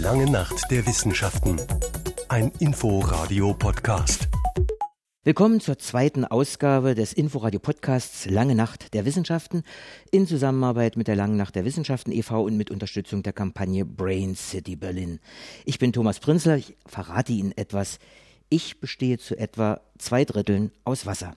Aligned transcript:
Lange 0.00 0.30
Nacht 0.30 0.70
der 0.70 0.86
Wissenschaften. 0.86 1.60
Ein 2.30 2.50
Inforadio-Podcast. 2.58 4.28
Willkommen 5.24 5.60
zur 5.60 5.78
zweiten 5.78 6.24
Ausgabe 6.24 6.94
des 6.94 7.12
Inforadio-Podcasts 7.12 8.24
Lange 8.24 8.54
Nacht 8.54 8.94
der 8.94 9.04
Wissenschaften 9.04 9.62
in 10.10 10.26
Zusammenarbeit 10.26 10.96
mit 10.96 11.06
der 11.06 11.16
Langen 11.16 11.36
Nacht 11.36 11.54
der 11.54 11.66
Wissenschaften 11.66 12.12
e.V. 12.12 12.42
und 12.42 12.56
mit 12.56 12.70
Unterstützung 12.70 13.22
der 13.22 13.34
Kampagne 13.34 13.84
Brain 13.84 14.34
City 14.34 14.74
Berlin. 14.74 15.20
Ich 15.66 15.78
bin 15.78 15.92
Thomas 15.92 16.18
Prinzler, 16.18 16.56
ich 16.56 16.78
verrate 16.86 17.32
Ihnen 17.32 17.52
etwas. 17.58 17.98
Ich 18.48 18.80
bestehe 18.80 19.18
zu 19.18 19.36
etwa 19.36 19.82
zwei 19.98 20.24
Dritteln 20.24 20.72
aus 20.84 21.04
Wasser. 21.04 21.34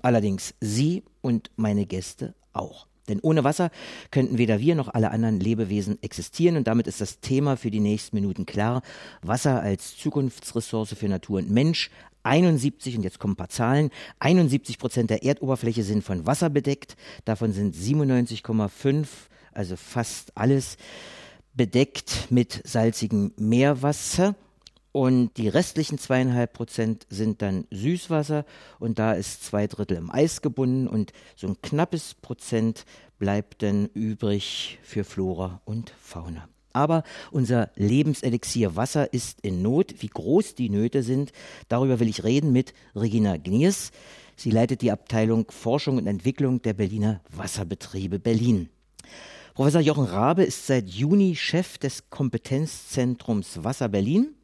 Allerdings 0.00 0.54
Sie 0.62 1.04
und 1.20 1.50
meine 1.56 1.84
Gäste 1.84 2.34
auch. 2.54 2.86
Denn 3.10 3.20
ohne 3.20 3.44
Wasser 3.44 3.70
könnten 4.10 4.38
weder 4.38 4.60
wir 4.60 4.74
noch 4.74 4.88
alle 4.88 5.10
anderen 5.10 5.38
Lebewesen 5.38 6.02
existieren 6.02 6.56
und 6.56 6.66
damit 6.66 6.86
ist 6.86 7.00
das 7.00 7.20
Thema 7.20 7.56
für 7.56 7.70
die 7.70 7.80
nächsten 7.80 8.16
Minuten 8.16 8.46
klar. 8.46 8.82
Wasser 9.22 9.60
als 9.60 9.96
Zukunftsressource 9.98 10.94
für 10.94 11.08
Natur 11.08 11.38
und 11.40 11.50
Mensch. 11.50 11.90
71, 12.22 12.96
und 12.96 13.02
jetzt 13.02 13.18
kommen 13.18 13.32
ein 13.32 13.36
paar 13.36 13.48
Zahlen, 13.48 13.90
71 14.18 14.78
Prozent 14.78 15.10
der 15.10 15.22
Erdoberfläche 15.22 15.82
sind 15.82 16.04
von 16.04 16.26
Wasser 16.26 16.50
bedeckt, 16.50 16.96
davon 17.24 17.52
sind 17.52 17.74
97,5, 17.74 19.06
also 19.52 19.76
fast 19.76 20.36
alles, 20.36 20.76
bedeckt 21.54 22.30
mit 22.30 22.60
salzigem 22.64 23.32
Meerwasser. 23.36 24.34
Und 24.92 25.36
die 25.36 25.48
restlichen 25.48 25.98
zweieinhalb 25.98 26.52
Prozent 26.52 27.06
sind 27.10 27.42
dann 27.42 27.66
Süßwasser 27.70 28.44
und 28.80 28.98
da 28.98 29.12
ist 29.12 29.44
zwei 29.44 29.68
Drittel 29.68 29.96
im 29.96 30.10
Eis 30.10 30.42
gebunden 30.42 30.88
und 30.88 31.12
so 31.36 31.46
ein 31.46 31.62
knappes 31.62 32.14
Prozent 32.14 32.84
bleibt 33.18 33.62
dann 33.62 33.86
übrig 33.94 34.78
für 34.82 35.04
Flora 35.04 35.60
und 35.64 35.92
Fauna. 36.00 36.48
Aber 36.72 37.04
unser 37.30 37.70
Lebenselixier 37.76 38.76
Wasser 38.76 39.12
ist 39.12 39.40
in 39.42 39.62
Not. 39.62 39.94
Wie 40.00 40.08
groß 40.08 40.54
die 40.54 40.70
Nöte 40.70 41.02
sind, 41.02 41.32
darüber 41.68 42.00
will 42.00 42.08
ich 42.08 42.24
reden 42.24 42.52
mit 42.52 42.74
Regina 42.94 43.36
Gniers. 43.36 43.90
Sie 44.36 44.50
leitet 44.50 44.82
die 44.82 44.92
Abteilung 44.92 45.50
Forschung 45.50 45.98
und 45.98 46.06
Entwicklung 46.06 46.62
der 46.62 46.74
Berliner 46.74 47.20
Wasserbetriebe 47.30 48.18
Berlin. 48.18 48.68
Professor 49.54 49.80
Jochen 49.80 50.04
Rabe 50.04 50.44
ist 50.44 50.66
seit 50.66 50.88
Juni 50.88 51.36
Chef 51.36 51.76
des 51.78 52.08
Kompetenzzentrums 52.08 53.62
Wasser 53.62 53.88
Berlin. 53.88 54.34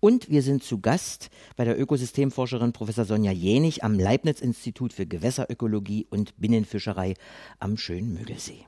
Und 0.00 0.30
wir 0.30 0.42
sind 0.42 0.62
zu 0.62 0.80
Gast 0.80 1.28
bei 1.56 1.64
der 1.64 1.78
Ökosystemforscherin 1.78 2.72
Professor 2.72 3.04
Sonja 3.04 3.32
Jänig 3.32 3.82
am 3.82 3.98
Leibniz-Institut 3.98 4.92
für 4.92 5.06
Gewässerökologie 5.06 6.06
und 6.08 6.38
Binnenfischerei 6.38 7.14
am 7.58 7.76
schönen 7.76 8.14
Müggelsee. 8.14 8.64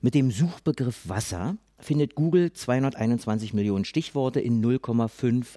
Mit 0.00 0.14
dem 0.14 0.30
Suchbegriff 0.30 1.08
Wasser 1.08 1.56
findet 1.78 2.14
Google 2.14 2.52
221 2.52 3.52
Millionen 3.52 3.84
Stichworte 3.84 4.40
in 4.40 4.64
0,58 4.64 5.48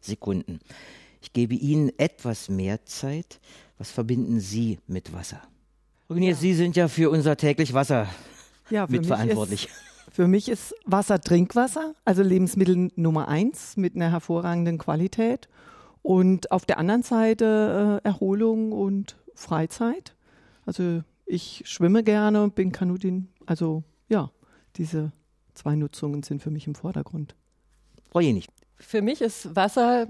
Sekunden. 0.00 0.58
Ich 1.22 1.32
gebe 1.32 1.54
Ihnen 1.54 1.90
etwas 1.98 2.50
mehr 2.50 2.84
Zeit. 2.84 3.40
Was 3.78 3.90
verbinden 3.90 4.40
Sie 4.40 4.78
mit 4.86 5.14
Wasser? 5.14 5.40
Ja. 6.08 6.34
Sie 6.34 6.54
sind 6.54 6.76
ja 6.76 6.88
für 6.88 7.10
unser 7.10 7.36
täglich 7.36 7.72
Wasser 7.72 8.06
ja, 8.70 8.86
mitverantwortlich. 8.86 9.68
Für 10.16 10.28
mich 10.28 10.48
ist 10.48 10.74
Wasser 10.86 11.20
Trinkwasser, 11.20 11.94
also 12.06 12.22
Lebensmittel 12.22 12.90
Nummer 12.96 13.28
eins 13.28 13.76
mit 13.76 13.96
einer 13.96 14.10
hervorragenden 14.10 14.78
Qualität. 14.78 15.46
Und 16.00 16.50
auf 16.52 16.64
der 16.64 16.78
anderen 16.78 17.02
Seite 17.02 18.00
äh, 18.02 18.08
Erholung 18.08 18.72
und 18.72 19.18
Freizeit. 19.34 20.14
Also 20.64 21.02
ich 21.26 21.64
schwimme 21.66 22.02
gerne, 22.02 22.48
bin 22.48 22.72
Kanutin. 22.72 23.28
Also 23.44 23.84
ja, 24.08 24.30
diese 24.76 25.12
zwei 25.52 25.76
Nutzungen 25.76 26.22
sind 26.22 26.42
für 26.42 26.50
mich 26.50 26.66
im 26.66 26.74
Vordergrund. 26.74 27.34
Frau 28.10 28.20
Jenig. 28.20 28.48
Für 28.76 29.02
mich 29.02 29.20
ist 29.20 29.54
Wasser, 29.54 30.06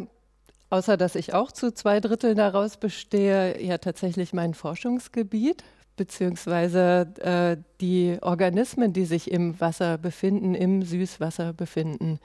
außer 0.70 0.96
dass 0.96 1.16
ich 1.16 1.34
auch 1.34 1.50
zu 1.50 1.74
zwei 1.74 1.98
Dritteln 1.98 2.36
daraus 2.36 2.76
bestehe, 2.76 3.60
ja 3.60 3.78
tatsächlich 3.78 4.32
mein 4.32 4.54
Forschungsgebiet 4.54 5.64
beziehungsweise 5.96 7.08
äh, 7.20 7.62
die 7.80 8.18
Organismen, 8.20 8.92
die 8.92 9.04
sich 9.04 9.30
im 9.30 9.60
Wasser 9.60 9.98
befinden, 9.98 10.54
im 10.54 10.82
Süßwasser 10.82 11.52
befinden. 11.52 12.18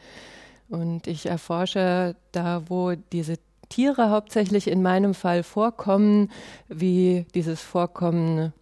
Und 0.69 1.07
ich 1.07 1.25
erforsche 1.25 2.15
da, 2.31 2.63
wo 2.67 2.93
diese 3.11 3.37
Tiere 3.69 4.09
hauptsächlich 4.09 4.67
in 4.67 4.81
meinem 4.81 5.13
Fall 5.13 5.43
vorkommen, 5.43 6.29
wie 6.67 7.25
dieses 7.33 7.61
Vorkommen 7.61 8.53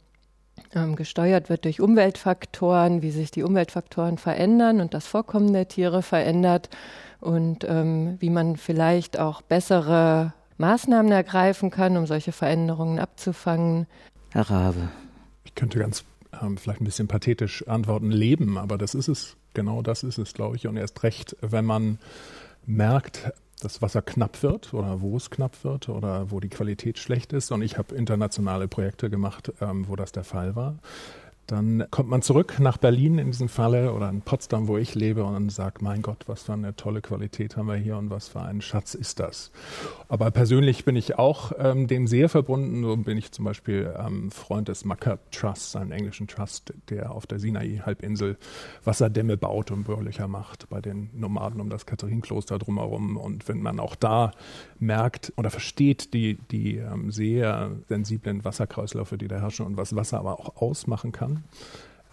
ähm, 0.76 0.96
gesteuert 0.96 1.50
wird 1.50 1.66
durch 1.66 1.82
Umweltfaktoren, 1.82 3.02
wie 3.02 3.12
sich 3.12 3.32
die 3.32 3.44
Umweltfaktoren 3.44 4.18
verändern 4.18 4.82
und 4.82 4.94
das 4.94 5.08
Vorkommen 5.08 5.52
der 5.52 5.68
Tiere 5.68 6.02
verändert 6.02 6.70
und 7.22 7.64
ähm, 7.64 8.18
wie 8.20 8.30
man 8.30 8.56
vielleicht 8.56 9.20
auch 9.20 9.42
bessere 9.42 10.34
Maßnahmen 10.58 11.12
ergreifen 11.12 11.72
kann, 11.72 11.98
um 11.98 12.06
solche 12.06 12.32
Veränderungen 12.32 13.00
abzufangen. 13.00 13.88
Herr 14.32 14.50
Rabe. 14.50 14.90
Ich 15.44 15.56
könnte 15.56 15.80
ganz 15.80 16.04
ähm, 16.42 16.58
vielleicht 16.58 16.82
ein 16.82 16.86
bisschen 16.86 17.08
pathetisch 17.08 17.68
antworten, 17.68 18.12
leben, 18.12 18.58
aber 18.58 18.78
das 18.78 18.94
ist 18.94 19.08
es, 19.08 19.38
genau 19.54 19.82
das 19.82 20.04
ist 20.04 20.18
es, 20.18 20.34
glaube 20.34 20.56
ich. 20.56 20.68
Und 20.68 20.78
erst 20.78 21.02
recht, 21.04 21.36
wenn 21.42 21.66
man 21.66 21.98
merkt, 22.66 23.32
dass 23.62 23.82
Wasser 23.82 24.02
knapp 24.02 24.42
wird 24.44 24.74
oder 24.74 25.02
wo 25.02 25.18
es 25.18 25.30
knapp 25.30 25.64
wird 25.64 25.90
oder 25.90 26.32
wo 26.32 26.40
die 26.40 26.50
Qualität 26.50 26.98
schlecht 26.98 27.34
ist. 27.34 27.52
Und 27.52 27.62
ich 27.62 27.78
habe 27.78 27.96
internationale 27.96 28.68
Projekte 28.68 29.10
gemacht, 29.10 29.52
ähm, 29.62 29.88
wo 29.88 29.96
das 29.96 30.12
der 30.12 30.24
Fall 30.24 30.56
war. 30.56 30.78
Dann 31.50 31.86
kommt 31.90 32.10
man 32.10 32.22
zurück 32.22 32.60
nach 32.60 32.78
Berlin 32.78 33.18
in 33.18 33.32
diesem 33.32 33.50
Falle 33.50 33.92
oder 33.94 34.08
in 34.12 34.22
Potsdam, 34.22 34.68
wo 34.68 34.78
ich 34.78 34.94
lebe, 34.94 35.24
und 35.24 35.50
sagt, 35.52 35.82
mein 35.82 36.04
Gott, 36.04 36.26
was 36.28 36.44
für 36.44 36.54
eine 36.54 36.76
tolle 36.76 37.02
Qualität 37.02 37.58
haben 37.58 37.68
wir 37.68 37.76
hier 37.76 37.98
und 37.98 38.12
was 38.12 38.28
für 38.28 38.42
ein 38.42 38.62
Schatz 38.62 38.94
ist 38.94 39.20
das. 39.20 39.50
Aber 40.10 40.30
persönlich 40.30 40.86
bin 40.86 40.96
ich 40.96 41.18
auch 41.18 41.52
ähm, 41.58 41.88
dem 41.88 42.06
sehr 42.06 42.30
verbunden. 42.30 42.84
So 42.84 42.96
bin 42.98 43.18
ich 43.18 43.32
zum 43.32 43.46
Beispiel 43.46 43.92
ähm, 43.98 44.30
Freund 44.30 44.68
des 44.68 44.86
Macker 44.86 45.18
Trusts, 45.32 45.76
einem 45.76 45.92
englischen 45.92 46.28
Trust, 46.28 46.72
der 46.90 47.12
auf 47.12 47.26
der 47.26 47.40
Sinai-Halbinsel 47.40 48.38
Wasserdämme 48.84 49.36
baut 49.36 49.72
und 49.72 49.86
Bohrlöcher 49.86 50.28
macht 50.28 50.70
bei 50.70 50.82
den 50.82 51.10
Nomaden 51.14 51.62
um 51.62 51.72
das 51.72 51.88
Katharinenkloster 51.88 52.60
drumherum. 52.60 53.18
Und 53.18 53.48
wenn 53.48 53.64
man 53.64 53.80
auch 53.80 53.96
da 53.96 54.34
merkt 54.78 55.34
oder 55.36 55.50
versteht 55.50 56.14
die, 56.14 56.38
die 56.52 56.78
ähm, 56.78 57.10
sehr 57.10 57.72
sensiblen 57.88 58.46
Wasserkreisläufe, 58.46 59.18
die 59.18 59.28
da 59.28 59.40
herrschen 59.40 59.66
und 59.66 59.78
was 59.78 59.96
Wasser 59.96 60.20
aber 60.20 60.40
auch 60.40 60.62
ausmachen 60.62 61.12
kann, 61.12 61.39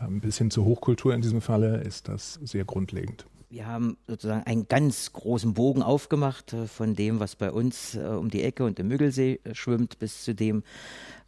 ähm, 0.01 0.21
bis 0.21 0.39
hin 0.39 0.51
zur 0.51 0.65
Hochkultur 0.65 1.15
in 1.15 1.21
diesem 1.21 1.41
Falle 1.41 1.79
ist 1.79 2.09
das 2.09 2.39
sehr 2.43 2.65
grundlegend. 2.65 3.27
Wir 3.49 3.67
haben 3.67 3.97
sozusagen 4.09 4.43
einen 4.43 4.67
ganz 4.67 5.13
großen 5.13 5.55
Bogen 5.55 5.83
aufgemacht 5.83 6.53
äh, 6.53 6.67
von 6.67 6.95
dem, 6.95 7.21
was 7.21 7.37
bei 7.37 7.53
uns 7.53 7.95
äh, 7.95 8.01
um 8.01 8.29
die 8.29 8.43
Ecke 8.43 8.65
und 8.65 8.79
im 8.81 8.89
Müggelsee 8.89 9.41
äh, 9.45 9.55
schwimmt, 9.55 10.01
bis 10.01 10.25
zu 10.25 10.35
dem, 10.35 10.65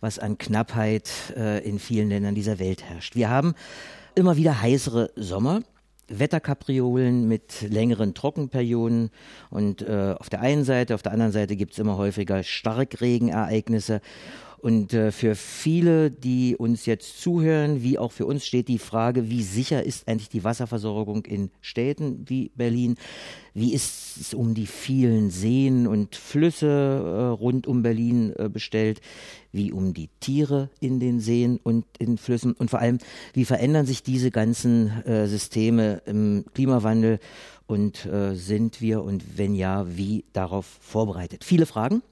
was 0.01 0.19
an 0.19 0.39
Knappheit 0.39 1.11
in 1.65 1.81
vielen 1.81 2.09
Ländern 2.09 2.37
dieser 2.37 2.61
Welt 2.61 2.85
herrscht. 2.85 3.17
Wir 3.17 3.31
haben 3.31 3.55
immer 4.15 4.37
wieder 4.37 4.63
heißere 4.63 5.11
Sommer. 5.17 5.63
Wetterkapriolen 6.07 7.29
mit 7.29 7.63
längeren 7.63 8.15
Trockenperioden 8.15 9.11
und 9.51 9.83
äh, 9.83 10.15
auf 10.19 10.31
der 10.31 10.41
einen 10.41 10.65
Seite, 10.65 10.95
auf 10.95 11.03
der 11.03 11.13
anderen 11.13 11.33
Seite 11.33 11.57
gibt 11.57 11.73
es 11.73 11.79
immer 11.79 11.97
häufiger 11.99 12.43
Starkregenereignisse 12.43 14.01
und 14.61 14.93
äh, 14.93 15.13
für 15.13 15.35
viele, 15.35 16.11
die 16.11 16.57
uns 16.57 16.87
jetzt 16.87 17.21
zuhören, 17.21 17.83
wie 17.83 17.99
auch 17.99 18.13
für 18.13 18.27
uns 18.27 18.45
steht 18.45 18.69
die 18.69 18.79
Frage, 18.79 19.31
wie 19.31 19.43
sicher 19.43 19.85
ist 19.85 20.09
eigentlich 20.09 20.29
die 20.29 20.43
Wasserversorgung 20.43 21.25
in 21.27 21.51
Städten 21.61 22.25
wie 22.29 22.51
Berlin? 22.57 22.97
Wie 23.55 23.73
ist 23.73 24.17
es 24.21 24.35
um 24.35 24.55
die 24.55 24.67
vielen 24.67 25.31
Seen 25.31 25.87
und 25.87 26.17
Flüsse 26.17 26.67
äh, 26.67 27.25
rund 27.41 27.67
um 27.67 27.83
Berlin 27.83 28.33
äh, 28.37 28.49
bestellt? 28.49 29.01
Wie 29.53 29.73
um 29.73 29.95
die 29.95 30.09
Tiere 30.21 30.71
in 30.81 30.99
den 30.99 31.21
Seen 31.21 31.59
und 31.63 31.85
in 31.99 32.19
Flüssen? 32.19 32.53
Und 32.53 32.71
vor 32.71 32.81
allem, 32.81 32.99
wie 33.35 33.45
verändern 33.45 33.87
sich 33.87 34.03
diese 34.03 34.31
ganzen 34.31 35.05
äh, 35.05 35.29
Systeme 35.29 36.03
im 36.07 36.45
Klimawandel? 36.55 37.21
Und 37.67 38.07
äh, 38.07 38.35
sind 38.35 38.81
wir 38.81 39.03
und 39.03 39.37
wenn 39.37 39.55
ja, 39.55 39.87
wie 39.97 40.25
darauf 40.33 40.67
vorbereitet? 40.81 41.45
Viele 41.45 41.67
Fragen. 41.67 42.03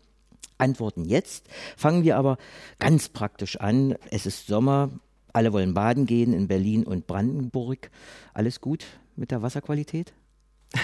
Antworten 0.58 1.04
jetzt. 1.04 1.48
Fangen 1.76 2.04
wir 2.04 2.16
aber 2.16 2.38
ganz 2.78 3.08
praktisch 3.08 3.56
an. 3.60 3.94
Es 4.10 4.26
ist 4.26 4.46
Sommer, 4.46 4.90
alle 5.32 5.52
wollen 5.52 5.74
baden 5.74 6.06
gehen 6.06 6.32
in 6.32 6.48
Berlin 6.48 6.84
und 6.84 7.06
Brandenburg. 7.06 7.90
Alles 8.34 8.60
gut 8.60 8.86
mit 9.16 9.30
der 9.30 9.42
Wasserqualität? 9.42 10.14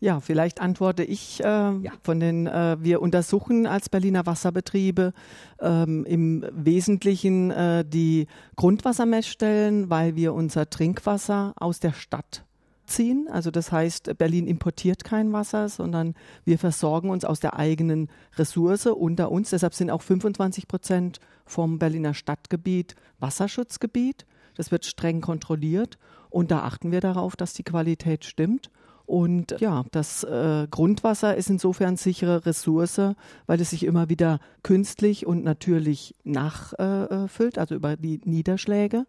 Ja, 0.00 0.20
vielleicht 0.20 0.60
antworte 0.60 1.02
ich 1.02 1.40
äh, 1.40 1.44
ja. 1.44 1.92
von 2.04 2.20
den, 2.20 2.46
äh, 2.46 2.76
wir 2.80 3.02
untersuchen 3.02 3.66
als 3.66 3.88
Berliner 3.88 4.26
Wasserbetriebe 4.26 5.12
ähm, 5.60 6.04
im 6.04 6.46
Wesentlichen 6.52 7.50
äh, 7.50 7.84
die 7.84 8.28
Grundwassermessstellen, 8.54 9.90
weil 9.90 10.14
wir 10.14 10.34
unser 10.34 10.70
Trinkwasser 10.70 11.52
aus 11.56 11.80
der 11.80 11.92
Stadt 11.92 12.44
ziehen. 12.88 13.28
Also 13.30 13.50
das 13.50 13.70
heißt, 13.72 14.18
Berlin 14.18 14.46
importiert 14.46 15.04
kein 15.04 15.32
Wasser, 15.32 15.68
sondern 15.68 16.14
wir 16.44 16.58
versorgen 16.58 17.10
uns 17.10 17.24
aus 17.24 17.40
der 17.40 17.56
eigenen 17.56 18.08
Ressource 18.36 18.86
unter 18.86 19.30
uns. 19.30 19.50
Deshalb 19.50 19.74
sind 19.74 19.90
auch 19.90 20.02
25 20.02 20.68
Prozent 20.68 21.20
vom 21.46 21.78
Berliner 21.78 22.14
Stadtgebiet 22.14 22.96
Wasserschutzgebiet. 23.20 24.26
Das 24.56 24.70
wird 24.70 24.84
streng 24.84 25.20
kontrolliert 25.20 25.98
und 26.30 26.50
da 26.50 26.60
achten 26.60 26.90
wir 26.90 27.00
darauf, 27.00 27.36
dass 27.36 27.54
die 27.54 27.62
Qualität 27.62 28.24
stimmt. 28.24 28.70
Und 29.06 29.58
ja, 29.58 29.84
das 29.90 30.22
äh, 30.24 30.66
Grundwasser 30.70 31.34
ist 31.34 31.48
insofern 31.48 31.96
sichere 31.96 32.44
Ressource, 32.44 33.00
weil 33.46 33.60
es 33.60 33.70
sich 33.70 33.84
immer 33.84 34.10
wieder 34.10 34.38
künstlich 34.62 35.26
und 35.26 35.44
natürlich 35.44 36.14
nachfüllt, 36.24 37.56
äh, 37.56 37.60
also 37.60 37.74
über 37.74 37.96
die 37.96 38.20
Niederschläge 38.24 39.06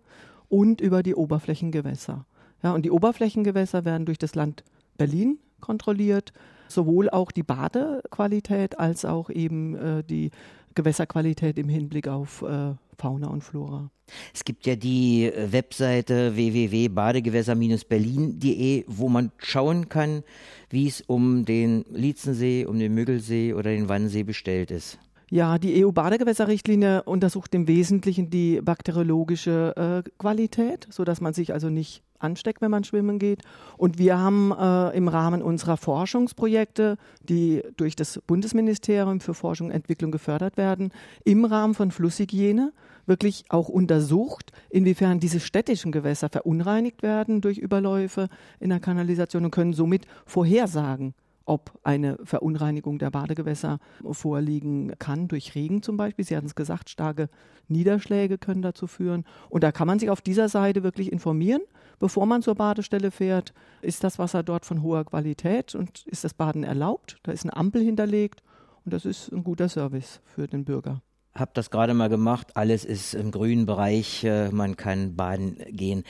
und 0.48 0.80
über 0.80 1.04
die 1.04 1.16
Oberflächengewässer. 1.16 2.26
Ja, 2.64 2.74
und 2.74 2.84
die 2.84 2.92
Oberflächengewässer 2.92 3.86
werden 3.86 4.06
durch 4.06 4.18
das 4.18 4.36
Land 4.36 4.64
Berlin 4.98 5.40
kontrolliert, 5.62 6.34
sowohl 6.68 7.10
auch 7.10 7.32
die 7.32 7.44
Badequalität 7.44 8.80
als 8.80 9.06
auch 9.06 9.30
eben 9.30 9.76
äh, 9.76 10.04
die 10.04 10.32
Gewässerqualität 10.76 11.58
im 11.58 11.70
Hinblick 11.70 12.08
auf 12.08 12.42
äh, 12.42 12.74
Fauna 12.98 13.28
und 13.28 13.44
Flora. 13.44 13.90
Es 14.34 14.44
gibt 14.44 14.66
ja 14.66 14.76
die 14.76 15.26
äh, 15.26 15.52
Webseite 15.52 16.36
www.badegewässer-berlin.de, 16.36 18.86
wo 18.88 19.10
man 19.10 19.32
schauen 19.38 19.90
kann, 19.90 20.24
wie 20.70 20.88
es 20.88 21.02
um 21.02 21.46
den 21.46 21.86
Lietzensee, 21.92 22.66
um 22.66 22.80
den 22.80 22.94
Müggelsee 22.94 23.54
oder 23.54 23.72
den 23.72 23.90
Wannsee 23.90 24.24
bestellt 24.24 24.72
ist. 24.72 24.98
Ja, 25.32 25.60
die 25.60 25.86
EU-Badegewässerrichtlinie 25.86 27.04
untersucht 27.04 27.54
im 27.54 27.68
Wesentlichen 27.68 28.32
die 28.32 28.62
bakteriologische 28.62 30.04
äh, 30.06 30.10
Qualität, 30.18 30.88
sodass 30.90 31.22
man 31.22 31.34
sich 31.34 31.54
also 31.54 31.70
nicht 31.70 32.02
ansteckt, 32.18 32.62
wenn 32.62 32.72
man 32.72 32.84
schwimmen 32.84 33.20
geht. 33.20 33.44
Und 33.78 34.00
wir 34.00 34.18
haben 34.18 34.52
äh, 34.52 34.98
im 34.98 35.08
Rahmen 35.08 35.44
unserer 35.44 35.78
Forschungsprojekte, 35.78 36.98
die 37.22 37.62
durch 37.78 37.96
das 37.96 38.20
Bundesministerium 38.26 39.20
für 39.20 39.36
Forschung 39.36 39.68
und 39.68 39.74
Entwicklung 39.74 40.12
gefördert 40.12 40.58
werden, 40.58 40.92
im 41.24 41.46
Rahmen 41.46 41.76
von 41.76 41.92
Flusshygiene 41.92 42.74
wirklich 43.06 43.46
auch 43.50 43.70
untersucht, 43.70 44.52
inwiefern 44.70 45.20
diese 45.20 45.40
städtischen 45.40 45.92
Gewässer 45.92 46.30
verunreinigt 46.30 47.04
werden 47.04 47.42
durch 47.42 47.58
Überläufe 47.60 48.30
in 48.60 48.70
der 48.70 48.80
Kanalisation 48.80 49.46
und 49.46 49.52
können 49.52 49.74
somit 49.74 50.06
vorhersagen, 50.26 51.14
ob 51.50 51.80
eine 51.84 52.18
Verunreinigung 52.24 53.00
der 53.00 53.10
Badegewässer 53.10 53.80
vorliegen 54.12 54.94
kann, 55.00 55.28
durch 55.28 55.56
Regen 55.56 55.82
zum 55.82 55.98
Beispiel. 55.98 56.24
Sie 56.24 56.38
hatten 56.38 56.46
es 56.46 56.54
gesagt, 56.54 56.92
starke 56.92 57.28
Niederschläge 57.68 58.38
können 58.38 58.62
dazu 58.62 58.86
führen. 58.86 59.26
Und 59.50 59.64
da 59.64 59.72
kann 59.72 59.88
man 59.88 59.98
sich 59.98 60.12
auf 60.12 60.22
dieser 60.22 60.48
Seite 60.48 60.84
wirklich 60.84 61.12
informieren, 61.12 61.62
bevor 61.98 62.28
man 62.28 62.44
zur 62.44 62.54
Badestelle 62.54 63.10
fährt. 63.10 63.54
Ist 63.82 64.04
das 64.04 64.20
Wasser 64.20 64.44
dort 64.44 64.64
von 64.64 64.84
hoher 64.84 65.06
Qualität 65.06 65.74
und 65.74 66.06
ist 66.06 66.24
das 66.24 66.36
Baden 66.36 66.64
erlaubt? 66.64 67.18
Da 67.24 67.32
ist 67.32 67.44
eine 67.44 67.58
Ampel 67.58 67.82
hinterlegt 67.82 68.44
und 68.86 68.94
das 68.94 69.06
ist 69.06 69.32
ein 69.32 69.44
guter 69.44 69.70
Service 69.70 70.22
für 70.24 70.48
den 70.48 70.66
Bürger 70.66 71.02
habe 71.36 71.52
das 71.54 71.70
gerade 71.70 71.94
mal 71.94 72.10
gemacht. 72.10 72.56
Alles 72.56 72.86
ist 72.86 73.14
im 73.14 73.32
grünen 73.32 73.66
Bereich. 73.66 74.24
Äh, 74.24 74.50
man 74.50 74.78
kann 74.78 75.16
baden 75.16 75.58
gehen. 75.70 76.04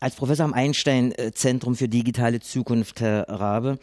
Als 0.00 0.14
Professor 0.14 0.44
am 0.44 0.54
Einstein 0.54 1.14
Zentrum 1.32 1.74
für 1.76 1.88
digitale 1.88 2.40
Zukunft, 2.40 3.00
Herr 3.00 3.28
Rabe, 3.28 3.78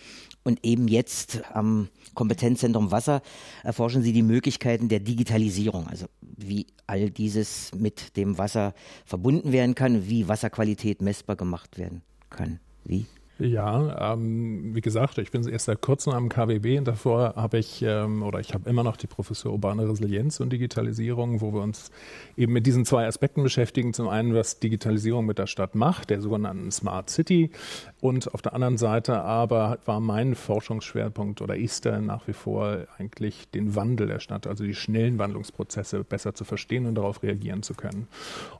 und 0.45 0.63
eben 0.63 0.87
jetzt 0.87 1.41
am 1.53 1.89
Kompetenzzentrum 2.13 2.91
Wasser 2.91 3.21
erforschen 3.63 4.03
Sie 4.03 4.13
die 4.13 4.21
Möglichkeiten 4.21 4.89
der 4.89 4.99
Digitalisierung, 4.99 5.87
also 5.87 6.05
wie 6.21 6.67
all 6.85 7.09
dieses 7.09 7.73
mit 7.73 8.15
dem 8.15 8.37
Wasser 8.37 8.73
verbunden 9.05 9.51
werden 9.51 9.73
kann, 9.73 10.07
wie 10.07 10.27
Wasserqualität 10.27 11.01
messbar 11.01 11.35
gemacht 11.35 11.79
werden 11.79 12.03
kann. 12.29 12.59
Wie? 12.83 13.07
Ja, 13.37 14.13
ähm, 14.13 14.73
wie 14.73 14.79
gesagt, 14.79 15.17
ich 15.17 15.29
bin 15.29 15.45
erst 15.45 15.65
seit 15.65 15.81
kurzem 15.81 16.13
am 16.13 16.29
KWB 16.29 16.77
und 16.77 16.87
davor 16.87 17.33
habe 17.35 17.57
ich 17.57 17.81
ähm, 17.81 18.23
oder 18.23 18.39
ich 18.39 18.53
habe 18.53 18.69
immer 18.69 18.81
noch 18.81 18.95
die 18.95 19.07
Professur 19.07 19.51
Urbane 19.51 19.89
Resilienz 19.89 20.39
und 20.39 20.53
Digitalisierung, 20.53 21.41
wo 21.41 21.53
wir 21.53 21.61
uns 21.61 21.91
eben 22.37 22.53
mit 22.53 22.65
diesen 22.65 22.85
zwei 22.85 23.05
Aspekten 23.05 23.43
beschäftigen. 23.43 23.93
Zum 23.93 24.07
einen, 24.07 24.33
was 24.33 24.59
Digitalisierung 24.59 25.25
mit 25.25 25.37
der 25.37 25.47
Stadt 25.47 25.75
macht, 25.75 26.11
der 26.11 26.21
sogenannten 26.21 26.71
Smart 26.71 27.09
City 27.09 27.51
und 27.99 28.33
auf 28.33 28.41
der 28.41 28.53
anderen 28.53 28.77
Seite 28.77 29.21
aber 29.21 29.79
war 29.83 29.99
mein 29.99 30.35
Forschungsschwerpunkt 30.35 31.41
oder 31.41 31.57
ist 31.57 31.85
er 31.85 31.99
nach 31.99 32.29
wie 32.29 32.33
vor 32.33 32.85
eigentlich 32.97 33.49
den 33.49 33.75
Wandel 33.75 34.07
der 34.07 34.19
Stadt, 34.19 34.47
also 34.47 34.63
die 34.63 34.75
schnellen 34.75 35.19
Wandlungsprozesse 35.19 36.05
besser 36.05 36.35
zu 36.35 36.45
verstehen 36.45 36.85
und 36.85 36.95
darauf 36.95 37.21
reagieren 37.21 37.63
zu 37.63 37.73
können. 37.73 38.07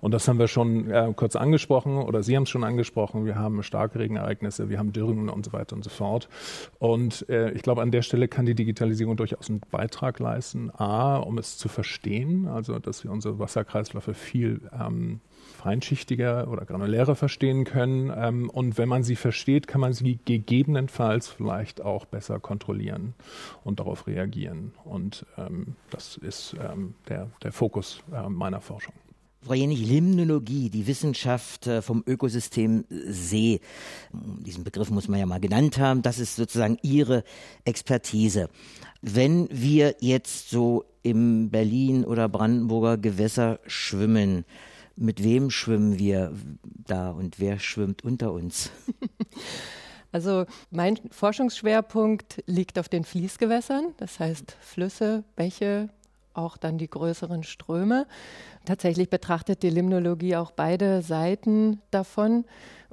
Und 0.02 0.14
das 0.14 0.28
haben 0.28 0.38
wir 0.38 0.50
schon 0.50 0.92
äh, 0.92 1.14
kurz 1.16 1.38
angesprochen 1.38 1.98
oder 1.98 2.24
Sie 2.24 2.36
haben 2.36 2.44
es 2.44 2.50
schon 2.50 2.66
angesprochen. 2.66 3.26
Wir 3.26 3.36
haben 3.36 3.64
starke 3.64 4.00
Regenereignisse 4.00 4.65
wir 4.70 4.80
haben 4.80 4.94
Dürren 4.94 5.30
und 5.30 5.46
so 5.46 5.54
weiter 5.54 5.76
und 5.76 5.84
so 5.84 5.90
fort. 5.90 6.30
Und 6.80 7.28
äh, 7.30 7.52
ich 7.52 7.62
glaube, 7.62 7.82
an 7.82 7.92
der 7.92 8.02
Stelle 8.02 8.28
kann 8.28 8.46
die 8.46 8.56
Digitalisierung 8.56 9.18
durchaus 9.18 9.50
einen 9.50 9.62
Beitrag 9.72 10.20
leisten. 10.20 10.72
A, 10.72 11.18
um 11.18 11.38
es 11.38 11.58
zu 11.58 11.68
verstehen, 11.68 12.48
also 12.48 12.80
dass 12.80 13.04
wir 13.04 13.12
unsere 13.12 13.40
Wasserkreisläufe 13.40 14.14
viel 14.14 14.62
ähm, 14.72 15.22
feinschichtiger 15.56 16.48
oder 16.50 16.66
granulärer 16.66 17.16
verstehen 17.16 17.64
können. 17.64 18.12
Ähm, 18.16 18.50
und 18.50 18.78
wenn 18.78 18.90
man 18.90 19.04
sie 19.04 19.16
versteht, 19.16 19.68
kann 19.68 19.82
man 19.82 19.94
sie 19.94 20.20
gegebenenfalls 20.26 21.28
vielleicht 21.28 21.82
auch 21.82 22.06
besser 22.06 22.40
kontrollieren 22.40 23.14
und 23.64 23.80
darauf 23.80 24.08
reagieren. 24.08 24.74
Und 24.84 25.26
ähm, 25.38 25.76
das 25.90 26.18
ist 26.18 26.56
ähm, 26.60 26.96
der, 27.10 27.30
der 27.44 27.52
Fokus 27.52 28.04
äh, 28.14 28.30
meiner 28.30 28.62
Forschung. 28.62 28.94
Frau 29.46 29.54
Jenich, 29.54 29.86
Limnologie, 29.88 30.72
die 30.72 30.88
Wissenschaft 30.88 31.68
äh, 31.68 31.84
vom 31.84 32.04
Ökosystem 32.08 32.84
See, 32.90 33.60
diesen 34.12 34.64
Begriff 34.64 34.90
muss 34.90 35.08
man 35.08 35.20
ja 35.20 35.28
mal 35.28 35.40
genannt 35.40 35.78
haben, 35.78 36.02
das 36.02 36.18
ist 36.18 36.36
sozusagen 36.36 36.80
Ihre 36.82 37.24
Expertise. 37.64 38.50
Wenn 39.04 39.48
wir 39.52 39.98
jetzt 40.00 40.50
so 40.50 40.86
im 41.04 41.52
Berlin 41.52 42.06
oder 42.06 42.28
Brandenburger 42.28 42.98
Gewässer 42.98 43.60
schwimmen, 43.68 44.46
mit 44.96 45.24
wem 45.24 45.52
schwimmen 45.52 46.00
wir 46.00 46.34
da 46.64 47.12
und 47.12 47.40
wer 47.40 47.60
schwimmt 47.60 48.04
unter 48.04 48.34
uns? 48.34 48.72
Also 50.12 50.46
mein 50.72 50.98
Forschungsschwerpunkt 51.12 52.42
liegt 52.46 52.80
auf 52.80 52.88
den 52.88 53.04
Fließgewässern, 53.04 53.94
das 53.98 54.18
heißt 54.18 54.56
Flüsse, 54.62 55.26
Bäche, 55.36 55.90
auch 56.36 56.58
dann 56.58 56.78
die 56.78 56.90
größeren 56.90 57.44
Ströme. 57.44 58.08
Tatsächlich 58.66 59.10
betrachtet 59.10 59.64
die 59.64 59.70
Limnologie 59.70 60.36
auch 60.36 60.52
beide 60.52 61.02
Seiten 61.02 61.82
davon. 61.92 62.46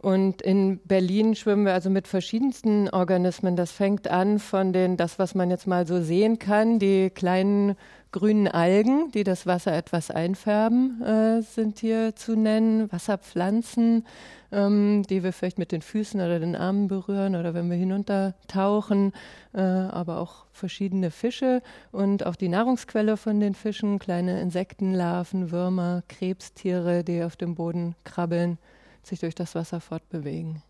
Und 0.02 0.42
in 0.42 0.80
Berlin 0.80 1.36
schwimmen 1.36 1.64
wir 1.64 1.74
also 1.74 1.88
mit 1.88 2.08
verschiedensten 2.08 2.88
Organismen. 2.88 3.54
Das 3.54 3.70
fängt 3.70 4.08
an 4.08 4.40
von 4.40 4.72
den, 4.72 4.96
das, 4.96 5.20
was 5.20 5.36
man 5.36 5.48
jetzt 5.48 5.68
mal 5.68 5.86
so 5.86 6.02
sehen 6.02 6.40
kann, 6.40 6.80
die 6.80 7.08
kleinen 7.08 7.76
grünen 8.10 8.48
Algen, 8.48 9.12
die 9.12 9.22
das 9.22 9.46
Wasser 9.46 9.72
etwas 9.72 10.10
einfärben, 10.10 11.00
äh, 11.02 11.42
sind 11.42 11.78
hier 11.78 12.16
zu 12.16 12.34
nennen. 12.34 12.90
Wasserpflanzen, 12.90 14.04
ähm, 14.50 15.04
die 15.08 15.22
wir 15.22 15.32
vielleicht 15.32 15.58
mit 15.58 15.70
den 15.70 15.82
Füßen 15.82 16.20
oder 16.20 16.40
den 16.40 16.56
Armen 16.56 16.88
berühren 16.88 17.36
oder 17.36 17.54
wenn 17.54 17.70
wir 17.70 17.76
hinuntertauchen, 17.76 19.12
äh, 19.54 19.60
aber 19.60 20.18
auch 20.18 20.46
verschiedene 20.52 21.12
Fische 21.12 21.62
und 21.92 22.26
auch 22.26 22.34
die 22.34 22.48
Nahrungsquelle 22.48 23.16
von 23.16 23.38
den 23.38 23.54
Fischen, 23.54 24.00
kleine 24.00 24.40
Insektenlarven, 24.40 25.52
Würmer, 25.52 26.02
Krebstiere, 26.08 27.04
die 27.04 27.22
auf 27.22 27.36
dem 27.36 27.54
Boden 27.54 27.94
krabbeln, 28.02 28.58
sich 29.02 29.20
durch 29.20 29.34
das 29.34 29.54
Wasser 29.54 29.80
fortbewegen. 29.80 30.62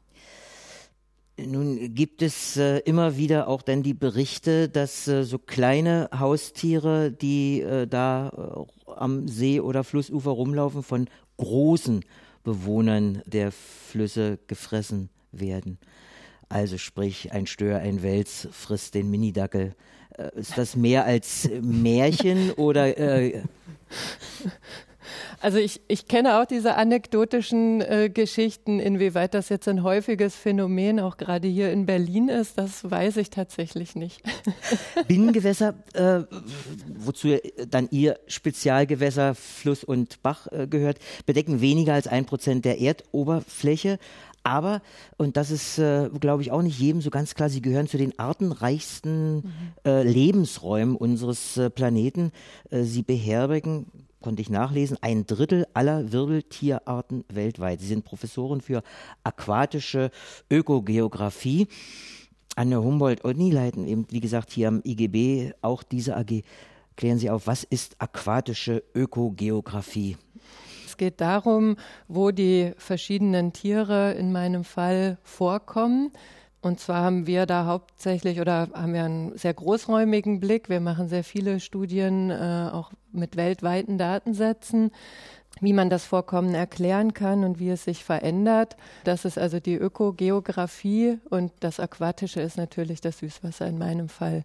Nun 1.38 1.94
gibt 1.94 2.20
es 2.20 2.56
äh, 2.56 2.78
immer 2.80 3.16
wieder 3.16 3.48
auch 3.48 3.62
dann 3.62 3.82
die 3.82 3.94
Berichte, 3.94 4.68
dass 4.68 5.08
äh, 5.08 5.24
so 5.24 5.38
kleine 5.38 6.10
Haustiere, 6.16 7.10
die 7.10 7.62
äh, 7.62 7.86
da 7.86 8.66
äh, 8.86 8.92
am 8.92 9.28
See 9.28 9.60
oder 9.60 9.82
Flussufer 9.82 10.30
rumlaufen, 10.30 10.82
von 10.82 11.08
großen 11.38 12.04
Bewohnern 12.44 13.22
der 13.24 13.50
Flüsse 13.50 14.38
gefressen 14.46 15.08
werden. 15.32 15.78
Also 16.48 16.76
sprich, 16.76 17.32
ein 17.32 17.46
Stör, 17.46 17.78
ein 17.78 18.02
Wels 18.02 18.48
frisst 18.52 18.94
den 18.94 19.10
Minidackel. 19.10 19.74
Äh, 20.18 20.38
ist 20.38 20.58
das 20.58 20.76
mehr 20.76 21.06
als 21.06 21.48
Märchen 21.62 22.52
oder 22.52 22.98
äh, 22.98 23.42
also 25.40 25.58
ich, 25.58 25.80
ich 25.88 26.06
kenne 26.06 26.40
auch 26.40 26.44
diese 26.44 26.76
anekdotischen 26.76 27.80
äh, 27.80 28.10
Geschichten, 28.12 28.80
inwieweit 28.80 29.34
das 29.34 29.48
jetzt 29.48 29.68
ein 29.68 29.82
häufiges 29.82 30.36
Phänomen 30.36 31.00
auch 31.00 31.16
gerade 31.16 31.48
hier 31.48 31.72
in 31.72 31.86
Berlin 31.86 32.28
ist, 32.28 32.58
das 32.58 32.88
weiß 32.90 33.16
ich 33.18 33.30
tatsächlich 33.30 33.96
nicht. 33.96 34.22
Binnengewässer, 35.08 35.74
äh, 35.94 36.22
wozu 36.98 37.36
dann 37.68 37.88
Ihr 37.90 38.18
Spezialgewässer 38.26 39.34
Fluss 39.34 39.84
und 39.84 40.22
Bach 40.22 40.46
äh, 40.50 40.66
gehört, 40.66 40.98
bedecken 41.26 41.60
weniger 41.60 41.94
als 41.94 42.06
ein 42.06 42.24
Prozent 42.24 42.64
der 42.64 42.80
Erdoberfläche. 42.80 43.98
Aber, 44.44 44.82
und 45.16 45.36
das 45.36 45.50
ist, 45.50 45.78
äh, 45.78 46.10
glaube 46.20 46.42
ich, 46.42 46.50
auch 46.50 46.62
nicht 46.62 46.78
jedem 46.78 47.00
so 47.00 47.10
ganz 47.10 47.34
klar, 47.34 47.48
sie 47.48 47.62
gehören 47.62 47.86
zu 47.86 47.96
den 47.96 48.18
artenreichsten 48.18 49.36
mhm. 49.36 49.42
äh, 49.84 50.02
Lebensräumen 50.02 50.96
unseres 50.96 51.56
äh, 51.56 51.70
Planeten. 51.70 52.32
Äh, 52.70 52.82
sie 52.82 53.02
beherbergen 53.02 53.86
konnte 54.22 54.40
ich 54.40 54.50
nachlesen, 54.50 54.96
ein 55.00 55.26
Drittel 55.26 55.66
aller 55.74 56.12
Wirbeltierarten 56.12 57.24
weltweit. 57.28 57.80
Sie 57.80 57.86
sind 57.86 58.04
Professoren 58.04 58.60
für 58.60 58.82
aquatische 59.24 60.10
Ökogeographie 60.50 61.68
an 62.56 62.70
der 62.70 62.82
Humboldt-Uni, 62.82 63.50
leiten 63.50 63.86
eben, 63.86 64.06
wie 64.10 64.20
gesagt, 64.20 64.52
hier 64.52 64.68
am 64.68 64.80
IGB 64.84 65.52
auch 65.60 65.82
diese 65.82 66.16
AG. 66.16 66.42
Klären 66.96 67.18
Sie 67.18 67.30
auf, 67.30 67.46
was 67.46 67.64
ist 67.64 67.96
aquatische 67.98 68.82
Ökogeographie? 68.94 70.16
Es 70.86 70.96
geht 70.96 71.20
darum, 71.20 71.76
wo 72.08 72.30
die 72.30 72.72
verschiedenen 72.76 73.52
Tiere 73.52 74.12
in 74.12 74.30
meinem 74.30 74.64
Fall 74.64 75.18
vorkommen 75.22 76.12
Und 76.62 76.80
zwar 76.80 77.02
haben 77.02 77.26
wir 77.26 77.44
da 77.44 77.66
hauptsächlich 77.66 78.40
oder 78.40 78.68
haben 78.72 78.94
wir 78.94 79.04
einen 79.04 79.36
sehr 79.36 79.52
großräumigen 79.52 80.40
Blick. 80.40 80.68
Wir 80.68 80.80
machen 80.80 81.08
sehr 81.08 81.24
viele 81.24 81.60
Studien, 81.60 82.30
äh, 82.30 82.70
auch 82.72 82.92
mit 83.12 83.36
weltweiten 83.36 83.98
Datensätzen 83.98 84.92
wie 85.60 85.72
man 85.72 85.88
das 85.90 86.04
Vorkommen 86.04 86.54
erklären 86.54 87.14
kann 87.14 87.44
und 87.44 87.60
wie 87.60 87.70
es 87.70 87.84
sich 87.84 88.04
verändert. 88.04 88.76
Das 89.04 89.24
ist 89.24 89.38
also 89.38 89.60
die 89.60 89.76
Ökogeografie 89.76 91.20
und 91.30 91.52
das 91.60 91.78
Aquatische 91.78 92.40
ist 92.40 92.56
natürlich 92.56 93.00
das 93.00 93.18
Süßwasser 93.18 93.68
in 93.68 93.78
meinem 93.78 94.08
Fall. 94.08 94.42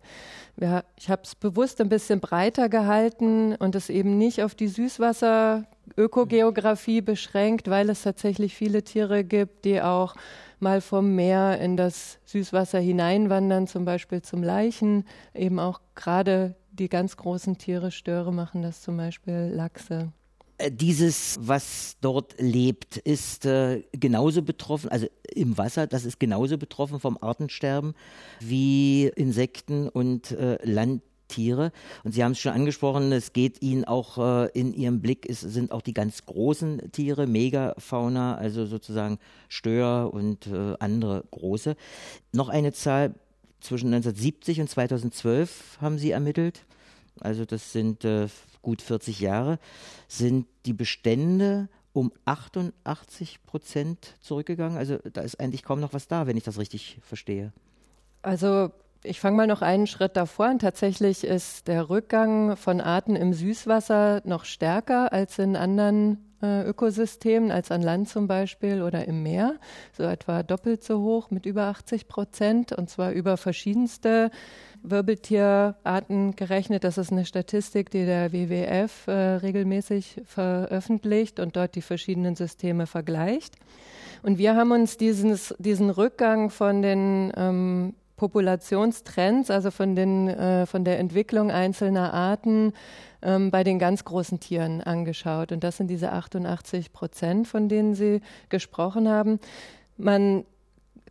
Ja, 0.59 0.83
ich 0.95 1.09
habe 1.09 1.23
es 1.23 1.33
bewusst 1.35 1.81
ein 1.81 1.89
bisschen 1.89 2.19
breiter 2.19 2.69
gehalten 2.69 3.55
und 3.55 3.73
es 3.75 3.89
eben 3.89 4.15
nicht 4.17 4.43
auf 4.43 4.53
die 4.53 4.67
Süßwasser-Ökogeografie 4.67 7.01
beschränkt, 7.01 7.67
weil 7.69 7.89
es 7.89 8.03
tatsächlich 8.03 8.55
viele 8.55 8.83
Tiere 8.83 9.23
gibt, 9.23 9.65
die 9.65 9.81
auch 9.81 10.13
mal 10.61 10.81
vom 10.81 11.15
Meer 11.15 11.59
in 11.59 11.77
das 11.77 12.19
Süßwasser 12.25 12.79
hineinwandern, 12.79 13.67
zum 13.67 13.85
Beispiel 13.85 14.21
zum 14.21 14.43
Leichen. 14.43 15.05
Eben 15.33 15.59
auch 15.59 15.81
gerade 15.95 16.55
die 16.71 16.89
ganz 16.89 17.17
großen 17.17 17.57
Tiere, 17.57 17.91
Störe 17.91 18.33
machen 18.33 18.61
das 18.61 18.81
zum 18.81 18.97
Beispiel 18.97 19.51
Lachse. 19.53 20.11
Äh, 20.57 20.71
dieses, 20.71 21.37
was 21.39 21.97
dort 22.01 22.35
lebt, 22.39 22.97
ist 22.97 23.45
äh, 23.45 23.83
genauso 23.91 24.41
betroffen, 24.41 24.89
also 24.89 25.07
im 25.33 25.57
Wasser, 25.57 25.87
das 25.87 26.05
ist 26.05 26.19
genauso 26.19 26.57
betroffen 26.57 26.99
vom 26.99 27.17
Artensterben 27.21 27.93
wie 28.39 29.07
Insekten 29.15 29.87
und 29.87 30.31
äh, 30.31 30.57
Landtiere. 31.27 31.71
Und 32.03 32.13
Sie 32.13 32.23
haben 32.23 32.31
es 32.31 32.39
schon 32.39 32.53
angesprochen, 32.53 33.11
es 33.11 33.33
geht 33.33 33.61
Ihnen 33.61 33.85
auch 33.85 34.17
äh, 34.17 34.49
in 34.53 34.73
Ihrem 34.73 35.01
Blick, 35.01 35.29
es 35.29 35.41
sind 35.41 35.71
auch 35.71 35.81
die 35.81 35.93
ganz 35.93 36.25
großen 36.25 36.91
Tiere, 36.91 37.27
Megafauna, 37.27 38.35
also 38.35 38.65
sozusagen 38.65 39.19
Stör 39.49 40.13
und 40.13 40.47
äh, 40.47 40.75
andere 40.79 41.23
große. 41.31 41.75
Noch 42.33 42.49
eine 42.49 42.73
Zahl, 42.73 43.13
zwischen 43.59 43.87
1970 43.87 44.61
und 44.61 44.69
2012 44.69 45.79
haben 45.81 45.97
Sie 45.97 46.11
ermittelt. 46.11 46.63
Also 47.19 47.43
das 47.43 47.71
sind 47.71 48.05
äh, 48.05 48.27
gut 48.61 48.83
40 48.83 49.19
Jahre, 49.19 49.57
sind 50.07 50.45
die 50.67 50.73
Bestände 50.73 51.67
um 51.91 52.13
88 52.25 53.43
Prozent 53.47 54.15
zurückgegangen. 54.21 54.77
Also 54.77 54.99
da 55.11 55.21
ist 55.21 55.39
eigentlich 55.39 55.63
kaum 55.63 55.79
noch 55.79 55.93
was 55.93 56.07
da, 56.07 56.27
wenn 56.27 56.37
ich 56.37 56.43
das 56.43 56.59
richtig 56.59 56.99
verstehe. 57.01 57.51
Also 58.21 58.71
ich 59.07 59.19
fange 59.19 59.37
mal 59.37 59.47
noch 59.47 59.61
einen 59.61 59.87
Schritt 59.87 60.17
davor 60.17 60.47
an. 60.47 60.59
Tatsächlich 60.59 61.23
ist 61.23 61.67
der 61.67 61.89
Rückgang 61.89 62.55
von 62.57 62.81
Arten 62.81 63.15
im 63.15 63.33
Süßwasser 63.33 64.21
noch 64.25 64.45
stärker 64.45 65.13
als 65.13 65.39
in 65.39 65.55
anderen 65.55 66.27
äh, 66.41 66.63
Ökosystemen, 66.63 67.51
als 67.51 67.71
an 67.71 67.81
Land 67.81 68.09
zum 68.09 68.27
Beispiel 68.27 68.83
oder 68.83 69.05
im 69.05 69.23
Meer. 69.23 69.55
So 69.93 70.03
etwa 70.03 70.43
doppelt 70.43 70.83
so 70.83 71.01
hoch 71.01 71.31
mit 71.31 71.45
über 71.45 71.63
80 71.63 72.07
Prozent 72.07 72.71
und 72.73 72.89
zwar 72.89 73.11
über 73.11 73.37
verschiedenste 73.37 74.29
Wirbeltierarten 74.83 76.35
gerechnet. 76.35 76.83
Das 76.83 76.97
ist 76.97 77.11
eine 77.11 77.25
Statistik, 77.25 77.89
die 77.89 78.05
der 78.05 78.31
WWF 78.31 79.07
äh, 79.07 79.11
regelmäßig 79.11 80.21
veröffentlicht 80.25 81.39
und 81.39 81.55
dort 81.55 81.75
die 81.75 81.81
verschiedenen 81.81 82.35
Systeme 82.35 82.85
vergleicht. 82.85 83.55
Und 84.23 84.37
wir 84.37 84.55
haben 84.55 84.71
uns 84.71 84.97
dieses, 84.97 85.55
diesen 85.59 85.89
Rückgang 85.89 86.49
von 86.49 86.81
den 86.81 87.31
ähm, 87.35 87.93
Populationstrends, 88.17 89.49
also 89.49 89.71
von, 89.71 89.95
den, 89.95 90.27
äh, 90.27 90.65
von 90.65 90.83
der 90.83 90.99
Entwicklung 90.99 91.51
einzelner 91.51 92.13
Arten 92.13 92.73
ähm, 93.21 93.51
bei 93.51 93.63
den 93.63 93.79
ganz 93.79 94.03
großen 94.03 94.39
Tieren 94.39 94.81
angeschaut. 94.81 95.51
Und 95.51 95.63
das 95.63 95.77
sind 95.77 95.87
diese 95.87 96.11
88 96.11 96.91
Prozent, 96.91 97.47
von 97.47 97.69
denen 97.69 97.93
Sie 97.93 98.21
gesprochen 98.49 99.07
haben. 99.07 99.39
Man 99.97 100.43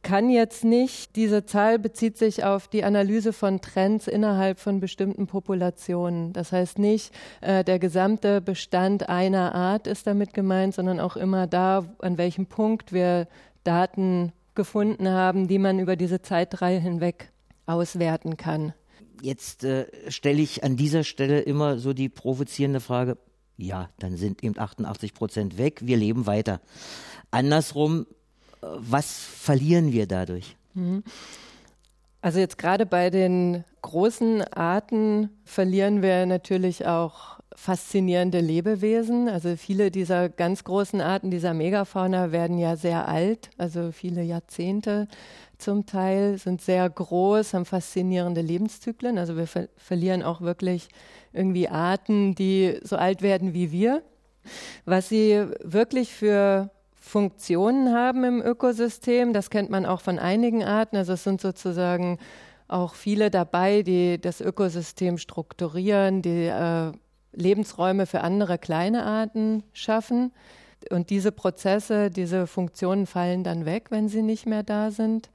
kann 0.02 0.30
jetzt 0.30 0.64
nicht, 0.64 1.16
diese 1.16 1.46
Zahl 1.46 1.78
bezieht 1.78 2.16
sich 2.16 2.44
auf 2.44 2.68
die 2.68 2.84
Analyse 2.84 3.32
von 3.32 3.60
Trends 3.60 4.06
innerhalb 4.06 4.60
von 4.60 4.78
bestimmten 4.78 5.26
Populationen. 5.26 6.32
Das 6.32 6.52
heißt 6.52 6.78
nicht, 6.78 7.12
äh, 7.40 7.64
der 7.64 7.78
gesamte 7.78 8.40
Bestand 8.40 9.08
einer 9.08 9.54
Art 9.54 9.86
ist 9.86 10.06
damit 10.06 10.34
gemeint, 10.34 10.74
sondern 10.74 11.00
auch 11.00 11.16
immer 11.16 11.46
da, 11.46 11.84
an 12.00 12.18
welchem 12.18 12.46
Punkt 12.46 12.92
wir 12.92 13.26
Daten 13.64 14.32
gefunden 14.56 15.08
haben, 15.08 15.46
die 15.46 15.58
man 15.58 15.78
über 15.78 15.96
diese 15.96 16.22
Zeitreihe 16.22 16.80
hinweg 16.80 17.30
auswerten 17.66 18.36
kann. 18.36 18.74
Jetzt 19.22 19.64
äh, 19.64 19.86
stelle 20.08 20.42
ich 20.42 20.64
an 20.64 20.76
dieser 20.76 21.04
Stelle 21.04 21.40
immer 21.40 21.78
so 21.78 21.92
die 21.92 22.08
provozierende 22.08 22.80
Frage, 22.80 23.16
ja, 23.56 23.88
dann 23.98 24.16
sind 24.16 24.42
eben 24.44 24.58
88 24.58 25.14
Prozent 25.14 25.56
weg, 25.58 25.80
wir 25.82 25.96
leben 25.96 26.26
weiter. 26.26 26.60
Andersrum, 27.30 28.06
was 28.60 29.12
verlieren 29.12 29.92
wir 29.92 30.06
dadurch? 30.06 30.56
Mhm. 30.74 31.02
Also 32.20 32.40
jetzt 32.40 32.58
gerade 32.58 32.86
bei 32.86 33.10
den 33.10 33.64
großen 33.82 34.42
Arten 34.52 35.30
verlieren 35.44 36.02
wir 36.02 36.26
natürlich 36.26 36.86
auch 36.86 37.35
faszinierende 37.56 38.40
Lebewesen. 38.40 39.28
Also 39.28 39.56
viele 39.56 39.90
dieser 39.90 40.28
ganz 40.28 40.62
großen 40.62 41.00
Arten 41.00 41.30
dieser 41.30 41.54
Megafauna 41.54 42.30
werden 42.30 42.58
ja 42.58 42.76
sehr 42.76 43.08
alt, 43.08 43.50
also 43.56 43.92
viele 43.92 44.22
Jahrzehnte 44.22 45.08
zum 45.58 45.86
Teil, 45.86 46.36
sind 46.36 46.60
sehr 46.60 46.88
groß, 46.88 47.54
haben 47.54 47.64
faszinierende 47.64 48.42
Lebenszyklen. 48.42 49.16
Also 49.16 49.36
wir 49.36 49.46
ver 49.46 49.68
verlieren 49.76 50.22
auch 50.22 50.42
wirklich 50.42 50.88
irgendwie 51.32 51.68
Arten, 51.68 52.34
die 52.34 52.78
so 52.82 52.96
alt 52.96 53.22
werden 53.22 53.54
wie 53.54 53.72
wir. 53.72 54.02
Was 54.84 55.08
sie 55.08 55.46
wirklich 55.62 56.12
für 56.12 56.70
Funktionen 56.92 57.94
haben 57.94 58.24
im 58.24 58.42
Ökosystem. 58.42 59.32
Das 59.32 59.48
kennt 59.48 59.70
man 59.70 59.86
auch 59.86 60.00
von 60.00 60.18
einigen 60.18 60.62
Arten. 60.62 60.96
Also 60.96 61.14
es 61.14 61.24
sind 61.24 61.40
sozusagen 61.40 62.18
auch 62.68 62.94
viele 62.94 63.30
dabei, 63.30 63.82
die 63.82 64.20
das 64.20 64.40
Ökosystem 64.40 65.16
strukturieren, 65.16 66.20
die 66.20 66.46
äh, 66.46 66.92
Lebensräume 67.36 68.06
für 68.06 68.22
andere 68.22 68.58
kleine 68.58 69.04
Arten 69.04 69.62
schaffen. 69.72 70.32
Und 70.90 71.10
diese 71.10 71.32
Prozesse, 71.32 72.10
diese 72.10 72.46
Funktionen 72.46 73.06
fallen 73.06 73.44
dann 73.44 73.64
weg, 73.64 73.90
wenn 73.90 74.08
sie 74.08 74.22
nicht 74.22 74.46
mehr 74.46 74.62
da 74.62 74.90
sind. 74.90 75.30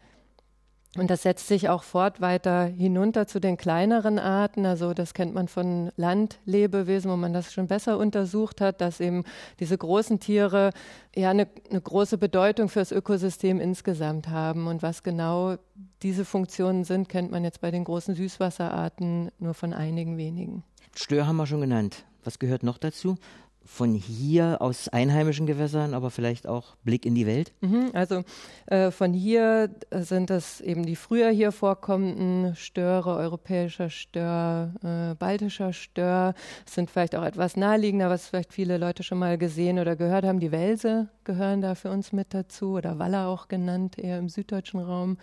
Und 0.98 1.10
das 1.10 1.22
setzt 1.22 1.48
sich 1.48 1.70
auch 1.70 1.84
fort 1.84 2.20
weiter 2.20 2.66
hinunter 2.66 3.26
zu 3.26 3.40
den 3.40 3.56
kleineren 3.56 4.20
Arten. 4.20 4.66
Also 4.66 4.94
das 4.94 5.14
kennt 5.14 5.34
man 5.34 5.48
von 5.48 5.90
Landlebewesen, 5.96 7.10
wo 7.10 7.16
man 7.16 7.32
das 7.32 7.54
schon 7.54 7.68
besser 7.68 7.98
untersucht 7.98 8.60
hat, 8.60 8.82
dass 8.82 9.00
eben 9.00 9.24
diese 9.62 9.78
großen 9.78 10.20
Tiere 10.20 10.72
ja 11.16 11.30
eine, 11.30 11.48
eine 11.70 11.80
große 11.80 12.18
Bedeutung 12.18 12.68
für 12.68 12.80
das 12.80 12.92
Ökosystem 12.92 13.62
insgesamt 13.62 14.28
haben. 14.28 14.68
Und 14.68 14.84
was 14.84 15.02
genau 15.02 15.56
diese 16.04 16.26
Funktionen 16.26 16.84
sind, 16.84 17.08
kennt 17.08 17.32
man 17.32 17.46
jetzt 17.46 17.62
bei 17.62 17.72
den 17.72 17.86
großen 17.86 18.14
Süßwasserarten 18.14 19.32
nur 19.40 19.54
von 19.54 19.72
einigen 19.72 20.18
wenigen. 20.18 20.66
Stör 20.96 21.28
haben 21.28 21.38
wir 21.38 21.48
schon 21.48 21.62
genannt. 21.62 22.06
Was 22.24 22.40
gehört 22.40 22.64
noch 22.64 22.78
dazu? 22.78 23.18
von 23.64 23.94
hier 23.94 24.58
aus 24.60 24.90
einheimischen 24.90 25.46
Gewässern, 25.46 25.94
aber 25.94 26.10
vielleicht 26.10 26.48
auch 26.48 26.76
Blick 26.84 27.06
in 27.06 27.16
die 27.16 27.28
Welt? 27.28 27.54
Mhm, 27.62 27.92
also 27.94 28.24
äh, 28.66 28.92
von 28.92 29.14
hier 29.14 29.70
sind 29.92 30.30
das 30.30 30.62
eben 30.62 30.86
die 30.86 30.96
früher 30.96 31.30
hier 31.30 31.52
vorkommenden 31.52 32.56
Störe, 32.56 33.16
europäischer 33.16 33.90
Stör, 33.90 34.74
äh, 34.84 35.16
baltischer 35.16 35.74
Stör, 35.74 36.34
sind 36.66 36.90
vielleicht 36.90 37.16
auch 37.16 37.24
etwas 37.24 37.56
naheliegender, 37.56 38.10
was 38.10 38.28
vielleicht 38.28 38.54
viele 38.54 38.78
Leute 38.78 39.04
schon 39.04 39.20
mal 39.20 39.38
gesehen 39.38 39.80
oder 39.80 39.96
gehört 39.96 40.26
haben. 40.26 40.40
Die 40.40 40.52
Welse 40.52 41.10
gehören 41.24 41.62
da 41.62 41.76
für 41.76 41.92
uns 41.92 42.12
mit 42.12 42.34
dazu 42.34 42.74
oder 42.74 43.00
Waller 43.00 43.28
auch 43.28 43.48
genannt, 43.48 43.98
eher 43.98 44.18
im 44.18 44.30
süddeutschen 44.30 44.80
Raum. 44.80 45.18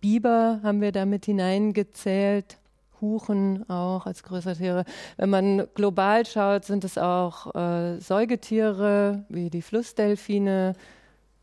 Biber 0.00 0.60
haben 0.62 0.80
wir 0.80 0.92
da 0.92 1.04
mit 1.04 1.26
hineingezählt. 1.26 2.59
Huchen 3.00 3.68
auch 3.68 4.06
als 4.06 4.22
größere 4.22 4.56
Tiere. 4.56 4.84
Wenn 5.16 5.30
man 5.30 5.66
global 5.74 6.26
schaut, 6.26 6.64
sind 6.64 6.84
es 6.84 6.98
auch 6.98 7.54
äh, 7.54 7.98
Säugetiere 8.00 9.24
wie 9.28 9.50
die 9.50 9.62
Flussdelfine, 9.62 10.74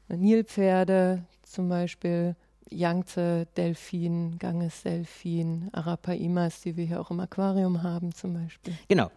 Nilpferde 0.10 1.24
zum 1.44 1.70
Beispiel, 1.70 2.36
Yangtze-Delfin, 2.70 4.38
Ganges-Delfin, 4.40 5.70
Arapaimas, 5.72 6.62
die 6.62 6.76
wir 6.76 6.86
hier 6.86 7.02
auch 7.02 7.12
im 7.12 7.20
Aquarium 7.20 7.84
haben 7.84 8.14
zum 8.14 8.34
Beispiel. 8.34 8.74
Genau. 8.88 9.10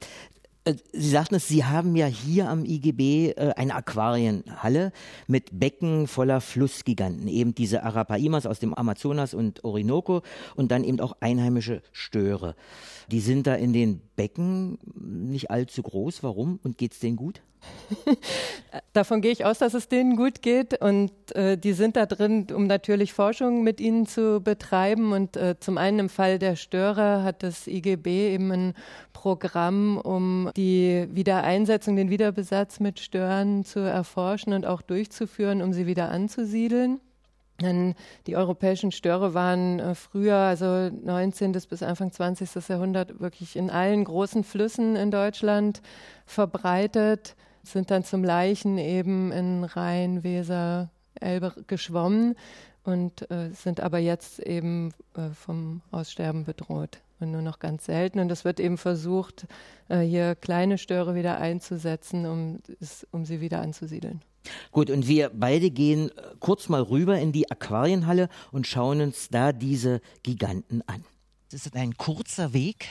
Äh, 0.65 0.75
Sie 0.93 1.11
sagten 1.11 1.37
es, 1.37 1.49
Sie 1.49 1.65
haben 1.65 1.97
ja 1.97 2.07
hier 2.07 2.49
am 2.49 2.65
IGB 2.65 3.31
äh, 3.31 3.53
eine 3.57 3.75
Aquarienhalle 3.75 4.93
mit 5.27 5.59
Becken 5.59 6.07
voller 6.07 6.41
Flussgiganten, 6.41 7.29
eben 7.29 7.55
diese 7.55 7.83
Arapaimas 7.83 8.47
aus 8.47 8.59
dem 8.59 8.75
Amazonas 8.75 9.35
und 9.35 9.65
Orinoco 9.65 10.23
und 10.57 10.71
dann 10.71 10.85
eben 10.85 11.01
auch 11.01 11.17
einheimische 11.21 11.83
Störe. 11.93 12.55
Die 13.11 13.21
sind 13.21 13.47
da 13.47 13.55
in 13.55 13.73
den 13.73 14.03
Becken 14.21 14.77
nicht 14.95 15.51
allzu 15.51 15.83
groß. 15.83 16.23
Warum? 16.23 16.61
Und 16.63 16.77
geht 16.77 16.93
es 16.93 16.99
denen 16.99 17.17
gut? 17.17 17.41
Davon 18.93 19.23
gehe 19.23 19.33
ich 19.33 19.47
aus, 19.47 19.61
dass 19.61 19.73
es 19.73 19.89
denen 19.89 20.15
gut 20.17 20.43
geht 20.43 20.79
und 20.79 21.11
äh, 21.35 21.57
die 21.57 21.73
sind 21.73 21.97
da 21.97 22.05
drin, 22.05 22.47
um 22.55 22.67
natürlich 22.67 23.15
Forschung 23.15 23.63
mit 23.63 23.81
ihnen 23.81 24.05
zu 24.05 24.43
betreiben. 24.43 25.13
Und 25.13 25.39
äh, 25.39 25.59
zum 25.59 25.79
einen 25.79 26.01
im 26.01 26.09
Fall 26.11 26.39
der 26.39 26.57
Störer 26.57 27.23
hat 27.23 27.43
das 27.43 27.67
IGB 27.67 28.35
eben 28.35 28.53
ein 28.53 28.75
Programm, 29.15 29.97
um 29.97 30.51
die 30.55 31.09
Wiedereinsetzung, 31.11 31.97
den 31.97 32.11
Wiederbesatz 32.11 32.79
mit 32.79 33.01
Störern 33.01 33.65
zu 33.65 33.81
erforschen 33.81 34.53
und 34.53 34.67
auch 34.67 34.83
durchzuführen, 34.83 35.63
um 35.63 35.73
sie 35.73 35.87
wieder 35.87 36.11
anzusiedeln. 36.11 37.01
Denn 37.61 37.95
die 38.27 38.37
europäischen 38.37 38.93
Störe 38.93 39.35
waren 39.35 39.79
äh, 39.81 39.95
früher, 39.95 40.37
also 40.37 40.91
19. 40.91 41.53
bis 41.53 41.83
Anfang 41.83 42.13
20. 42.13 42.69
Jahrhundert, 42.69 43.21
wirklich 43.21 43.57
in 43.57 43.71
allen 43.71 44.05
großen 44.05 44.45
Flüssen 44.45 44.97
in 44.97 45.11
Deutschland 45.11 45.83
verbreitet, 46.27 47.37
sind 47.63 47.91
dann 47.91 48.05
zum 48.05 48.25
Leichen 48.25 48.79
eben 48.79 49.33
in 49.33 49.65
Rhein, 49.65 50.25
Weser, 50.25 50.91
Elbe 51.21 51.55
geschwommen 51.67 52.35
und 52.85 53.31
äh, 53.31 53.51
sind 53.51 53.81
aber 53.81 53.99
jetzt 53.99 54.39
eben 54.39 54.93
äh, 55.15 55.31
vom 55.35 55.83
Aussterben 55.91 56.45
bedroht 56.45 57.01
und 57.21 57.31
nur 57.31 57.43
noch 57.43 57.59
ganz 57.59 57.87
selten. 57.87 58.19
Und 58.19 58.31
es 58.31 58.45
wird 58.45 58.61
eben 58.61 58.79
versucht, 58.79 59.47
äh, 59.89 60.01
hier 60.01 60.35
kleine 60.35 60.79
Störe 60.79 61.15
wieder 61.15 61.39
einzusetzen, 61.39 62.27
um, 62.27 62.59
um 63.11 63.25
sie 63.25 63.41
wieder 63.41 63.61
anzusiedeln. 63.61 64.23
Gut, 64.71 64.91
und 64.91 65.07
wir 65.07 65.31
beide 65.31 65.71
gehen 65.71 66.11
äh, 66.11 66.23
kurz 66.39 66.69
mal 66.69 66.83
rüber 66.83 67.19
in 67.19 67.33
die 67.33 67.51
Aquarienhalle 67.51 68.29
und 68.53 68.67
schauen 68.67 69.01
uns 69.01 69.29
da 69.29 69.53
diese 69.53 70.01
Giganten 70.23 70.83
an. 70.87 71.05
Das 71.51 71.67
ist 71.67 71.77
ein 71.77 71.97
kurzer 71.97 72.53
Weg 72.53 72.87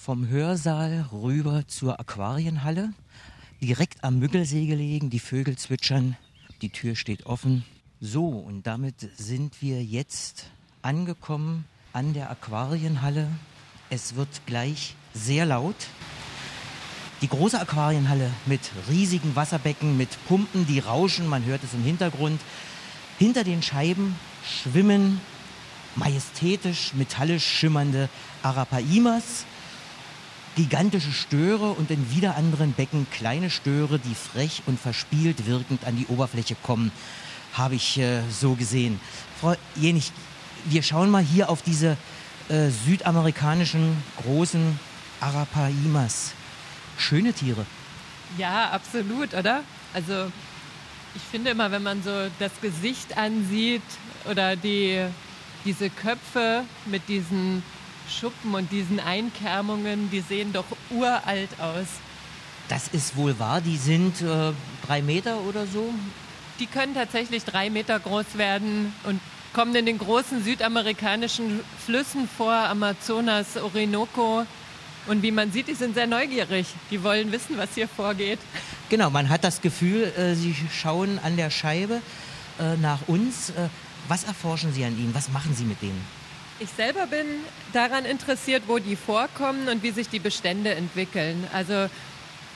vom 0.00 0.28
Hörsaal 0.28 1.06
rüber 1.12 1.66
zur 1.66 1.98
Aquarienhalle. 1.98 2.92
Direkt 3.60 4.04
am 4.04 4.18
Müggelsee 4.18 4.66
gelegen, 4.66 5.10
die 5.10 5.18
Vögel 5.18 5.56
zwitschern, 5.56 6.16
die 6.62 6.70
Tür 6.70 6.94
steht 6.94 7.26
offen. 7.26 7.64
So, 8.00 8.28
und 8.28 8.66
damit 8.66 9.00
sind 9.16 9.62
wir 9.62 9.82
jetzt 9.82 10.50
angekommen 10.82 11.64
an 11.92 12.12
der 12.12 12.30
Aquarienhalle. 12.30 13.26
Es 13.90 14.16
wird 14.16 14.28
gleich 14.46 14.94
sehr 15.14 15.46
laut. 15.46 15.76
Die 17.22 17.28
große 17.28 17.58
Aquarienhalle 17.58 18.30
mit 18.44 18.60
riesigen 18.88 19.36
Wasserbecken, 19.36 19.96
mit 19.96 20.10
Pumpen, 20.26 20.66
die 20.66 20.80
rauschen, 20.80 21.28
man 21.28 21.44
hört 21.44 21.64
es 21.64 21.72
im 21.72 21.82
Hintergrund. 21.82 22.40
Hinter 23.18 23.44
den 23.44 23.62
Scheiben 23.62 24.16
schwimmen 24.44 25.20
majestätisch, 25.94 26.92
metallisch 26.94 27.46
schimmernde 27.46 28.10
Arapaimas, 28.42 29.46
gigantische 30.56 31.12
Störe 31.12 31.70
und 31.70 31.90
in 31.90 32.14
wieder 32.14 32.36
anderen 32.36 32.72
Becken 32.72 33.06
kleine 33.10 33.48
Störe, 33.48 33.98
die 33.98 34.14
frech 34.14 34.62
und 34.66 34.78
verspielt 34.78 35.46
wirkend 35.46 35.84
an 35.84 35.96
die 35.96 36.06
Oberfläche 36.06 36.56
kommen 36.62 36.92
habe 37.56 37.74
ich 37.74 37.98
äh, 37.98 38.20
so 38.30 38.54
gesehen. 38.54 39.00
Frau 39.40 39.54
Jenig, 39.76 40.12
wir 40.66 40.82
schauen 40.82 41.10
mal 41.10 41.22
hier 41.22 41.48
auf 41.48 41.62
diese 41.62 41.96
äh, 42.48 42.70
südamerikanischen 42.70 44.02
großen 44.22 44.78
Arapaimas. 45.20 46.32
Schöne 46.98 47.32
Tiere. 47.32 47.66
Ja, 48.38 48.70
absolut, 48.70 49.34
oder? 49.34 49.62
Also 49.94 50.30
ich 51.14 51.22
finde 51.30 51.50
immer, 51.50 51.70
wenn 51.70 51.82
man 51.82 52.02
so 52.02 52.10
das 52.38 52.52
Gesicht 52.60 53.16
ansieht 53.16 53.82
oder 54.30 54.56
die, 54.56 55.06
diese 55.64 55.90
Köpfe 55.90 56.64
mit 56.86 57.08
diesen 57.08 57.62
Schuppen 58.08 58.54
und 58.54 58.70
diesen 58.70 59.00
Einkärmungen, 59.00 60.10
die 60.10 60.20
sehen 60.20 60.52
doch 60.52 60.66
uralt 60.90 61.60
aus. 61.60 61.86
Das 62.68 62.88
ist 62.88 63.16
wohl 63.16 63.38
wahr. 63.38 63.60
Die 63.60 63.76
sind 63.76 64.22
äh, 64.22 64.52
drei 64.86 65.02
Meter 65.02 65.40
oder 65.40 65.66
so 65.66 65.92
die 66.58 66.66
können 66.66 66.94
tatsächlich 66.94 67.44
drei 67.44 67.70
Meter 67.70 67.98
groß 67.98 68.36
werden 68.36 68.92
und 69.04 69.20
kommen 69.56 69.74
in 69.74 69.86
den 69.86 69.96
großen 69.96 70.44
südamerikanischen 70.44 71.60
Flüssen 71.82 72.28
vor, 72.28 72.52
Amazonas, 72.52 73.56
Orinoco. 73.56 74.44
Und 75.06 75.22
wie 75.22 75.30
man 75.30 75.50
sieht, 75.50 75.68
die 75.68 75.74
sind 75.74 75.94
sehr 75.94 76.06
neugierig. 76.06 76.66
Die 76.90 77.02
wollen 77.02 77.32
wissen, 77.32 77.56
was 77.56 77.70
hier 77.74 77.88
vorgeht. 77.88 78.38
Genau, 78.90 79.08
man 79.08 79.30
hat 79.30 79.44
das 79.44 79.62
Gefühl, 79.62 80.12
äh, 80.18 80.34
sie 80.34 80.54
schauen 80.70 81.18
an 81.24 81.38
der 81.38 81.48
Scheibe 81.48 82.02
äh, 82.60 82.76
nach 82.82 83.08
uns. 83.08 83.48
Äh, 83.48 83.70
was 84.08 84.24
erforschen 84.24 84.74
Sie 84.74 84.84
an 84.84 84.92
ihnen? 84.98 85.14
Was 85.14 85.30
machen 85.30 85.54
Sie 85.54 85.64
mit 85.64 85.80
denen? 85.80 86.04
Ich 86.60 86.68
selber 86.68 87.06
bin 87.06 87.26
daran 87.72 88.04
interessiert, 88.04 88.64
wo 88.66 88.78
die 88.78 88.94
vorkommen 88.94 89.68
und 89.68 89.82
wie 89.82 89.90
sich 89.90 90.10
die 90.10 90.18
Bestände 90.18 90.74
entwickeln. 90.74 91.46
Also 91.54 91.88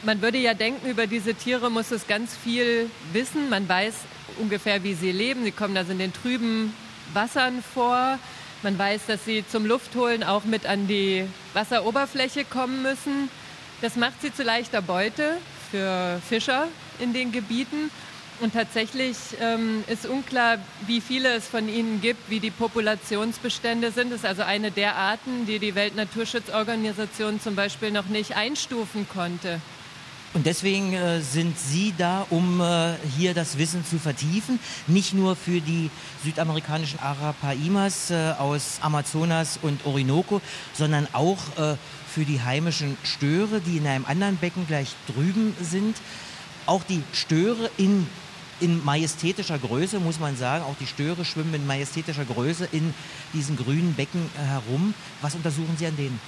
man 0.03 0.21
würde 0.21 0.37
ja 0.37 0.53
denken, 0.53 0.87
über 0.87 1.07
diese 1.07 1.33
Tiere 1.33 1.71
muss 1.71 1.93
es 1.93 2.07
ganz 2.07 2.37
viel 2.37 2.91
wissen. 3.15 3.49
Man 3.49 3.67
weiß 3.67 3.95
ungefähr, 4.39 4.85
wie 4.85 4.93
sie 4.93 5.13
leben. 5.13 5.45
Sie 5.45 5.51
kommen 5.51 5.79
also 5.79 5.93
in 5.93 5.99
den 5.99 6.13
trüben 6.13 6.75
Wassern 7.15 7.63
vor. 7.75 8.19
Man 8.63 8.79
weiß, 8.79 9.07
dass 9.07 9.25
sie 9.25 9.45
zum 9.47 9.65
Luftholen 9.67 10.23
auch 10.23 10.45
mit 10.45 10.67
an 10.67 10.87
die 10.87 11.25
Wasseroberfläche 11.55 12.45
kommen 12.45 12.83
müssen. 12.83 13.31
Das 13.81 13.97
macht 13.97 14.21
sie 14.21 14.33
zu 14.33 14.43
leichter 14.43 14.83
Beute 14.83 15.39
für 15.71 16.21
Fischer 16.29 16.69
in 16.99 17.13
den 17.13 17.33
Gebieten. 17.33 17.91
Und 18.41 18.55
tatsächlich 18.55 19.17
ähm, 19.41 19.85
ist 19.87 20.07
unklar, 20.07 20.59
wie 20.87 21.03
viele 21.03 21.35
es 21.35 21.47
von 21.47 21.69
ihnen 21.69 22.01
gibt, 22.01 22.31
wie 22.31 22.41
die 22.41 22.51
Populationsbestände 22.51 23.91
sind. 23.91 24.11
Das 24.11 24.21
ist 24.21 24.27
also 24.27 24.43
eine 24.43 24.71
der 24.71 24.97
Arten, 24.97 25.45
die 25.47 25.59
die 25.59 25.75
Weltnaturschutzorganisation 25.75 27.41
zum 27.41 27.55
Beispiel 27.55 27.91
noch 27.91 28.07
nicht 28.07 28.37
einstufen 28.37 29.07
konnte. 29.13 29.61
Und 30.33 30.47
deswegen 30.47 30.93
äh, 30.93 31.21
sind 31.23 31.59
Sie 31.59 31.93
da, 31.99 32.25
um 32.31 32.61
äh, 32.61 32.95
hier 33.17 33.35
das 33.35 33.59
Wissen 33.59 33.85
zu 33.85 33.99
vertiefen. 33.99 34.61
Nicht 34.87 35.13
nur 35.13 35.35
für 35.35 35.61
die 35.61 35.91
südamerikanischen 36.25 37.01
Arapaimas 37.01 38.13
äh, 38.13 38.35
aus 38.39 38.79
Amazonas 38.81 39.59
und 39.61 39.85
Orinoco, 39.85 40.41
sondern 40.73 41.09
auch 41.13 41.39
äh, 41.59 41.77
für 42.09 42.25
die 42.25 42.41
heimischen 42.41 42.97
Störe, 43.03 43.61
die 43.61 43.79
in 43.79 43.87
einem 43.89 44.05
anderen 44.05 44.37
Becken 44.37 44.69
gleich 44.69 44.95
drüben 45.13 45.57
sind. 45.61 45.97
Auch 46.65 46.85
die 46.85 47.03
Störe 47.13 47.69
in, 47.77 48.07
in 48.61 48.85
majestätischer 48.85 49.59
Größe, 49.59 49.99
muss 49.99 50.21
man 50.21 50.37
sagen. 50.37 50.63
Auch 50.63 50.77
die 50.81 50.87
Störe 50.87 51.25
schwimmen 51.25 51.55
in 51.55 51.67
majestätischer 51.67 52.25
Größe 52.25 52.69
in 52.71 52.95
diesen 53.33 53.57
grünen 53.57 53.95
Becken 53.95 54.31
äh, 54.39 54.47
herum. 54.47 54.95
Was 55.23 55.35
untersuchen 55.35 55.75
Sie 55.77 55.87
an 55.87 55.97
denen? 55.97 56.21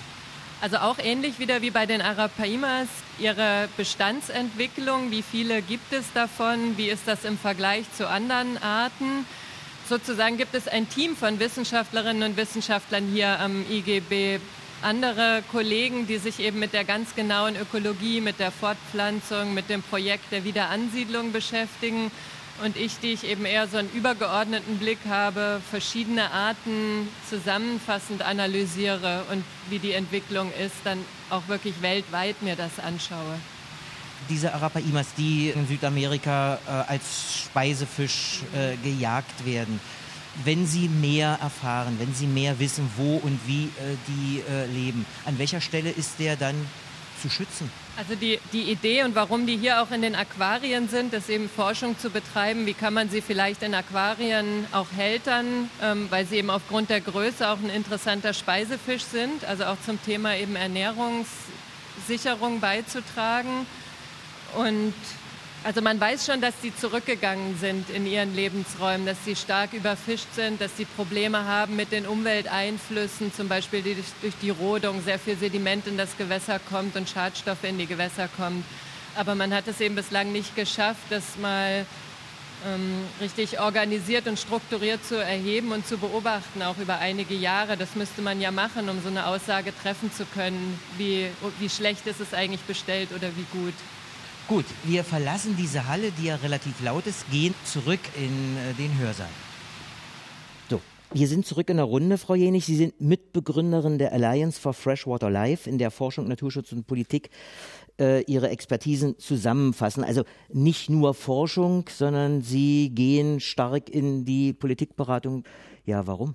Also 0.62 0.76
auch 0.76 0.98
ähnlich 1.00 1.40
wieder 1.40 1.60
wie 1.60 1.72
bei 1.72 1.86
den 1.86 2.00
Arapaimas, 2.00 2.86
ihre 3.18 3.68
Bestandsentwicklung, 3.76 5.10
wie 5.10 5.22
viele 5.22 5.60
gibt 5.60 5.92
es 5.92 6.04
davon, 6.14 6.78
wie 6.78 6.88
ist 6.88 7.02
das 7.06 7.24
im 7.24 7.36
Vergleich 7.36 7.84
zu 7.96 8.08
anderen 8.08 8.62
Arten. 8.62 9.26
Sozusagen 9.88 10.36
gibt 10.36 10.54
es 10.54 10.68
ein 10.68 10.88
Team 10.88 11.16
von 11.16 11.40
Wissenschaftlerinnen 11.40 12.22
und 12.22 12.36
Wissenschaftlern 12.36 13.08
hier 13.12 13.40
am 13.40 13.64
IGB, 13.68 14.38
andere 14.82 15.42
Kollegen, 15.50 16.06
die 16.06 16.18
sich 16.18 16.38
eben 16.38 16.60
mit 16.60 16.72
der 16.74 16.84
ganz 16.84 17.16
genauen 17.16 17.56
Ökologie, 17.56 18.20
mit 18.20 18.38
der 18.38 18.52
Fortpflanzung, 18.52 19.54
mit 19.54 19.68
dem 19.68 19.82
Projekt 19.82 20.30
der 20.30 20.44
Wiederansiedlung 20.44 21.32
beschäftigen 21.32 22.12
und 22.62 22.76
ich, 22.76 22.98
die 23.00 23.12
ich 23.12 23.24
eben 23.24 23.44
eher 23.44 23.66
so 23.68 23.76
einen 23.76 23.90
übergeordneten 23.92 24.78
Blick 24.78 24.98
habe, 25.08 25.60
verschiedene 25.70 26.30
Arten 26.30 27.08
zusammenfassend 27.28 28.22
analysiere 28.22 29.24
und 29.30 29.44
wie 29.68 29.78
die 29.78 29.92
Entwicklung 29.92 30.52
ist, 30.52 30.76
dann 30.84 30.98
auch 31.30 31.48
wirklich 31.48 31.82
weltweit 31.82 32.40
mir 32.42 32.56
das 32.56 32.78
anschaue. 32.78 33.38
Diese 34.28 34.54
Arapaimas, 34.54 35.08
die 35.16 35.50
in 35.50 35.66
Südamerika 35.66 36.58
äh, 36.66 36.92
als 36.92 37.44
Speisefisch 37.44 38.40
äh, 38.54 38.76
gejagt 38.76 39.44
werden, 39.44 39.80
wenn 40.44 40.66
Sie 40.66 40.88
mehr 40.88 41.38
erfahren, 41.42 41.96
wenn 41.98 42.14
Sie 42.14 42.26
mehr 42.26 42.58
wissen, 42.58 42.88
wo 42.96 43.16
und 43.16 43.38
wie 43.46 43.64
äh, 43.64 43.96
die 44.08 44.42
äh, 44.48 44.66
leben, 44.66 45.04
an 45.26 45.38
welcher 45.38 45.60
Stelle 45.60 45.90
ist 45.90 46.20
der 46.20 46.36
dann 46.36 46.54
zu 47.20 47.28
schützen? 47.28 47.70
Also 47.94 48.14
die, 48.14 48.40
die 48.54 48.70
Idee 48.70 49.04
und 49.04 49.14
warum 49.14 49.46
die 49.46 49.58
hier 49.58 49.82
auch 49.82 49.90
in 49.90 50.00
den 50.00 50.14
Aquarien 50.14 50.88
sind, 50.88 51.12
ist 51.12 51.28
eben 51.28 51.50
Forschung 51.50 51.98
zu 51.98 52.08
betreiben. 52.08 52.64
Wie 52.64 52.72
kann 52.72 52.94
man 52.94 53.10
sie 53.10 53.20
vielleicht 53.20 53.62
in 53.62 53.74
Aquarien 53.74 54.64
auch 54.72 54.86
hältern, 54.96 55.68
ähm, 55.82 56.06
weil 56.08 56.24
sie 56.24 56.36
eben 56.36 56.48
aufgrund 56.48 56.88
der 56.88 57.02
Größe 57.02 57.46
auch 57.46 57.58
ein 57.58 57.68
interessanter 57.68 58.32
Speisefisch 58.32 59.02
sind, 59.02 59.44
also 59.44 59.64
auch 59.64 59.76
zum 59.84 60.02
Thema 60.02 60.34
eben 60.36 60.56
Ernährungssicherung 60.56 62.60
beizutragen. 62.60 63.66
Und 64.56 64.94
also 65.64 65.80
man 65.80 66.00
weiß 66.00 66.26
schon, 66.26 66.40
dass 66.40 66.54
sie 66.60 66.74
zurückgegangen 66.74 67.56
sind 67.58 67.88
in 67.90 68.06
ihren 68.06 68.34
Lebensräumen, 68.34 69.06
dass 69.06 69.24
sie 69.24 69.36
stark 69.36 69.72
überfischt 69.72 70.26
sind, 70.34 70.60
dass 70.60 70.76
sie 70.76 70.84
Probleme 70.84 71.44
haben 71.44 71.76
mit 71.76 71.92
den 71.92 72.06
Umwelteinflüssen, 72.06 73.32
zum 73.32 73.48
Beispiel 73.48 73.82
die 73.82 73.96
durch 74.20 74.34
die 74.42 74.50
Rodung 74.50 75.02
sehr 75.02 75.18
viel 75.18 75.36
Sediment 75.36 75.86
in 75.86 75.96
das 75.96 76.16
Gewässer 76.16 76.58
kommt 76.58 76.96
und 76.96 77.08
Schadstoffe 77.08 77.64
in 77.64 77.78
die 77.78 77.86
Gewässer 77.86 78.28
kommen. 78.36 78.64
Aber 79.14 79.34
man 79.34 79.54
hat 79.54 79.68
es 79.68 79.80
eben 79.80 79.94
bislang 79.94 80.32
nicht 80.32 80.56
geschafft, 80.56 81.02
das 81.10 81.36
mal 81.40 81.86
ähm, 82.66 83.04
richtig 83.20 83.60
organisiert 83.60 84.26
und 84.26 84.38
strukturiert 84.38 85.04
zu 85.04 85.16
erheben 85.16 85.72
und 85.72 85.86
zu 85.86 85.98
beobachten, 85.98 86.62
auch 86.62 86.78
über 86.78 86.98
einige 86.98 87.34
Jahre. 87.34 87.76
Das 87.76 87.94
müsste 87.94 88.22
man 88.22 88.40
ja 88.40 88.50
machen, 88.50 88.88
um 88.88 89.00
so 89.02 89.08
eine 89.08 89.26
Aussage 89.26 89.72
treffen 89.82 90.12
zu 90.12 90.24
können, 90.24 90.80
wie, 90.96 91.28
wie 91.60 91.68
schlecht 91.68 92.06
ist 92.06 92.20
es 92.20 92.34
eigentlich 92.34 92.62
bestellt 92.62 93.10
oder 93.14 93.28
wie 93.36 93.46
gut. 93.52 93.74
Gut, 94.48 94.64
wir 94.84 95.04
verlassen 95.04 95.56
diese 95.56 95.86
Halle, 95.86 96.10
die 96.10 96.26
ja 96.26 96.36
relativ 96.36 96.82
laut 96.82 97.06
ist, 97.06 97.30
gehen 97.30 97.54
zurück 97.64 98.00
in 98.16 98.56
äh, 98.56 98.74
den 98.74 98.98
Hörsaal. 98.98 99.28
So, 100.68 100.80
Wir 101.12 101.28
sind 101.28 101.46
zurück 101.46 101.70
in 101.70 101.76
der 101.76 101.86
Runde, 101.86 102.18
Frau 102.18 102.34
Jenig. 102.34 102.66
Sie 102.66 102.76
sind 102.76 103.00
Mitbegründerin 103.00 103.98
der 103.98 104.12
Alliance 104.12 104.60
for 104.60 104.74
Freshwater 104.74 105.30
Life, 105.30 105.70
in 105.70 105.78
der 105.78 105.92
Forschung, 105.92 106.26
Naturschutz 106.26 106.72
und 106.72 106.86
Politik 106.86 107.30
äh, 108.00 108.22
ihre 108.24 108.50
Expertisen 108.50 109.18
zusammenfassen. 109.18 110.02
Also 110.02 110.24
nicht 110.52 110.90
nur 110.90 111.14
Forschung, 111.14 111.84
sondern 111.88 112.42
Sie 112.42 112.90
gehen 112.90 113.38
stark 113.38 113.88
in 113.90 114.24
die 114.24 114.52
Politikberatung. 114.52 115.44
Ja, 115.86 116.06
warum? 116.08 116.34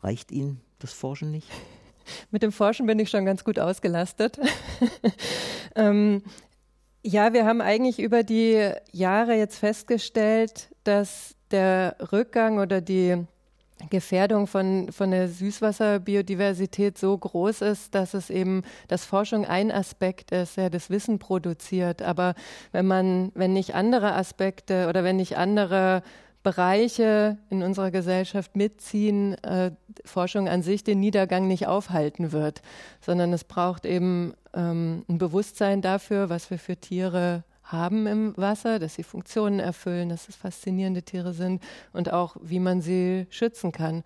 Reicht 0.00 0.32
Ihnen 0.32 0.60
das 0.78 0.92
Forschen 0.92 1.30
nicht? 1.30 1.48
Mit 2.30 2.42
dem 2.42 2.50
Forschen 2.50 2.86
bin 2.86 2.98
ich 2.98 3.10
schon 3.10 3.24
ganz 3.24 3.44
gut 3.44 3.58
ausgelastet. 3.58 4.40
ähm, 5.76 6.22
ja, 7.02 7.32
wir 7.32 7.44
haben 7.44 7.60
eigentlich 7.60 7.98
über 7.98 8.22
die 8.22 8.70
Jahre 8.92 9.34
jetzt 9.34 9.58
festgestellt, 9.58 10.68
dass 10.84 11.34
der 11.50 11.96
Rückgang 12.12 12.58
oder 12.58 12.80
die 12.80 13.26
Gefährdung 13.90 14.46
von, 14.46 14.92
von 14.92 15.10
der 15.10 15.28
Süßwasserbiodiversität 15.28 16.96
so 16.96 17.18
groß 17.18 17.62
ist, 17.62 17.94
dass 17.94 18.14
es 18.14 18.30
eben, 18.30 18.62
dass 18.86 19.04
Forschung 19.04 19.44
ein 19.44 19.72
Aspekt 19.72 20.30
ist, 20.30 20.56
der 20.56 20.70
das 20.70 20.88
Wissen 20.88 21.18
produziert. 21.18 22.00
Aber 22.02 22.34
wenn 22.70 22.86
man, 22.86 23.32
wenn 23.34 23.52
nicht 23.52 23.74
andere 23.74 24.14
Aspekte 24.14 24.88
oder 24.88 25.02
wenn 25.02 25.16
nicht 25.16 25.36
andere 25.36 26.02
Bereiche 26.42 27.38
in 27.50 27.62
unserer 27.62 27.90
Gesellschaft 27.90 28.56
mitziehen, 28.56 29.34
äh, 29.44 29.72
Forschung 30.04 30.48
an 30.48 30.62
sich 30.62 30.82
den 30.82 31.00
Niedergang 31.00 31.46
nicht 31.46 31.66
aufhalten 31.66 32.32
wird, 32.32 32.62
sondern 33.00 33.32
es 33.32 33.44
braucht 33.44 33.86
eben 33.86 34.34
ähm, 34.54 35.04
ein 35.08 35.18
Bewusstsein 35.18 35.82
dafür, 35.82 36.30
was 36.30 36.50
wir 36.50 36.58
für 36.58 36.76
Tiere 36.76 37.44
haben 37.62 38.06
im 38.06 38.36
Wasser, 38.36 38.78
dass 38.78 38.94
sie 38.94 39.04
Funktionen 39.04 39.60
erfüllen, 39.60 40.08
dass 40.08 40.28
es 40.28 40.36
faszinierende 40.36 41.02
Tiere 41.02 41.32
sind 41.32 41.62
und 41.92 42.12
auch, 42.12 42.36
wie 42.42 42.60
man 42.60 42.80
sie 42.80 43.26
schützen 43.30 43.72
kann. 43.72 44.02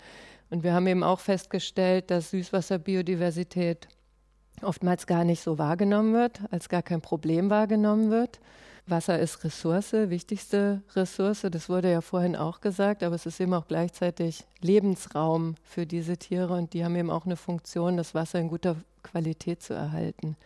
Und 0.51 0.63
wir 0.63 0.73
haben 0.73 0.87
eben 0.87 1.03
auch 1.03 1.21
festgestellt, 1.21 2.11
dass 2.11 2.31
Süßwasserbiodiversität 2.31 3.89
oftmals 4.63 5.07
gar 5.07 5.25
nicht 5.25 5.43
so 5.43 5.59
wahrgenommen 5.59 6.15
wird, 6.15 6.41
als 6.51 6.69
gar 6.69 6.83
kein 6.83 7.01
Problem 7.01 7.51
wahrgenommen 7.51 8.11
wird. 8.11 8.41
Wasser 8.89 9.19
ist 9.19 9.43
Ressource, 9.43 9.93
wichtigste 9.93 10.83
Ressource, 10.95 11.47
das 11.51 11.69
wurde 11.69 11.91
ja 11.91 12.01
vorhin 12.01 12.37
auch 12.37 12.61
gesagt, 12.61 13.03
aber 13.03 13.17
es 13.17 13.27
ist 13.27 13.41
eben 13.41 13.53
auch 13.55 13.67
gleichzeitig 13.67 14.45
Lebensraum 14.61 15.57
für 15.65 15.87
diese 15.87 16.17
Tiere 16.17 16.55
und 16.55 16.73
die 16.73 16.85
haben 16.85 16.95
eben 16.95 17.11
auch 17.11 17.27
eine 17.27 17.37
Funktion, 17.37 17.97
das 17.97 18.15
Wasser 18.15 18.39
in 18.39 18.49
guter 18.49 18.77
Qualität 19.03 19.63
zu 19.63 19.75
erhalten. 19.75 20.37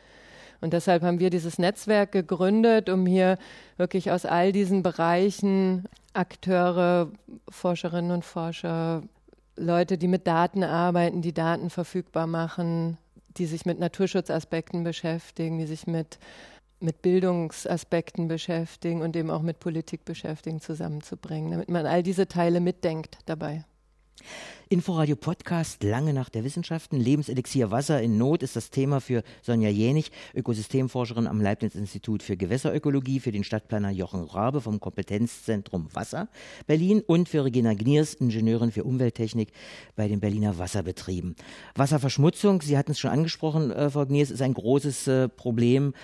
Und 0.63 0.73
deshalb 0.73 1.03
haben 1.03 1.21
wir 1.21 1.31
dieses 1.31 1.59
Netzwerk 1.59 2.13
gegründet, 2.13 2.89
um 2.89 3.07
hier 3.07 3.39
wirklich 3.77 4.11
aus 4.11 4.27
all 4.27 4.53
diesen 4.53 4.83
Bereichen 4.83 5.85
Akteure, 6.13 7.09
Forscherinnen 7.49 8.11
und 8.11 8.25
Forscher, 8.25 9.03
Leute, 9.57 9.99
die 9.99 10.09
mit 10.09 10.27
Daten 10.27 10.65
arbeiten, 10.65 11.23
die 11.23 11.35
Daten 11.35 11.71
verfügbar 11.71 12.27
machen, 12.27 12.97
die 13.37 13.47
sich 13.47 13.67
mit 13.67 13.79
Naturschutzaspekten 13.79 14.83
beschäftigen, 14.83 15.59
die 15.59 15.67
sich 15.67 15.87
mit, 15.87 16.19
mit 16.81 17.03
Bildungsaspekten 17.03 18.29
beschäftigen 18.29 19.03
und 19.03 19.15
eben 19.17 19.31
auch 19.31 19.43
mit 19.43 19.61
Politik 19.61 20.05
beschäftigen, 20.05 20.61
zusammenzubringen, 20.61 21.51
damit 21.51 21.69
man 21.69 21.87
all 21.87 22.03
diese 22.03 22.27
Teile 22.27 22.61
mitdenkt 22.61 23.19
dabei. 23.27 23.65
Inforadio 24.73 25.17
Podcast 25.17 25.83
Lange 25.83 26.15
nach 26.15 26.29
der 26.29 26.45
Wissenschaften. 26.45 27.01
Lebenselixier 27.01 27.73
Wasser 27.73 28.01
in 28.01 28.19
Not 28.19 28.45
ist 28.45 28.55
das 28.55 28.71
Thema 28.71 29.01
für 29.01 29.25
Sonja 29.43 29.69
Jänig, 29.69 30.13
Ökosystemforscherin 30.33 31.27
am 31.27 31.41
Leibniz-Institut 31.41 32.23
für 32.23 32.37
Gewässerökologie, 32.37 33.19
für 33.19 33.33
den 33.33 33.43
Stadtplaner 33.43 33.91
Jochen 33.91 34.23
Rabe 34.23 34.61
vom 34.61 34.79
Kompetenzzentrum 34.79 35.89
Wasser 35.93 36.29
Berlin 36.69 37.03
und 37.05 37.29
für 37.29 37.45
Regina 37.45 37.75
Gniers, 37.75 38.15
Ingenieurin 38.15 38.71
für 38.71 38.85
Umwelttechnik 38.85 39.53
bei 39.97 40.07
den 40.07 40.21
Berliner 40.21 40.57
Wasserbetrieben. 40.57 41.35
Wasserverschmutzung, 41.75 42.63
Sie 42.63 42.79
hatten 42.79 42.93
es 42.93 43.01
schon 43.01 43.11
angesprochen, 43.11 43.73
äh, 43.73 43.91
Frau 43.91 44.07
Gniers, 44.07 44.31
ist 44.31 44.41
ein 44.41 44.55
großes 44.55 45.09
äh, 45.09 45.29
Problem 45.29 45.95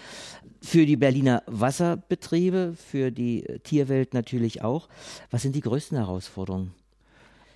für 0.61 0.87
die 0.87 0.96
Berliner 0.96 1.44
Wasserbetriebe, 1.46 2.74
für 2.76 3.12
die 3.12 3.44
Tierwelt 3.62 4.12
natürlich 4.12 4.62
auch. 4.62 4.88
Was 5.31 5.42
sind 5.42 5.55
die 5.55 5.61
größten 5.61 5.96
Herausforderungen? 5.96 6.74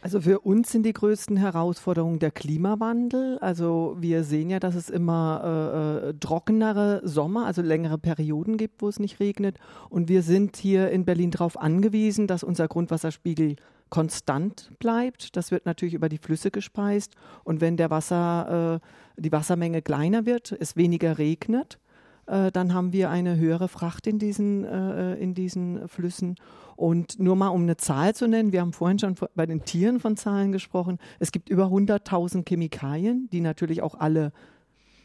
Also 0.02 0.22
für 0.22 0.40
uns 0.40 0.72
sind 0.72 0.84
die 0.84 0.94
größten 0.94 1.36
Herausforderungen 1.36 2.18
der 2.20 2.30
Klimawandel. 2.30 3.38
Also 3.40 3.96
wir 3.98 4.24
sehen 4.24 4.48
ja, 4.48 4.58
dass 4.58 4.74
es 4.74 4.88
immer 4.88 6.02
äh, 6.04 6.08
äh, 6.08 6.14
trockenere 6.18 7.02
Sommer, 7.04 7.44
also 7.44 7.60
längere 7.60 7.98
Perioden 7.98 8.56
gibt, 8.56 8.80
wo 8.80 8.88
es 8.88 8.98
nicht 8.98 9.20
regnet. 9.20 9.58
Und 9.90 10.08
wir 10.08 10.22
sind 10.22 10.56
hier 10.56 10.90
in 10.90 11.04
Berlin 11.04 11.30
darauf 11.30 11.60
angewiesen, 11.60 12.26
dass 12.26 12.42
unser 12.42 12.66
Grundwasserspiegel 12.66 13.56
konstant 13.90 14.70
bleibt. 14.78 15.36
Das 15.36 15.50
wird 15.50 15.66
natürlich 15.66 15.94
über 15.94 16.08
die 16.08 16.18
Flüsse 16.18 16.50
gespeist. 16.50 17.14
Und 17.44 17.60
wenn 17.60 17.76
der 17.76 17.90
Wasser, 17.90 18.80
äh, 19.16 19.20
die 19.20 19.32
Wassermenge 19.32 19.82
kleiner 19.82 20.24
wird, 20.24 20.56
es 20.58 20.76
weniger 20.76 21.18
regnet, 21.18 21.78
äh, 22.30 22.52
dann 22.52 22.72
haben 22.74 22.92
wir 22.92 23.10
eine 23.10 23.36
höhere 23.36 23.68
Fracht 23.68 24.06
in 24.06 24.18
diesen, 24.18 24.64
äh, 24.64 25.14
in 25.16 25.34
diesen 25.34 25.88
Flüssen. 25.88 26.36
Und 26.76 27.18
nur 27.18 27.36
mal 27.36 27.48
um 27.48 27.62
eine 27.62 27.76
Zahl 27.76 28.14
zu 28.14 28.28
nennen, 28.28 28.52
wir 28.52 28.60
haben 28.60 28.72
vorhin 28.72 28.98
schon 28.98 29.16
bei 29.34 29.46
den 29.46 29.64
Tieren 29.64 30.00
von 30.00 30.16
Zahlen 30.16 30.52
gesprochen. 30.52 30.98
Es 31.18 31.32
gibt 31.32 31.48
über 31.48 31.66
100.000 31.66 32.48
Chemikalien, 32.48 33.28
die 33.32 33.40
natürlich 33.40 33.82
auch 33.82 33.96
alle 33.96 34.32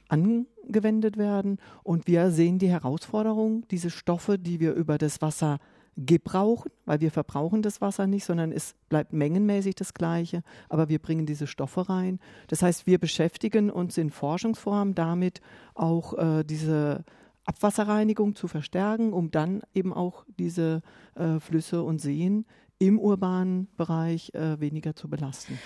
angewendet 0.07 1.17
werden. 1.17 1.57
Und 1.83 2.07
wir 2.07 2.29
sehen 2.29 2.59
die 2.59 2.69
Herausforderung, 2.69 3.67
diese 3.71 3.89
Stoffe, 3.89 4.37
die 4.37 4.59
wir 4.59 4.73
über 4.73 4.97
das 4.97 5.21
Wasser 5.21 5.57
gebrauchen, 5.97 6.71
weil 6.85 6.99
wir 6.99 7.11
verbrauchen 7.11 7.61
das 7.61 7.79
Wasser 7.81 8.07
nicht, 8.07 8.25
sondern 8.25 8.51
es 8.51 8.75
bleibt 8.89 9.13
mengenmäßig 9.13 9.75
das 9.75 9.93
Gleiche, 9.93 10.43
aber 10.69 10.89
wir 10.89 10.99
bringen 10.99 11.25
diese 11.25 11.47
Stoffe 11.47 11.89
rein. 11.89 12.19
Das 12.47 12.61
heißt, 12.61 12.85
wir 12.85 12.99
beschäftigen 12.99 13.69
uns 13.69 13.97
in 13.97 14.09
Forschungsformen 14.09 14.93
damit, 14.93 15.41
auch 15.73 16.13
äh, 16.17 16.43
diese 16.43 17.05
Abwasserreinigung 17.45 18.35
zu 18.35 18.47
verstärken, 18.47 19.13
um 19.13 19.31
dann 19.31 19.61
eben 19.73 19.93
auch 19.93 20.25
diese 20.37 20.81
äh, 21.15 21.39
Flüsse 21.39 21.83
und 21.83 21.99
Seen 21.99 22.45
im 22.79 22.99
urbanen 22.99 23.69
Bereich 23.77 24.33
äh, 24.33 24.59
weniger 24.59 24.95
zu 24.95 25.07
belasten. 25.07 25.57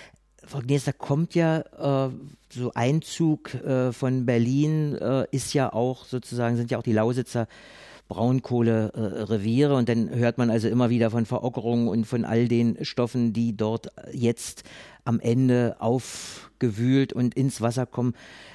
Frau 0.44 0.60
Gneser, 0.60 0.92
kommt 0.92 1.34
ja 1.34 2.06
äh, 2.06 2.10
so 2.50 2.72
Einzug 2.74 3.54
äh, 3.54 3.92
von 3.92 4.26
Berlin, 4.26 4.94
äh, 4.94 5.26
ist 5.32 5.52
ja 5.54 5.72
auch 5.72 6.04
sozusagen, 6.04 6.56
sind 6.56 6.70
ja 6.70 6.78
auch 6.78 6.82
die 6.82 6.92
Lausitzer 6.92 7.46
Braunkohlereviere 8.10 9.76
und 9.76 9.88
dann 9.88 10.10
hört 10.10 10.36
man 10.36 10.50
also 10.50 10.68
immer 10.68 10.90
wieder 10.90 11.10
von 11.10 11.26
Verockerungen 11.26 11.86
und 11.86 12.06
von 12.06 12.24
all 12.24 12.48
den 12.48 12.84
Stoffen, 12.84 13.32
die 13.32 13.56
dort 13.56 13.86
jetzt 14.12 14.64
am 15.04 15.20
Ende 15.20 15.76
aufgewühlt 15.78 17.12
und 17.12 17.34
ins 17.36 17.60
Wasser 17.60 17.86
kommen. 17.86 18.14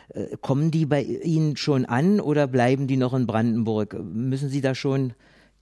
Äh, 0.10 0.36
kommen 0.42 0.72
die 0.72 0.86
bei 0.86 1.02
Ihnen 1.02 1.56
schon 1.56 1.86
an 1.86 2.20
oder 2.20 2.48
bleiben 2.48 2.86
die 2.88 2.98
noch 2.98 3.14
in 3.14 3.28
Brandenburg? 3.28 3.98
Müssen 4.04 4.50
Sie 4.50 4.60
da 4.60 4.76
schon 4.76 5.14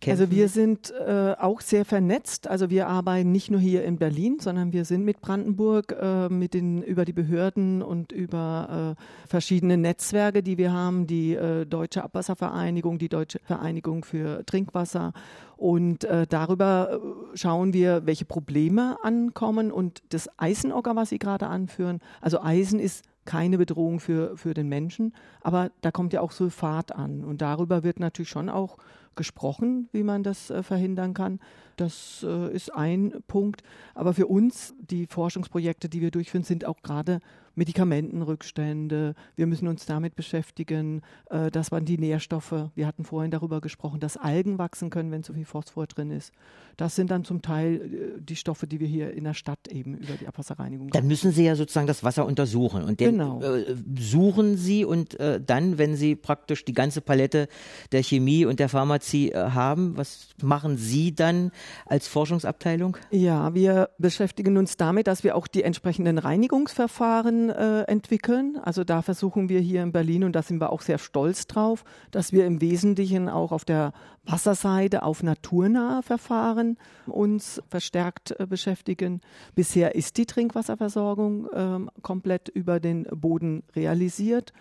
Kämpfen? 0.04 0.22
Also 0.22 0.36
wir 0.36 0.50
sind 0.50 0.92
äh, 0.92 1.36
auch 1.40 1.62
sehr 1.62 1.86
vernetzt. 1.86 2.48
Also 2.48 2.70
wir 2.70 2.88
arbeiten 2.88 3.32
nicht 3.32 3.50
nur 3.50 3.60
hier 3.60 3.84
in 3.84 3.98
Berlin, 3.98 4.38
sondern 4.40 4.74
wir 4.74 4.86
sind 4.86 5.04
mit 5.04 5.22
Brandenburg 5.22 5.96
äh, 6.00 6.30
mit 6.30 6.54
den 6.54 6.82
über 6.84 7.06
die 7.06 7.14
Behörden 7.14 7.82
und 7.82 8.12
über 8.12 8.96
äh, 8.98 9.28
verschiedene 9.30 9.78
Netzwerke, 9.78 10.44
die 10.44 10.58
wir 10.58 10.74
haben, 10.74 11.08
die 11.08 11.36
äh, 11.36 11.66
Deutsche 11.66 12.04
Abwasservereinigung, 12.04 13.00
die 13.00 13.10
Deutsche 13.10 13.40
Vereinigung 13.44 14.04
für 14.04 14.46
Trinkwasser 14.46 15.14
und 15.58 16.04
äh, 16.04 16.28
darüber 16.28 17.00
äh, 17.34 17.38
schauen 17.38 17.74
wir, 17.74 18.06
welche 18.06 18.26
Probleme 18.26 18.98
ankommen 19.04 19.72
und 19.72 20.04
das 20.10 20.30
Eisenogger, 20.38 20.96
was 20.96 21.10
Sie 21.10 21.20
gerade 21.20 21.48
anführen. 21.48 22.02
Also 22.20 22.42
Eisen 22.42 22.80
ist 22.80 23.06
keine 23.26 23.58
Bedrohung 23.58 24.02
für, 24.02 24.36
für 24.36 24.54
den 24.54 24.68
Menschen, 24.68 25.14
aber 25.42 25.72
da 25.80 25.92
kommt 25.92 26.12
ja 26.12 26.20
auch 26.20 26.32
Sulfat 26.32 26.94
an 26.94 27.24
und 27.24 27.42
darüber 27.42 27.84
wird 27.84 28.00
natürlich 28.02 28.30
schon 28.30 28.50
auch 28.50 28.78
gesprochen, 29.16 29.90
wie 29.92 30.04
man 30.04 30.24
das 30.24 30.50
äh, 30.50 30.64
verhindern 30.64 31.14
kann. 31.14 31.40
Das 31.76 32.26
äh, 32.28 32.54
ist 32.54 32.74
ein 32.74 33.24
Punkt. 33.28 33.64
Aber 33.96 34.14
für 34.14 34.28
uns, 34.28 34.74
die 34.80 35.08
Forschungsprojekte, 35.08 35.90
die 35.90 36.02
wir 36.02 36.12
durchführen, 36.12 36.44
sind 36.44 36.66
auch 36.66 36.82
gerade 36.82 37.20
Medikamentenrückstände. 37.56 39.16
Wir 39.36 39.48
müssen 39.48 39.68
uns 39.68 39.86
damit 39.86 40.16
beschäftigen, 40.16 41.02
äh, 41.30 41.52
dass 41.52 41.72
man 41.72 41.86
die 41.86 41.98
Nährstoffe, 41.98 42.70
wir 42.76 42.88
hatten 42.88 43.04
vorhin 43.04 43.32
darüber 43.32 43.62
gesprochen, 43.62 44.00
dass 44.00 44.18
Algen 44.18 44.58
wachsen 44.58 44.90
können, 44.90 45.12
wenn 45.12 45.24
zu 45.24 45.34
viel 45.34 45.46
Phosphor 45.46 45.88
drin 45.88 46.12
ist. 46.12 46.34
Das 46.78 46.96
sind 46.96 47.12
dann 47.12 47.24
zum 47.24 47.42
Teil 47.42 47.76
äh, 47.76 48.22
die 48.22 48.36
Stoffe, 48.36 48.68
die 48.68 48.80
wir 48.80 48.88
hier 48.88 49.14
in 49.14 49.24
der 49.24 49.34
Stadt 49.34 49.68
eben 49.70 49.96
über 49.96 50.14
die 50.14 50.28
Abwasserreinigung. 50.28 50.90
Dann 50.90 51.08
müssen 51.08 51.32
Sie 51.32 51.46
ja 51.46 51.56
sozusagen 51.56 51.88
das 51.88 52.04
Wasser 52.04 52.26
untersuchen 52.26 52.84
und 52.84 53.00
den 53.00 53.12
genau. 53.12 53.42
äh, 53.42 53.76
suchen 53.98 54.58
Sie 54.58 54.86
und 54.86 55.20
äh, 55.20 55.40
dann, 55.40 55.78
wenn 55.78 55.96
Sie 55.96 56.16
praktisch 56.16 56.66
die 56.66 56.74
ganze 56.74 57.02
Palette 57.02 57.48
der 57.92 58.04
Chemie 58.04 58.46
und 58.46 58.60
der 58.60 58.70
Pharmazie 58.70 59.32
äh, 59.32 59.52
haben, 59.52 59.96
was 59.98 60.30
machen 60.42 60.78
Sie 60.78 61.14
dann? 61.14 61.52
als 61.86 62.08
Forschungsabteilung? 62.08 62.98
Ja, 63.12 63.54
wir 63.54 63.90
beschäftigen 63.98 64.58
uns 64.58 64.78
damit, 64.78 65.08
dass 65.08 65.24
wir 65.24 65.36
auch 65.36 65.48
die 65.48 65.64
entsprechenden 65.64 66.18
Reinigungsverfahren 66.18 67.43
äh, 67.50 67.82
entwickeln. 67.84 68.58
Also 68.62 68.84
da 68.84 69.02
versuchen 69.02 69.50
wir 69.50 69.60
hier 69.60 69.84
in 69.84 69.92
Berlin, 69.92 70.24
und 70.24 70.34
da 70.36 70.42
sind 70.42 70.60
wir 70.60 70.72
auch 70.72 70.82
sehr 70.82 70.98
stolz 70.98 71.48
drauf, 71.48 71.84
dass 72.12 72.32
wir 72.32 72.46
im 72.46 72.62
Wesentlichen 72.62 73.30
auch 73.30 73.52
auf 73.52 73.66
der 73.66 73.94
Wasserseite 74.26 75.04
auf 75.04 75.24
naturnahe 75.24 76.02
Verfahren 76.04 76.78
uns 77.06 77.62
verstärkt 77.70 78.40
äh, 78.40 78.46
beschäftigen. 78.46 79.22
Bisher 79.56 79.96
ist 79.96 80.18
die 80.18 80.26
Trinkwasserversorgung 80.26 81.48
äh, 81.52 82.02
komplett 82.02 82.50
über 82.50 82.80
den 82.80 83.04
Boden 83.04 83.64
realisiert. 83.76 84.54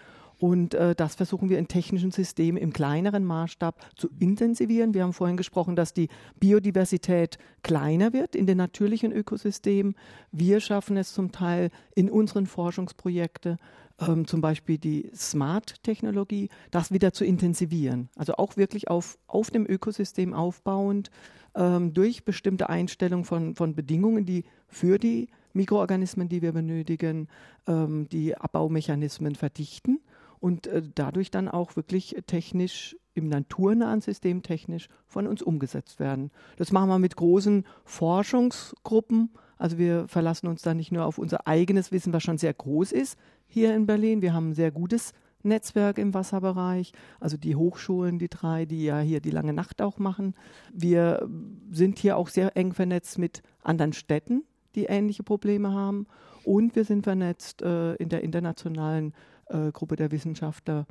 Und 0.42 0.74
äh, 0.74 0.96
das 0.96 1.14
versuchen 1.14 1.50
wir 1.50 1.58
in 1.60 1.68
technischen 1.68 2.10
Systemen 2.10 2.60
im 2.60 2.72
kleineren 2.72 3.24
Maßstab 3.24 3.78
zu 3.94 4.08
intensivieren. 4.18 4.92
Wir 4.92 5.04
haben 5.04 5.12
vorhin 5.12 5.36
gesprochen, 5.36 5.76
dass 5.76 5.94
die 5.94 6.08
Biodiversität 6.40 7.38
kleiner 7.62 8.12
wird 8.12 8.34
in 8.34 8.48
den 8.48 8.58
natürlichen 8.58 9.12
Ökosystemen. 9.12 9.94
Wir 10.32 10.58
schaffen 10.58 10.96
es 10.96 11.12
zum 11.12 11.30
Teil 11.30 11.70
in 11.94 12.10
unseren 12.10 12.46
Forschungsprojekten, 12.46 13.58
ähm, 14.00 14.26
zum 14.26 14.40
Beispiel 14.40 14.78
die 14.78 15.12
Smart-Technologie, 15.14 16.48
das 16.72 16.90
wieder 16.90 17.12
zu 17.12 17.24
intensivieren. 17.24 18.08
Also 18.16 18.34
auch 18.34 18.56
wirklich 18.56 18.88
auf, 18.88 19.18
auf 19.28 19.52
dem 19.52 19.64
Ökosystem 19.64 20.34
aufbauend 20.34 21.12
ähm, 21.54 21.94
durch 21.94 22.24
bestimmte 22.24 22.68
Einstellungen 22.68 23.24
von, 23.24 23.54
von 23.54 23.76
Bedingungen, 23.76 24.26
die 24.26 24.42
für 24.66 24.98
die 24.98 25.28
Mikroorganismen, 25.52 26.28
die 26.28 26.42
wir 26.42 26.50
benötigen, 26.50 27.28
ähm, 27.68 28.08
die 28.08 28.36
Abbaumechanismen 28.36 29.36
verdichten 29.36 30.00
und 30.42 30.66
äh, 30.66 30.82
dadurch 30.94 31.30
dann 31.30 31.48
auch 31.48 31.76
wirklich 31.76 32.16
technisch 32.26 32.96
im 33.14 33.28
naturnahen 33.28 34.00
System 34.00 34.42
technisch 34.42 34.88
von 35.06 35.28
uns 35.28 35.40
umgesetzt 35.40 36.00
werden. 36.00 36.32
Das 36.56 36.72
machen 36.72 36.88
wir 36.88 36.98
mit 36.98 37.14
großen 37.14 37.64
Forschungsgruppen. 37.84 39.30
Also 39.56 39.78
wir 39.78 40.08
verlassen 40.08 40.48
uns 40.48 40.62
da 40.62 40.74
nicht 40.74 40.90
nur 40.90 41.06
auf 41.06 41.18
unser 41.18 41.46
eigenes 41.46 41.92
Wissen, 41.92 42.12
was 42.12 42.24
schon 42.24 42.38
sehr 42.38 42.54
groß 42.54 42.90
ist 42.90 43.16
hier 43.46 43.76
in 43.76 43.86
Berlin. 43.86 44.20
Wir 44.20 44.34
haben 44.34 44.50
ein 44.50 44.54
sehr 44.54 44.72
gutes 44.72 45.12
Netzwerk 45.44 45.98
im 45.98 46.12
Wasserbereich, 46.12 46.92
also 47.20 47.36
die 47.36 47.54
Hochschulen, 47.54 48.18
die 48.18 48.28
drei, 48.28 48.64
die 48.64 48.84
ja 48.84 48.98
hier 48.98 49.20
die 49.20 49.30
lange 49.30 49.52
Nacht 49.52 49.80
auch 49.80 49.98
machen. 49.98 50.34
Wir 50.72 51.28
sind 51.70 52.00
hier 52.00 52.16
auch 52.16 52.28
sehr 52.28 52.56
eng 52.56 52.72
vernetzt 52.72 53.18
mit 53.18 53.42
anderen 53.62 53.92
Städten, 53.92 54.42
die 54.74 54.86
ähnliche 54.86 55.22
Probleme 55.22 55.72
haben. 55.72 56.06
Und 56.44 56.74
wir 56.74 56.84
sind 56.84 57.04
vernetzt 57.04 57.62
äh, 57.62 57.94
in 57.94 58.08
der 58.08 58.22
internationalen 58.22 59.14
äh, 59.52 59.72
Gruppe 59.72 59.96
der 59.96 60.10
Wissenschaftler. 60.10 60.86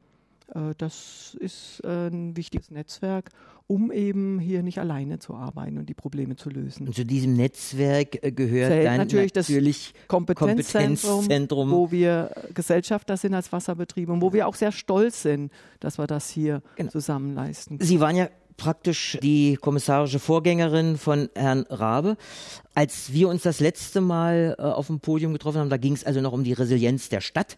Äh, 0.54 0.76
das 0.78 1.36
ist 1.39 1.82
äh, 1.84 2.08
ein 2.08 2.36
wichtiges 2.36 2.71
Netzwerk, 2.71 3.30
um 3.67 3.91
eben 3.91 4.39
hier 4.39 4.63
nicht 4.63 4.80
alleine 4.80 5.19
zu 5.19 5.34
arbeiten 5.34 5.78
und 5.78 5.88
die 5.88 5.93
Probleme 5.93 6.36
zu 6.36 6.50
lösen. 6.50 6.88
Und 6.88 6.95
zu 6.95 7.06
diesem 7.06 7.34
Netzwerk 7.34 8.19
gehört 8.36 8.71
Zählt 8.71 8.86
dann 8.86 8.97
natürlich, 8.97 9.34
natürlich 9.34 9.93
das 9.93 10.08
Kompetenzzentrum, 10.08 11.12
Kompetenzzentrum, 11.12 11.71
wo 11.71 11.91
wir 11.91 12.32
Gesellschafter 12.54 13.15
sind 13.17 13.34
als 13.34 13.52
Wasserbetriebe 13.52 14.12
und 14.12 14.21
wo 14.21 14.34
wir 14.34 14.47
auch 14.47 14.56
sehr 14.56 14.71
stolz 14.71 15.21
sind, 15.21 15.52
dass 15.80 15.97
wir 15.97 16.08
das 16.08 16.30
hier 16.30 16.62
genau. 16.76 16.91
zusammen 16.91 17.34
leisten. 17.34 17.78
Sie 17.80 18.00
waren 18.00 18.15
ja 18.15 18.30
praktisch 18.58 19.17
die 19.24 19.58
kommissarische 19.60 20.19
Vorgängerin 20.19 20.97
von 20.97 21.30
Herrn 21.34 21.65
Rabe. 21.69 22.15
Als 22.76 23.12
wir 23.12 23.28
uns 23.28 23.41
das 23.41 23.60
letzte 23.60 24.02
Mal 24.02 24.56
äh, 24.60 24.62
auf 24.62 24.88
dem 24.88 25.00
Podium 25.00 25.34
getroffen 25.34 25.60
haben, 25.60 25.69
da 25.69 25.78
ging 25.78 25.93
es 25.93 26.04
also 26.04 26.21
noch 26.21 26.32
um 26.32 26.43
die 26.43 26.54
Resilienz 26.54 27.10
der 27.10 27.21
Stadt 27.21 27.58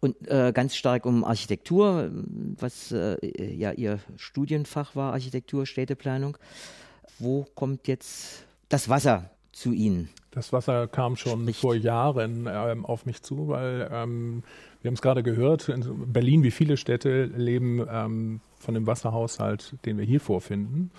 und 0.00 0.16
äh, 0.28 0.52
ganz 0.52 0.74
stark 0.74 1.06
um 1.06 1.24
Architektur, 1.24 2.10
was 2.58 2.92
äh, 2.92 3.16
ja 3.54 3.72
ihr 3.72 3.98
Studienfach 4.16 4.96
war, 4.96 5.12
Architektur, 5.12 5.66
Städteplanung. 5.66 6.38
Wo 7.18 7.46
kommt 7.54 7.86
jetzt 7.86 8.46
das 8.68 8.88
Wasser 8.88 9.30
zu 9.52 9.72
Ihnen? 9.72 10.08
Das 10.30 10.52
Wasser 10.52 10.86
kam 10.86 11.16
schon 11.16 11.42
Spricht. 11.42 11.60
vor 11.60 11.74
Jahren 11.74 12.48
ähm, 12.50 12.86
auf 12.86 13.04
mich 13.04 13.22
zu, 13.22 13.48
weil 13.48 13.90
ähm, 13.92 14.42
wir 14.80 14.88
haben 14.88 14.94
es 14.94 15.02
gerade 15.02 15.22
gehört, 15.22 15.68
in 15.68 16.12
Berlin 16.12 16.42
wie 16.44 16.52
viele 16.52 16.76
Städte 16.76 17.24
leben 17.24 17.84
ähm, 17.90 18.40
von 18.58 18.74
dem 18.74 18.86
Wasserhaushalt, 18.86 19.74
den 19.84 19.98
wir 19.98 20.04
hier 20.04 20.20
vorfinden. 20.20 20.92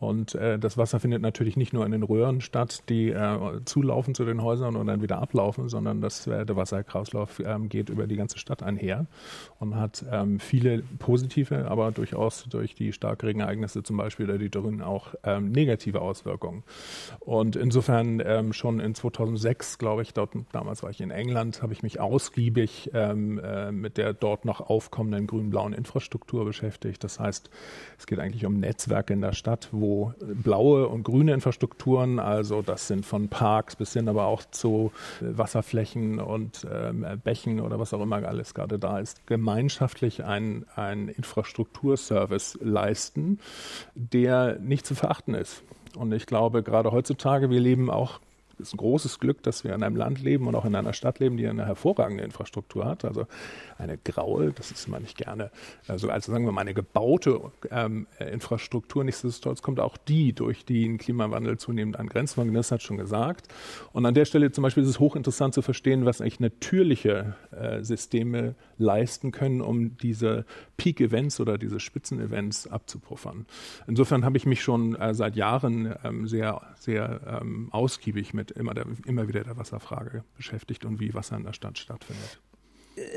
Und 0.00 0.34
äh, 0.34 0.58
das 0.58 0.78
Wasser 0.78 0.98
findet 0.98 1.20
natürlich 1.20 1.58
nicht 1.58 1.74
nur 1.74 1.84
in 1.84 1.92
den 1.92 2.02
Röhren 2.02 2.40
statt, 2.40 2.84
die 2.88 3.10
äh, 3.10 3.38
zulaufen 3.66 4.14
zu 4.14 4.24
den 4.24 4.42
Häusern 4.42 4.76
und 4.76 4.86
dann 4.86 5.02
wieder 5.02 5.20
ablaufen, 5.20 5.68
sondern 5.68 6.00
das, 6.00 6.26
äh, 6.26 6.46
der 6.46 6.56
Wasserkreislauf 6.56 7.40
ähm, 7.44 7.68
geht 7.68 7.90
über 7.90 8.06
die 8.06 8.16
ganze 8.16 8.38
Stadt 8.38 8.62
einher 8.62 9.06
und 9.58 9.76
hat 9.76 10.02
ähm, 10.10 10.40
viele 10.40 10.82
positive, 10.98 11.70
aber 11.70 11.92
durchaus 11.92 12.44
durch 12.44 12.74
die 12.74 12.94
Starkregenereignisse 12.94 13.82
zum 13.82 13.98
Beispiel 13.98 14.24
oder 14.24 14.38
die 14.38 14.48
Dürren 14.48 14.80
auch 14.80 15.14
ähm, 15.22 15.52
negative 15.52 16.00
Auswirkungen. 16.00 16.64
Und 17.18 17.56
insofern 17.56 18.52
schon 18.52 18.80
in 18.80 18.94
2006, 18.94 19.76
glaube 19.76 20.02
ich, 20.02 20.14
dort, 20.14 20.30
damals 20.52 20.82
war 20.82 20.90
ich 20.90 21.00
in 21.00 21.10
England, 21.10 21.62
habe 21.62 21.74
ich 21.74 21.82
mich 21.82 22.00
ausgiebig 22.00 22.90
äh, 22.94 23.14
mit 23.14 23.98
der 23.98 24.14
dort 24.14 24.46
noch 24.46 24.60
aufkommenden 24.60 25.26
grün-blauen 25.26 25.74
Infrastruktur 25.74 26.46
beschäftigt. 26.46 27.04
Das 27.04 27.20
heißt, 27.20 27.50
es 27.98 28.06
geht 28.06 28.18
eigentlich 28.18 28.46
um 28.46 28.54
Netzwerke 28.58 29.12
in 29.12 29.20
der 29.20 29.32
Stadt, 29.32 29.68
wo 29.72 29.89
blaue 30.18 30.88
und 30.88 31.02
grüne 31.04 31.32
Infrastrukturen, 31.32 32.18
also 32.18 32.62
das 32.62 32.86
sind 32.86 33.06
von 33.06 33.28
Parks 33.28 33.76
bis 33.76 33.92
hin 33.92 34.08
aber 34.08 34.26
auch 34.26 34.42
zu 34.50 34.92
Wasserflächen 35.20 36.18
und 36.20 36.66
ähm, 36.72 37.06
Bächen 37.22 37.60
oder 37.60 37.78
was 37.78 37.94
auch 37.94 38.00
immer 38.00 38.16
alles 38.26 38.54
gerade 38.54 38.78
da 38.78 38.98
ist, 38.98 39.26
gemeinschaftlich 39.26 40.24
einen 40.24 41.08
Infrastrukturservice 41.08 42.58
leisten, 42.62 43.38
der 43.94 44.58
nicht 44.58 44.86
zu 44.86 44.94
verachten 44.94 45.34
ist. 45.34 45.62
Und 45.96 46.12
ich 46.12 46.26
glaube, 46.26 46.62
gerade 46.62 46.92
heutzutage, 46.92 47.50
wir 47.50 47.60
leben 47.60 47.90
auch 47.90 48.20
ist 48.60 48.74
ein 48.74 48.78
großes 48.78 49.18
Glück, 49.18 49.42
dass 49.42 49.64
wir 49.64 49.74
in 49.74 49.82
einem 49.82 49.96
Land 49.96 50.22
leben 50.22 50.46
und 50.46 50.54
auch 50.54 50.64
in 50.64 50.74
einer 50.74 50.92
Stadt 50.92 51.18
leben, 51.18 51.36
die 51.36 51.46
eine 51.46 51.66
hervorragende 51.66 52.24
Infrastruktur 52.24 52.84
hat. 52.84 53.04
Also 53.04 53.26
eine 53.78 53.98
graue, 53.98 54.52
das 54.52 54.70
ist 54.70 54.86
immer 54.86 55.00
nicht 55.00 55.16
gerne, 55.16 55.50
also, 55.88 56.10
also 56.10 56.32
sagen 56.32 56.44
wir 56.44 56.52
mal 56.52 56.60
eine 56.62 56.74
gebaute 56.74 57.40
ähm, 57.70 58.06
Infrastruktur. 58.18 59.04
Nichtsdestotrotz 59.04 59.62
kommt 59.62 59.80
auch 59.80 59.96
die 59.96 60.32
durch 60.32 60.64
den 60.64 60.98
Klimawandel 60.98 61.58
zunehmend 61.58 61.98
an 61.98 62.06
Grenzen. 62.06 62.40
Gniss 62.50 62.70
hat 62.70 62.82
schon 62.82 62.96
gesagt. 62.96 63.48
Und 63.92 64.06
an 64.06 64.14
der 64.14 64.24
Stelle 64.24 64.52
zum 64.52 64.62
Beispiel 64.62 64.82
ist 64.82 64.88
es 64.88 65.00
hochinteressant 65.00 65.54
zu 65.54 65.62
verstehen, 65.62 66.04
was 66.04 66.20
eigentlich 66.20 66.40
natürliche 66.40 67.34
äh, 67.50 67.82
Systeme 67.82 68.54
leisten 68.78 69.30
können, 69.30 69.60
um 69.60 69.96
diese 69.96 70.44
Peak-Events 70.76 71.40
oder 71.40 71.58
diese 71.58 71.80
Spitzen-Events 71.80 72.66
abzupuffern. 72.66 73.46
Insofern 73.86 74.24
habe 74.24 74.36
ich 74.36 74.46
mich 74.46 74.62
schon 74.62 74.94
äh, 74.94 75.14
seit 75.14 75.36
Jahren 75.36 75.94
ähm, 76.04 76.26
sehr, 76.26 76.62
sehr 76.78 77.40
ähm, 77.42 77.68
ausgiebig 77.70 78.34
mit 78.34 78.49
immer, 78.52 78.74
der, 78.74 78.86
immer 79.06 79.28
wieder 79.28 79.44
der 79.44 79.56
Wasserfrage 79.56 80.24
beschäftigt 80.36 80.84
und 80.84 81.00
wie 81.00 81.14
Wasser 81.14 81.36
in 81.36 81.44
der 81.44 81.52
Stadt 81.52 81.78
stattfindet. 81.78 82.40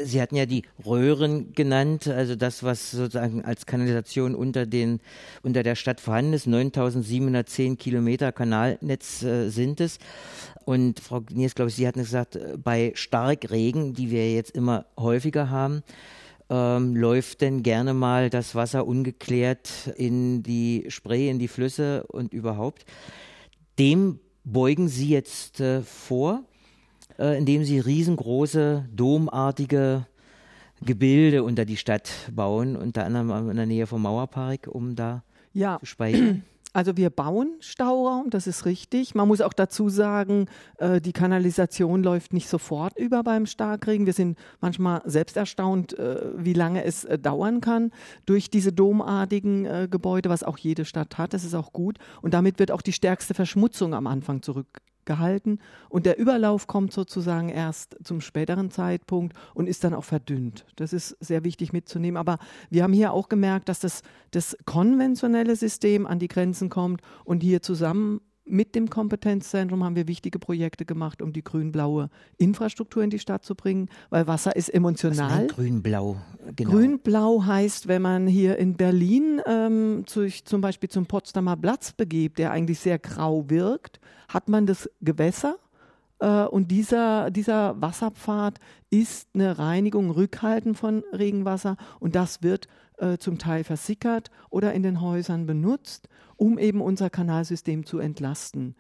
Sie 0.03 0.21
hatten 0.21 0.35
ja 0.35 0.45
die 0.45 0.63
Röhren 0.85 1.53
genannt, 1.53 2.07
also 2.07 2.35
das, 2.35 2.63
was 2.63 2.91
sozusagen 2.91 3.43
als 3.43 3.65
Kanalisation 3.65 4.35
unter, 4.35 4.65
den, 4.65 5.01
unter 5.41 5.63
der 5.63 5.75
Stadt 5.75 5.99
vorhanden 5.99 6.33
ist. 6.33 6.47
9710 6.47 7.77
Kilometer 7.77 8.31
Kanalnetz 8.31 9.23
äh, 9.23 9.49
sind 9.49 9.81
es. 9.81 9.97
Und 10.65 10.99
Frau 10.99 11.21
Gniers, 11.21 11.55
glaube 11.55 11.69
ich, 11.69 11.75
Sie 11.75 11.87
hatten 11.87 11.99
gesagt, 11.99 12.35
äh, 12.35 12.57
bei 12.57 12.91
Starkregen, 12.95 13.93
die 13.93 14.11
wir 14.11 14.31
jetzt 14.31 14.51
immer 14.51 14.85
häufiger 14.97 15.49
haben, 15.49 15.83
ähm, 16.49 16.95
läuft 16.95 17.41
denn 17.41 17.63
gerne 17.63 17.93
mal 17.93 18.29
das 18.29 18.53
Wasser 18.53 18.85
ungeklärt 18.85 19.91
in 19.97 20.43
die 20.43 20.85
Spree, 20.89 21.29
in 21.29 21.39
die 21.39 21.47
Flüsse 21.47 22.05
und 22.07 22.33
überhaupt. 22.33 22.85
Dem 23.79 24.19
beugen 24.43 24.87
Sie 24.87 25.09
jetzt 25.09 25.59
äh, 25.59 25.81
vor? 25.81 26.43
äh, 27.19 27.37
indem 27.37 27.63
sie 27.63 27.79
riesengroße, 27.79 28.85
domartige 28.91 30.05
Gebilde 30.81 31.43
unter 31.43 31.65
die 31.65 31.77
Stadt 31.77 32.09
bauen, 32.31 32.75
unter 32.75 33.05
anderem 33.05 33.49
in 33.49 33.55
der 33.55 33.65
Nähe 33.65 33.87
vom 33.87 34.01
Mauerpark, 34.01 34.67
um 34.67 34.95
da 34.95 35.23
ja. 35.53 35.79
zu 35.79 35.85
speichern. 35.85 36.43
Also 36.73 36.97
wir 36.97 37.11
bauen 37.11 37.55
Stauraum, 37.59 38.31
das 38.31 38.47
ist 38.47 38.65
richtig. 38.65 39.13
Man 39.13 39.27
muss 39.27 39.41
auch 39.41 39.53
dazu 39.53 39.89
sagen, 39.89 40.47
äh, 40.79 40.99
die 40.99 41.13
Kanalisation 41.13 42.01
läuft 42.01 42.33
nicht 42.33 42.49
sofort 42.49 42.97
über 42.97 43.21
beim 43.23 43.45
Starkregen. 43.45 44.07
Wir 44.07 44.13
sind 44.13 44.39
manchmal 44.59 45.03
selbst 45.05 45.37
erstaunt, 45.37 45.97
äh, 45.97 46.21
wie 46.35 46.53
lange 46.53 46.83
es 46.83 47.05
äh, 47.05 47.19
dauern 47.19 47.61
kann 47.61 47.91
durch 48.25 48.49
diese 48.49 48.73
domartigen 48.73 49.65
äh, 49.65 49.87
Gebäude, 49.89 50.29
was 50.29 50.43
auch 50.43 50.57
jede 50.57 50.83
Stadt 50.83 51.19
hat. 51.19 51.33
Das 51.33 51.43
ist 51.43 51.53
auch 51.53 51.73
gut. 51.73 51.99
Und 52.23 52.33
damit 52.33 52.57
wird 52.57 52.71
auch 52.71 52.81
die 52.81 52.93
stärkste 52.93 53.35
Verschmutzung 53.35 53.93
am 53.93 54.07
Anfang 54.07 54.41
zurück 54.41 54.81
gehalten 55.05 55.59
und 55.89 56.05
der 56.05 56.17
Überlauf 56.17 56.67
kommt 56.67 56.93
sozusagen 56.93 57.49
erst 57.49 57.97
zum 58.03 58.21
späteren 58.21 58.71
Zeitpunkt 58.71 59.35
und 59.53 59.67
ist 59.67 59.83
dann 59.83 59.93
auch 59.93 60.03
verdünnt. 60.03 60.65
Das 60.75 60.93
ist 60.93 61.17
sehr 61.19 61.43
wichtig 61.43 61.73
mitzunehmen. 61.73 62.17
Aber 62.17 62.39
wir 62.69 62.83
haben 62.83 62.93
hier 62.93 63.13
auch 63.13 63.29
gemerkt, 63.29 63.69
dass 63.69 63.79
das, 63.79 64.01
das 64.31 64.57
konventionelle 64.65 65.55
System 65.55 66.05
an 66.05 66.19
die 66.19 66.27
Grenzen 66.27 66.69
kommt 66.69 67.01
und 67.25 67.43
hier 67.43 67.61
zusammen 67.61 68.21
mit 68.45 68.75
dem 68.75 68.89
Kompetenzzentrum 68.89 69.83
haben 69.83 69.95
wir 69.95 70.07
wichtige 70.07 70.39
Projekte 70.39 70.85
gemacht, 70.85 71.21
um 71.21 71.33
die 71.33 71.43
grün-blaue 71.43 72.09
Infrastruktur 72.37 73.03
in 73.03 73.09
die 73.09 73.19
Stadt 73.19 73.45
zu 73.45 73.55
bringen, 73.55 73.89
weil 74.09 74.27
Wasser 74.27 74.55
ist 74.55 74.69
emotional. 74.69 75.47
Grün-blau, 75.47 76.17
genau. 76.55 76.71
Grün-blau 76.71 77.45
heißt, 77.45 77.87
wenn 77.87 78.01
man 78.01 78.27
hier 78.27 78.57
in 78.57 78.75
Berlin 78.75 79.41
ähm, 79.45 80.03
zu, 80.05 80.27
zum 80.27 80.61
Beispiel 80.61 80.89
zum 80.89 81.05
Potsdamer 81.05 81.55
Platz 81.55 81.93
begebt, 81.93 82.37
der 82.37 82.51
eigentlich 82.51 82.79
sehr 82.79 82.99
grau 82.99 83.49
wirkt, 83.49 83.99
hat 84.27 84.49
man 84.49 84.65
das 84.65 84.89
Gewässer 85.01 85.57
äh, 86.19 86.45
und 86.45 86.69
dieser, 86.69 87.31
dieser 87.31 87.79
Wasserpfad 87.81 88.59
ist 88.89 89.29
eine 89.33 89.59
Reinigung, 89.59 90.09
Rückhalten 90.09 90.75
von 90.75 91.03
Regenwasser 91.11 91.77
und 91.99 92.15
das 92.15 92.43
wird 92.43 92.67
äh, 92.97 93.17
zum 93.17 93.37
Teil 93.37 93.63
versickert 93.63 94.31
oder 94.49 94.73
in 94.73 94.83
den 94.83 95.01
Häusern 95.01 95.45
benutzt, 95.45 96.07
um 96.43 96.59
eben 96.59 96.81
unser 96.81 97.09
Kanalsystem 97.09 97.85
zu 97.85 97.99
entlasten. 97.99 98.75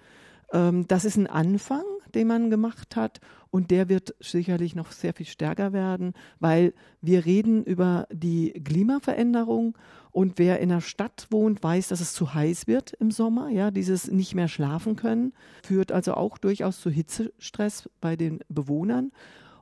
Ähm, 0.51 0.85
das 0.89 1.05
ist 1.05 1.15
ein 1.15 1.27
Anfang, 1.27 1.85
den 2.13 2.27
man 2.27 2.49
gemacht 2.49 2.97
hat 2.97 3.21
und 3.51 3.71
der 3.71 3.87
wird 3.87 4.13
sicherlich 4.19 4.75
noch 4.75 4.91
sehr 4.91 5.13
viel 5.13 5.25
stärker 5.25 5.71
werden, 5.71 6.11
weil 6.41 6.73
wir 6.99 7.23
reden 7.23 7.63
über 7.63 8.05
die 8.11 8.51
Klimaveränderung 8.51 9.77
und 10.11 10.39
wer 10.39 10.59
in 10.59 10.69
der 10.69 10.81
Stadt 10.81 11.27
wohnt, 11.29 11.63
weiß, 11.63 11.87
dass 11.87 12.01
es 12.01 12.13
zu 12.13 12.33
heiß 12.33 12.67
wird 12.67 12.91
im 12.99 13.11
Sommer. 13.11 13.47
Ja, 13.47 13.71
dieses 13.71 14.11
nicht 14.11 14.35
mehr 14.35 14.49
schlafen 14.49 14.97
können 14.97 15.31
führt 15.63 15.93
also 15.93 16.15
auch 16.15 16.37
durchaus 16.37 16.81
zu 16.81 16.89
Hitzestress 16.89 17.89
bei 18.01 18.17
den 18.17 18.39
Bewohnern. 18.49 19.13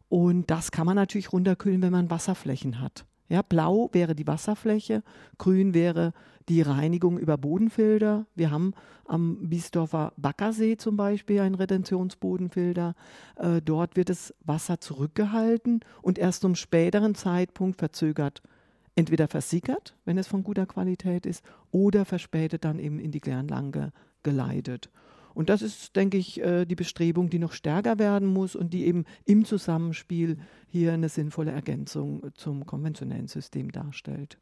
Und 0.09 0.49
das 0.49 0.71
kann 0.71 0.87
man 0.87 0.95
natürlich 0.95 1.31
runterkühlen, 1.31 1.83
wenn 1.83 1.91
man 1.91 2.09
Wasserflächen 2.09 2.81
hat. 2.81 3.05
Ja, 3.29 3.43
blau 3.43 3.89
wäre 3.93 4.15
die 4.15 4.27
Wasserfläche, 4.27 5.03
grün 5.37 5.75
wäre 5.75 6.13
die 6.49 6.61
Reinigung 6.61 7.17
über 7.17 7.37
Bodenfilter. 7.37 8.25
Wir 8.35 8.51
haben 8.51 8.73
am 9.05 9.49
Biesdorfer 9.49 10.13
Baggersee 10.17 10.77
zum 10.77 10.97
Beispiel 10.97 11.41
einen 11.41 11.55
Retentionsbodenfilter. 11.55 12.95
Äh, 13.35 13.61
dort 13.61 13.95
wird 13.95 14.09
das 14.09 14.33
Wasser 14.43 14.79
zurückgehalten 14.79 15.81
und 16.01 16.17
erst 16.17 16.41
zum 16.41 16.55
späteren 16.55 17.15
Zeitpunkt 17.15 17.79
verzögert 17.79 18.41
entweder 18.95 19.27
versickert, 19.27 19.95
wenn 20.05 20.17
es 20.17 20.27
von 20.27 20.43
guter 20.43 20.65
Qualität 20.65 21.25
ist, 21.25 21.43
oder 21.71 22.05
verspätet 22.05 22.65
dann 22.65 22.79
eben 22.79 22.99
in 22.99 23.11
die 23.11 23.21
Kläranlage 23.21 23.91
geleitet. 24.23 24.89
Und 25.33 25.49
das 25.49 25.61
ist, 25.61 25.95
denke 25.95 26.17
ich, 26.17 26.41
äh, 26.41 26.65
die 26.65 26.75
Bestrebung, 26.75 27.29
die 27.29 27.39
noch 27.39 27.53
stärker 27.53 27.99
werden 27.99 28.27
muss 28.27 28.55
und 28.55 28.73
die 28.73 28.85
eben 28.85 29.05
im 29.25 29.45
Zusammenspiel 29.45 30.37
hier 30.67 30.93
eine 30.93 31.09
sinnvolle 31.09 31.51
Ergänzung 31.51 32.31
zum 32.35 32.65
konventionellen 32.65 33.27
System 33.27 33.71
darstellt. 33.71 34.37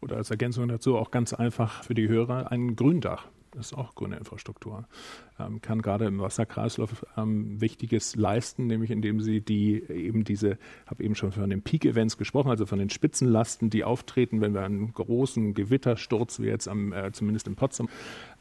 Oder 0.00 0.16
als 0.16 0.30
Ergänzung 0.30 0.68
dazu 0.68 0.96
auch 0.96 1.10
ganz 1.10 1.32
einfach 1.32 1.84
für 1.84 1.94
die 1.94 2.08
Hörer 2.08 2.50
ein 2.50 2.76
Gründach. 2.76 3.26
Das 3.52 3.66
ist 3.66 3.74
auch 3.74 3.94
grüne 3.94 4.16
Infrastruktur 4.16 4.86
ähm, 5.40 5.60
kann 5.60 5.82
gerade 5.82 6.06
im 6.06 6.20
Wasserkreislauf 6.20 7.06
ähm, 7.16 7.60
Wichtiges 7.60 8.16
leisten, 8.16 8.66
nämlich 8.66 8.90
indem 8.90 9.20
sie 9.20 9.40
die 9.40 9.82
eben 9.88 10.24
diese, 10.24 10.58
habe 10.86 11.02
eben 11.02 11.14
schon 11.14 11.32
von 11.32 11.48
den 11.50 11.62
Peak-Events 11.62 12.18
gesprochen, 12.18 12.50
also 12.50 12.66
von 12.66 12.78
den 12.78 12.90
Spitzenlasten, 12.90 13.70
die 13.70 13.84
auftreten, 13.84 14.40
wenn 14.40 14.54
wir 14.54 14.62
einen 14.62 14.92
großen 14.92 15.54
Gewittersturz 15.54 16.40
wie 16.40 16.46
jetzt 16.46 16.68
am, 16.68 16.92
äh, 16.92 17.12
zumindest 17.12 17.46
in 17.46 17.56
Potsdam, 17.56 17.88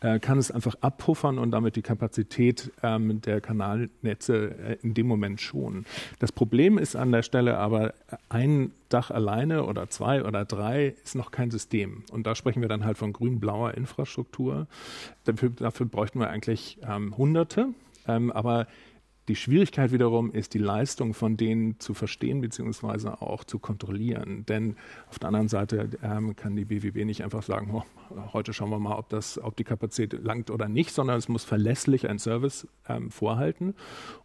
äh, 0.02 0.20
kann 0.20 0.38
es 0.38 0.52
einfach 0.52 0.76
abpuffern 0.82 1.38
und 1.38 1.52
damit 1.52 1.76
die 1.76 1.82
Kapazität 1.82 2.72
ähm, 2.84 3.22
der 3.22 3.42
Kanalnetze 3.42 4.56
äh, 4.58 4.78
in 4.82 4.94
dem 4.94 5.08
Moment 5.08 5.42
schonen. 5.42 5.86
Das 6.20 6.32
Problem 6.32 6.78
ist 6.78 6.96
an 6.96 7.12
der 7.12 7.24
Stelle 7.24 7.58
aber, 7.58 7.94
ein 8.30 8.72
Dach 8.90 9.12
alleine 9.12 9.66
oder 9.66 9.90
zwei 9.90 10.24
oder 10.24 10.46
drei 10.46 10.96
ist 11.04 11.16
noch 11.16 11.32
kein 11.32 11.52
System. 11.52 12.04
Und 12.12 12.26
da 12.28 12.36
sprechen 12.36 12.62
wir 12.62 12.70
dann 12.70 12.86
halt 12.86 12.98
von 12.98 13.14
grün-blauer 13.14 13.76
Infrastruktur. 13.76 14.68
Dafür, 15.26 15.50
dafür 15.52 15.86
bräuchten 15.86 16.20
wir 16.20 16.30
eigentlich 16.30 16.80
ähm, 16.88 17.16
Hunderte, 17.18 17.70
ähm, 18.08 18.32
aber 18.32 18.68
die 19.30 19.36
Schwierigkeit 19.36 19.92
wiederum 19.92 20.32
ist, 20.32 20.56
die 20.56 20.60
Leistung 20.60 21.14
von 21.14 21.38
denen 21.38 21.80
zu 21.80 21.94
verstehen 21.94 22.42
bzw. 22.42 23.10
auch 23.10 23.44
zu 23.44 23.60
kontrollieren. 23.60 24.44
Denn 24.48 24.76
auf 25.10 25.20
der 25.20 25.28
anderen 25.28 25.48
Seite 25.48 25.90
ähm, 26.04 26.36
kann 26.36 26.56
die 26.56 26.66
BWB 26.66 27.06
nicht 27.06 27.24
einfach 27.24 27.44
sagen, 27.44 27.70
oh, 27.72 27.84
heute 28.34 28.54
schauen 28.54 28.72
wir 28.72 28.80
mal, 28.80 28.98
ob, 28.98 29.08
das, 29.10 29.40
ob 29.42 29.56
die 29.56 29.64
Kapazität 29.64 30.24
langt 30.24 30.50
oder 30.50 30.68
nicht, 30.68 30.92
sondern 30.92 31.18
es 31.18 31.30
muss 31.30 31.44
verlässlich 31.44 32.10
ein 32.10 32.18
Service 32.18 32.68
ähm, 32.88 33.12
vorhalten. 33.12 33.76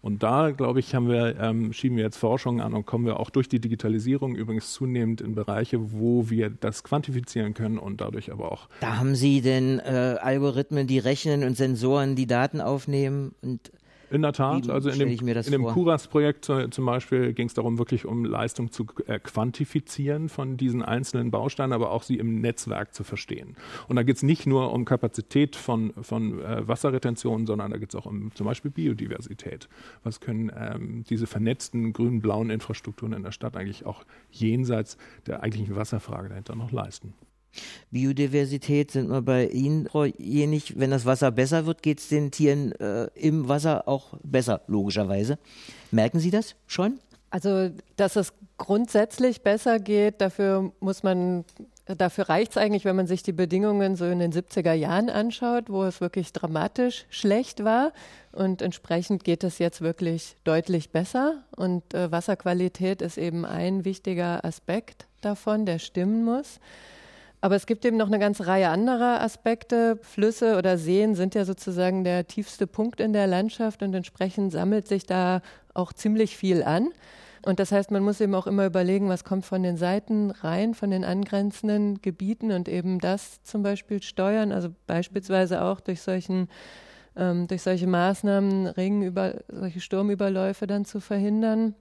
Und 0.01 0.23
da, 0.23 0.53
glaube 0.53 0.81
ich, 0.81 0.95
haben 0.95 1.09
wir, 1.09 1.39
ähm, 1.39 1.75
schieben 1.75 1.99
wir 1.99 2.05
jetzt 2.05 2.17
Forschung 2.17 2.63
an 2.63 2.73
und 2.73 2.87
kommen 2.87 3.05
wir 3.05 3.21
auch 3.21 3.29
durch 3.29 3.49
die 3.49 3.61
Digitalisierung 3.61 4.35
übrigens 4.35 4.73
zunehmend 4.73 5.21
in 5.21 5.35
Bereiche, 5.35 5.93
wo 5.93 6.31
wir 6.31 6.49
das 6.49 6.83
quantifizieren 6.83 7.53
können 7.53 7.79
und 7.79 8.01
dadurch 8.01 8.33
aber 8.33 8.51
auch. 8.51 8.71
Da 8.81 8.97
haben 8.97 9.15
Sie 9.15 9.43
denn 9.43 9.81
äh, 9.81 10.17
Algorithmen, 10.21 10.87
die 10.87 10.99
rechnen 10.99 11.45
und 11.45 11.59
Sensoren, 11.59 12.17
die 12.17 12.27
Daten 12.27 12.63
aufnehmen 12.63 13.35
und 13.43 13.71
in 14.11 14.23
der 14.23 14.33
Tat, 14.33 14.69
also 14.69 14.91
in 14.91 14.99
dem, 14.99 15.29
in 15.29 15.53
dem 15.53 15.65
Kuras-Projekt 15.65 16.45
zum 16.45 16.87
Beispiel 16.87 17.33
ging 17.33 17.47
es 17.47 17.55
darum, 17.55 17.79
wirklich 17.79 18.05
um 18.07 18.25
Leistung 18.25 18.71
zu 18.71 18.87
äh, 19.07 19.19
quantifizieren 19.19 20.29
von 20.29 20.57
diesen 20.57 20.83
einzelnen 20.83 21.31
Bausteinen, 21.31 21.73
aber 21.73 21.91
auch 21.91 22.03
sie 22.03 22.17
im 22.17 22.41
Netzwerk 22.41 22.95
zu 22.95 23.05
verstehen. 23.05 23.57
Und 23.89 23.97
da 23.97 24.03
geht 24.03 24.17
es 24.17 24.23
nicht 24.23 24.47
nur 24.47 24.73
um 24.73 24.85
Kapazität 24.85 25.57
von, 25.57 25.93
von 26.03 26.41
äh, 26.43 26.67
Wasserretention, 26.67 27.47
sondern 27.47 27.71
da 27.71 27.79
geht 27.79 27.91
es 27.91 27.95
auch 27.95 28.07
um 28.07 28.35
zum 28.35 28.47
Beispiel 28.47 28.71
Biodiversität. 28.71 29.69
Was 30.03 30.21
können 30.21 30.51
ähm, 30.57 31.05
diese 31.09 31.27
vernetzten 31.27 31.93
grün-blauen 31.93 32.51
Infrastrukturen 32.51 33.13
in 33.13 33.23
der 33.23 33.33
Stadt 33.33 33.57
eigentlich 33.57 33.87
auch 33.87 34.05
jenseits 34.31 34.97
der 35.27 35.43
eigentlichen 35.43 35.77
Wasserfrage 35.77 36.29
dahinter 36.29 36.55
noch 36.55 36.73
leisten? 36.73 37.15
Biodiversität 37.91 38.91
sind 38.91 39.09
wir 39.11 39.23
bei 39.23 39.47
Ihnen, 39.47 39.89
Jenig. 40.19 40.79
Wenn 40.79 40.91
das 40.91 41.07
Wasser 41.07 41.31
besser 41.31 41.67
wird, 41.67 41.83
geht 41.83 42.01
es 42.01 42.09
den 42.09 42.31
Tieren 42.31 42.73
äh, 42.73 43.07
im 43.15 43.49
Wasser 43.49 43.89
auch 43.89 44.15
besser, 44.23 44.63
logischerweise. 44.67 45.39
Merken 45.91 46.19
Sie 46.19 46.31
das 46.31 46.57
schon? 46.67 46.99
Also, 47.31 47.71
dass 47.97 48.15
es 48.15 48.33
grundsätzlich 48.59 49.43
besser 49.43 49.81
geht, 49.81 50.21
dafür 50.21 50.73
muss 50.79 51.03
man, 51.03 51.45
dafür 51.87 52.29
reicht 52.29 52.53
es 52.53 52.57
eigentlich, 52.57 52.85
wenn 52.85 52.95
man 52.95 53.09
sich 53.09 53.25
die 53.25 53.33
Bedingungen 53.33 53.97
so 53.97 54.05
in 54.05 54.21
den 54.21 54.33
70er 54.33 54.73
Jahren 54.73 55.11
anschaut, 55.11 55.69
wo 55.69 55.83
es 55.83 56.01
wirklich 56.01 56.33
dramatisch 56.33 57.07
schlecht 57.11 57.65
war. 57.65 57.93
Und 58.31 58.63
entsprechend 58.63 59.25
geht 59.25 59.43
es 59.43 59.59
jetzt 59.59 59.81
wirklich 59.81 60.37
deutlich 60.45 60.91
besser. 60.91 61.43
Und 61.57 61.93
äh, 61.93 62.13
Wasserqualität 62.13 63.03
ist 63.03 63.19
eben 63.19 63.45
ein 63.45 63.85
wichtiger 63.85 64.45
Aspekt 64.45 65.07
davon, 65.21 65.67
der 65.67 65.81
stimmen 65.81 66.25
muss. 66.25 66.61
Aber 67.45 67.57
es 67.57 67.67
gibt 67.67 67.85
eben 67.85 67.99
noch 67.99 68.07
eine 68.07 68.19
ganze 68.19 68.47
Reihe 68.47 68.71
anderer 68.71 69.21
Aspekte. 69.21 69.99
Flüsse 70.01 70.57
oder 70.57 70.79
Seen 70.79 71.15
sind 71.15 71.35
ja 71.35 71.45
sozusagen 71.45 72.03
der 72.03 72.27
tiefste 72.27 72.67
Punkt 72.67 73.01
in 73.01 73.13
der 73.13 73.27
Landschaft 73.27 73.83
und 73.83 73.93
entsprechend 73.93 74.51
sammelt 74.51 74.89
sich 74.89 75.05
da 75.05 75.43
auch 75.75 75.93
ziemlich 75.93 76.39
viel 76.39 76.63
an. 76.63 76.89
Und 77.45 77.61
das 77.61 77.71
heißt, 77.71 77.91
man 77.91 78.03
muss 78.03 78.23
eben 78.23 78.35
auch 78.35 78.47
immer 78.47 78.65
überlegen, 78.65 79.11
was 79.11 79.25
kommt 79.25 79.45
von 79.45 79.63
den 79.63 79.77
Seiten 79.77 80.31
rein, 80.31 80.73
von 80.73 80.91
den 80.91 81.05
angrenzenden 81.05 82.01
Gebieten 82.01 82.51
und 82.51 82.67
eben 82.67 82.99
das 82.99 83.43
zum 83.43 83.63
Beispiel 83.63 84.03
steuern. 84.03 84.51
Also 84.51 84.71
beispielsweise 84.87 85.65
auch 85.65 85.81
durch 85.81 86.01
solchen 86.01 86.49
ähm, 87.15 87.47
durch 87.47 87.61
solche 87.61 87.87
Maßnahmen 87.87 88.69
Regenüber, 88.69 89.35
solche 89.49 89.83
Sturmüberläufe 89.83 90.67
dann 90.67 90.87
zu 90.87 90.99
verhindern. 90.99 91.75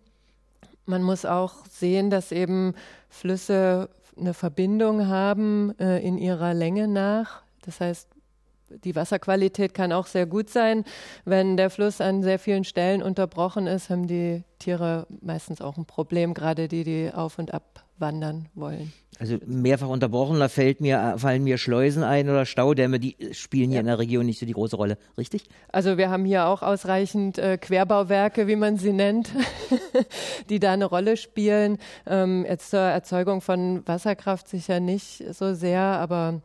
Man 0.86 1.04
muss 1.04 1.24
auch 1.24 1.66
sehen, 1.68 2.10
dass 2.10 2.34
eben 2.34 2.74
Flüsse 3.08 3.88
eine 4.18 4.34
Verbindung 4.34 5.08
haben 5.08 5.78
äh, 5.80 6.00
in 6.00 6.18
ihrer 6.18 6.54
Länge 6.54 6.88
nach. 6.88 7.44
Das 7.66 7.80
heißt, 7.80 8.10
die 8.84 8.96
Wasserqualität 8.96 9.74
kann 9.74 9.92
auch 9.92 10.08
sehr 10.08 10.26
gut 10.26 10.50
sein. 10.50 10.84
Wenn 11.26 11.58
der 11.58 11.70
Fluss 11.70 12.02
an 12.02 12.24
sehr 12.24 12.40
vielen 12.40 12.64
Stellen 12.64 13.04
unterbrochen 13.04 13.68
ist, 13.68 13.90
haben 13.90 14.08
die 14.08 14.44
Tiere 14.60 15.08
meistens 15.22 15.62
auch 15.62 15.78
ein 15.78 15.86
Problem, 15.86 16.34
gerade 16.34 16.68
die, 16.68 16.84
die 16.84 17.12
auf 17.14 17.38
und 17.40 17.54
ab 17.54 17.86
wandern 17.98 18.48
wollen. 18.56 18.92
Also 19.20 19.38
mehrfach 19.46 19.88
unterbrochen, 19.88 20.40
da 20.40 20.50
fällt 20.50 20.82
mir, 20.82 21.16
fallen 21.18 21.44
mir 21.44 21.58
Schleusen 21.58 22.04
ein 22.04 22.30
oder 22.30 22.46
Staudämme, 22.46 23.00
die 23.00 23.16
spielen 23.32 23.70
hier 23.70 23.76
ja. 23.76 23.80
in 23.82 23.86
der 23.86 24.00
Region 24.00 24.26
nicht 24.26 24.40
so 24.40 24.46
die 24.46 24.54
große 24.54 24.76
Rolle, 24.76 24.98
richtig? 25.18 25.44
Also 25.72 25.98
wir 25.98 26.10
haben 26.10 26.26
hier 26.26 26.48
auch 26.48 26.64
ausreichend 26.64 27.38
äh, 27.38 27.58
Querbauwerke, 27.58 28.48
wie 28.48 28.56
man 28.56 28.78
sie 28.78 28.92
nennt, 28.92 29.32
die 30.50 30.60
da 30.60 30.74
eine 30.74 30.86
Rolle 30.86 31.18
spielen. 31.18 31.78
Ähm, 32.08 32.46
jetzt 32.48 32.72
zur 32.72 32.80
Erzeugung 32.80 33.42
von 33.42 33.88
Wasserkraft 33.88 34.48
sicher 34.48 34.80
nicht 34.80 35.24
so 35.34 35.54
sehr, 35.54 35.82
aber 35.82 36.42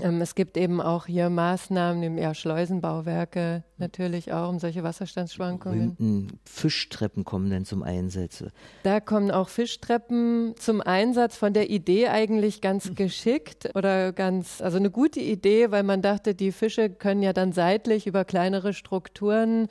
ähm, 0.00 0.20
es 0.20 0.34
gibt 0.34 0.56
eben 0.56 0.80
auch 0.80 1.06
hier 1.06 1.30
Maßnahmen, 1.30 2.18
ja, 2.18 2.34
Schleusenbauwerke 2.34 3.62
natürlich 3.78 4.32
auch, 4.32 4.48
um 4.48 4.58
solche 4.58 4.82
Wasserstandsschwankungen. 4.82 5.94
Berühmten 5.96 6.40
Fischtreppen 6.44 7.24
kommen 7.24 7.50
dann 7.50 7.64
zum 7.64 7.82
Einsatz. 7.84 8.44
Da 8.82 8.98
kommen 9.00 9.30
auch 9.30 9.48
Fischtreppen 9.48 10.54
zum 10.58 10.80
Einsatz, 10.80 11.36
von 11.36 11.52
der 11.52 11.70
Idee 11.70 12.08
eigentlich 12.08 12.60
ganz 12.60 12.86
hm. 12.86 12.96
geschickt 12.96 13.70
oder 13.74 14.12
ganz, 14.12 14.60
also 14.60 14.78
eine 14.78 14.90
gute 14.90 15.20
Idee, 15.20 15.70
weil 15.70 15.84
man 15.84 16.02
dachte, 16.02 16.34
die 16.34 16.50
Fische 16.50 16.90
können 16.90 17.22
ja 17.22 17.32
dann 17.32 17.52
seitlich 17.52 18.06
über 18.06 18.24
kleinere 18.24 18.72
Strukturen 18.72 19.68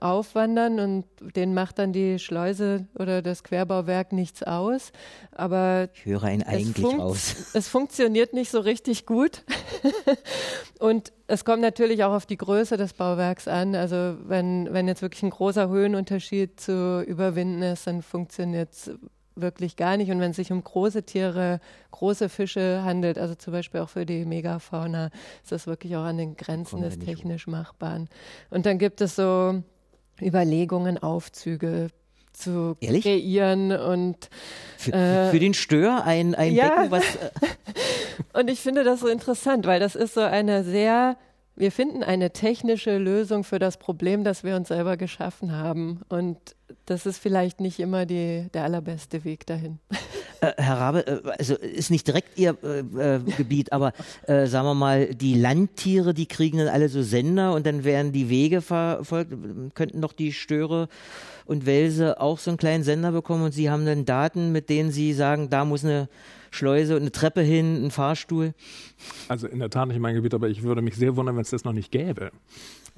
aufwandern 0.00 0.80
und 0.80 1.04
denen 1.34 1.54
macht 1.54 1.78
dann 1.78 1.92
die 1.92 2.18
Schleuse 2.18 2.86
oder 2.98 3.22
das 3.22 3.42
Querbauwerk 3.42 4.12
nichts 4.12 4.42
aus. 4.42 4.92
Aber 5.32 5.88
ich 5.94 6.04
höre 6.04 6.24
einen 6.24 6.42
eigentlich 6.42 6.84
raus. 6.84 7.34
Es 7.54 7.68
funktioniert 7.68 8.32
nicht 8.32 8.50
so 8.50 8.60
richtig 8.60 9.06
gut. 9.06 9.44
und 10.78 11.12
es 11.26 11.44
kommt 11.44 11.62
natürlich 11.62 12.04
auch 12.04 12.12
auf 12.12 12.26
die 12.26 12.36
Größe 12.36 12.76
des 12.76 12.92
Bauwerks 12.92 13.48
an. 13.48 13.74
Also 13.74 14.16
wenn, 14.26 14.72
wenn 14.72 14.88
jetzt 14.88 15.02
wirklich 15.02 15.22
ein 15.22 15.30
großer 15.30 15.68
Höhenunterschied 15.68 16.60
zu 16.60 17.02
überwinden 17.06 17.62
ist, 17.62 17.86
dann 17.86 18.02
funktioniert 18.02 18.72
es 18.72 18.90
wirklich 19.36 19.76
gar 19.76 19.96
nicht. 19.96 20.10
Und 20.10 20.18
wenn 20.18 20.30
es 20.30 20.36
sich 20.36 20.50
um 20.50 20.62
große 20.64 21.04
Tiere, 21.04 21.60
große 21.92 22.28
Fische 22.28 22.82
handelt, 22.82 23.18
also 23.18 23.34
zum 23.34 23.52
Beispiel 23.52 23.80
auch 23.80 23.88
für 23.88 24.06
die 24.06 24.24
Megafauna, 24.24 25.10
ist 25.42 25.52
das 25.52 25.66
wirklich 25.66 25.96
auch 25.96 26.04
an 26.04 26.16
den 26.16 26.36
Grenzen 26.36 26.80
des 26.80 26.98
technisch. 26.98 27.46
Machbaren. 27.46 28.08
Und 28.50 28.66
dann 28.66 28.78
gibt 28.78 29.00
es 29.00 29.16
so 29.16 29.62
Überlegungen, 30.20 30.98
Aufzüge 30.98 31.88
zu 32.32 32.76
Ehrlich? 32.80 33.04
kreieren 33.04 33.72
und 33.72 34.28
für, 34.76 34.92
äh, 34.92 35.30
für, 35.30 35.38
den 35.38 35.54
Stör 35.54 36.04
ein, 36.04 36.34
ein 36.34 36.54
ja. 36.54 36.68
Becken, 36.68 36.90
was. 36.90 37.16
Äh 37.16 37.30
und 38.38 38.50
ich 38.50 38.60
finde 38.60 38.84
das 38.84 39.00
so 39.00 39.08
interessant, 39.08 39.66
weil 39.66 39.80
das 39.80 39.94
ist 39.94 40.14
so 40.14 40.20
eine 40.20 40.64
sehr 40.64 41.16
wir 41.58 41.72
finden 41.72 42.02
eine 42.02 42.32
technische 42.32 42.98
Lösung 42.98 43.42
für 43.42 43.58
das 43.58 43.78
Problem, 43.78 44.24
das 44.24 44.44
wir 44.44 44.56
uns 44.56 44.68
selber 44.68 44.98
geschaffen 44.98 45.52
haben. 45.52 46.02
Und 46.10 46.55
das 46.86 47.06
ist 47.06 47.18
vielleicht 47.18 47.60
nicht 47.60 47.80
immer 47.80 48.06
die, 48.06 48.48
der 48.54 48.64
allerbeste 48.64 49.24
Weg 49.24 49.46
dahin. 49.46 49.78
Äh, 50.42 50.52
Herr 50.58 50.76
Rabe, 50.76 51.06
äh, 51.06 51.30
also 51.38 51.54
ist 51.54 51.90
nicht 51.90 52.06
direkt 52.06 52.38
Ihr 52.38 52.58
äh, 52.62 52.80
äh, 52.80 53.20
Gebiet, 53.38 53.72
aber 53.72 53.94
äh, 54.26 54.46
sagen 54.46 54.66
wir 54.66 54.74
mal, 54.74 55.14
die 55.14 55.32
Landtiere, 55.32 56.12
die 56.12 56.26
kriegen 56.26 56.58
dann 56.58 56.68
alle 56.68 56.90
so 56.90 57.00
Sender 57.00 57.54
und 57.54 57.64
dann 57.64 57.84
werden 57.84 58.12
die 58.12 58.28
Wege 58.28 58.60
verfolgt. 58.60 59.32
Könnten 59.74 60.02
doch 60.02 60.12
die 60.12 60.34
Störe 60.34 60.90
und 61.46 61.64
Wälse 61.64 62.20
auch 62.20 62.38
so 62.38 62.50
einen 62.50 62.58
kleinen 62.58 62.84
Sender 62.84 63.12
bekommen 63.12 63.44
und 63.44 63.52
Sie 63.52 63.70
haben 63.70 63.86
dann 63.86 64.04
Daten, 64.04 64.52
mit 64.52 64.68
denen 64.68 64.90
Sie 64.90 65.14
sagen, 65.14 65.48
da 65.48 65.64
muss 65.64 65.86
eine 65.86 66.06
Schleuse 66.50 66.96
und 66.96 67.02
eine 67.02 67.12
Treppe 67.12 67.40
hin, 67.40 67.86
ein 67.86 67.90
Fahrstuhl? 67.90 68.52
Also 69.28 69.46
in 69.46 69.58
der 69.58 69.70
Tat 69.70 69.88
nicht 69.88 70.00
mein 70.00 70.14
Gebiet, 70.14 70.34
aber 70.34 70.48
ich 70.48 70.62
würde 70.62 70.82
mich 70.82 70.96
sehr 70.96 71.16
wundern, 71.16 71.36
wenn 71.36 71.42
es 71.42 71.50
das 71.50 71.64
noch 71.64 71.72
nicht 71.72 71.90
gäbe. 71.90 72.30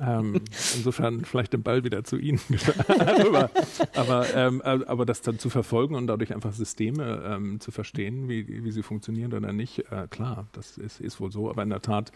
Ähm, 0.00 0.40
insofern 0.76 1.24
vielleicht 1.24 1.52
den 1.52 1.62
Ball 1.62 1.84
wieder 1.84 2.04
zu 2.04 2.16
Ihnen. 2.16 2.40
aber, 2.88 3.50
aber, 3.94 4.26
ähm, 4.34 4.62
aber 4.62 5.04
das 5.04 5.22
dann 5.22 5.38
zu 5.38 5.50
verfolgen 5.50 5.94
und 5.94 6.06
dadurch 6.06 6.32
einfach 6.32 6.52
Systeme 6.52 7.22
ähm, 7.26 7.60
zu 7.60 7.70
verstehen, 7.72 8.28
wie, 8.28 8.64
wie 8.64 8.70
sie 8.70 8.82
funktionieren 8.82 9.32
oder 9.32 9.52
nicht, 9.52 9.90
äh, 9.90 10.06
klar, 10.08 10.46
das 10.52 10.78
ist, 10.78 11.00
ist 11.00 11.20
wohl 11.20 11.32
so. 11.32 11.50
Aber 11.50 11.62
in 11.62 11.70
der 11.70 11.82
Tat, 11.82 12.12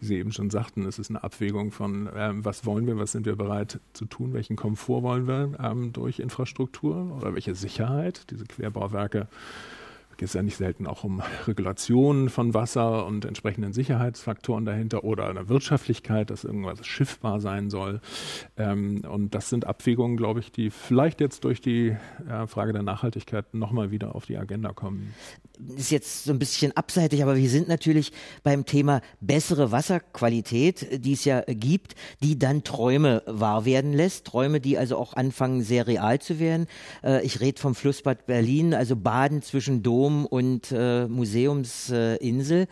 wie 0.00 0.06
Sie 0.06 0.16
eben 0.16 0.32
schon 0.32 0.50
sagten, 0.50 0.86
es 0.86 0.98
ist 0.98 1.10
eine 1.10 1.22
Abwägung 1.22 1.72
von, 1.72 2.08
ähm, 2.16 2.44
was 2.44 2.64
wollen 2.64 2.86
wir, 2.86 2.98
was 2.98 3.12
sind 3.12 3.26
wir 3.26 3.36
bereit 3.36 3.80
zu 3.92 4.06
tun, 4.06 4.32
welchen 4.32 4.56
Komfort 4.56 5.02
wollen 5.02 5.26
wir 5.26 5.52
ähm, 5.62 5.92
durch 5.92 6.18
Infrastruktur 6.18 7.16
oder 7.18 7.34
welche 7.34 7.54
Sicherheit. 7.54 8.30
Diese 8.30 8.44
Querbauwerke 8.44 9.28
geht 10.16 10.28
es 10.28 10.34
ja 10.34 10.42
nicht 10.42 10.56
selten 10.56 10.86
auch 10.86 11.04
um 11.04 11.22
Regulationen 11.46 12.28
von 12.28 12.54
Wasser 12.54 13.06
und 13.06 13.24
entsprechenden 13.24 13.72
Sicherheitsfaktoren 13.72 14.64
dahinter 14.64 15.04
oder 15.04 15.28
eine 15.28 15.48
Wirtschaftlichkeit, 15.48 16.30
dass 16.30 16.44
irgendwas 16.44 16.86
schiffbar 16.86 17.40
sein 17.40 17.70
soll. 17.70 18.00
Ähm, 18.56 19.02
und 19.08 19.34
das 19.34 19.50
sind 19.50 19.66
Abwägungen, 19.66 20.16
glaube 20.16 20.40
ich, 20.40 20.52
die 20.52 20.70
vielleicht 20.70 21.20
jetzt 21.20 21.44
durch 21.44 21.60
die 21.60 21.96
äh, 22.28 22.46
Frage 22.46 22.72
der 22.72 22.82
Nachhaltigkeit 22.82 23.52
nochmal 23.54 23.90
wieder 23.90 24.14
auf 24.14 24.26
die 24.26 24.36
Agenda 24.36 24.72
kommen. 24.72 25.14
Ist 25.76 25.90
jetzt 25.90 26.24
so 26.24 26.32
ein 26.32 26.38
bisschen 26.38 26.76
abseitig, 26.76 27.22
aber 27.22 27.36
wir 27.36 27.48
sind 27.48 27.68
natürlich 27.68 28.12
beim 28.42 28.66
Thema 28.66 29.00
bessere 29.20 29.72
Wasserqualität, 29.72 31.04
die 31.04 31.12
es 31.12 31.24
ja 31.24 31.42
gibt, 31.46 31.94
die 32.22 32.38
dann 32.38 32.64
Träume 32.64 33.22
wahr 33.26 33.64
werden 33.64 33.92
lässt. 33.92 34.26
Träume, 34.26 34.60
die 34.60 34.78
also 34.78 34.96
auch 34.96 35.14
anfangen, 35.14 35.62
sehr 35.62 35.86
real 35.86 36.20
zu 36.20 36.38
werden. 36.38 36.66
Äh, 37.02 37.24
ich 37.24 37.40
rede 37.40 37.60
vom 37.60 37.74
Flussbad 37.74 38.26
Berlin, 38.26 38.74
also 38.74 38.96
Baden 38.96 39.42
zwischen 39.42 39.82
Dom 39.82 40.05
Dom 40.06 40.24
und 40.24 40.72
äh, 40.72 41.08
Museumsinsel. 41.08 42.68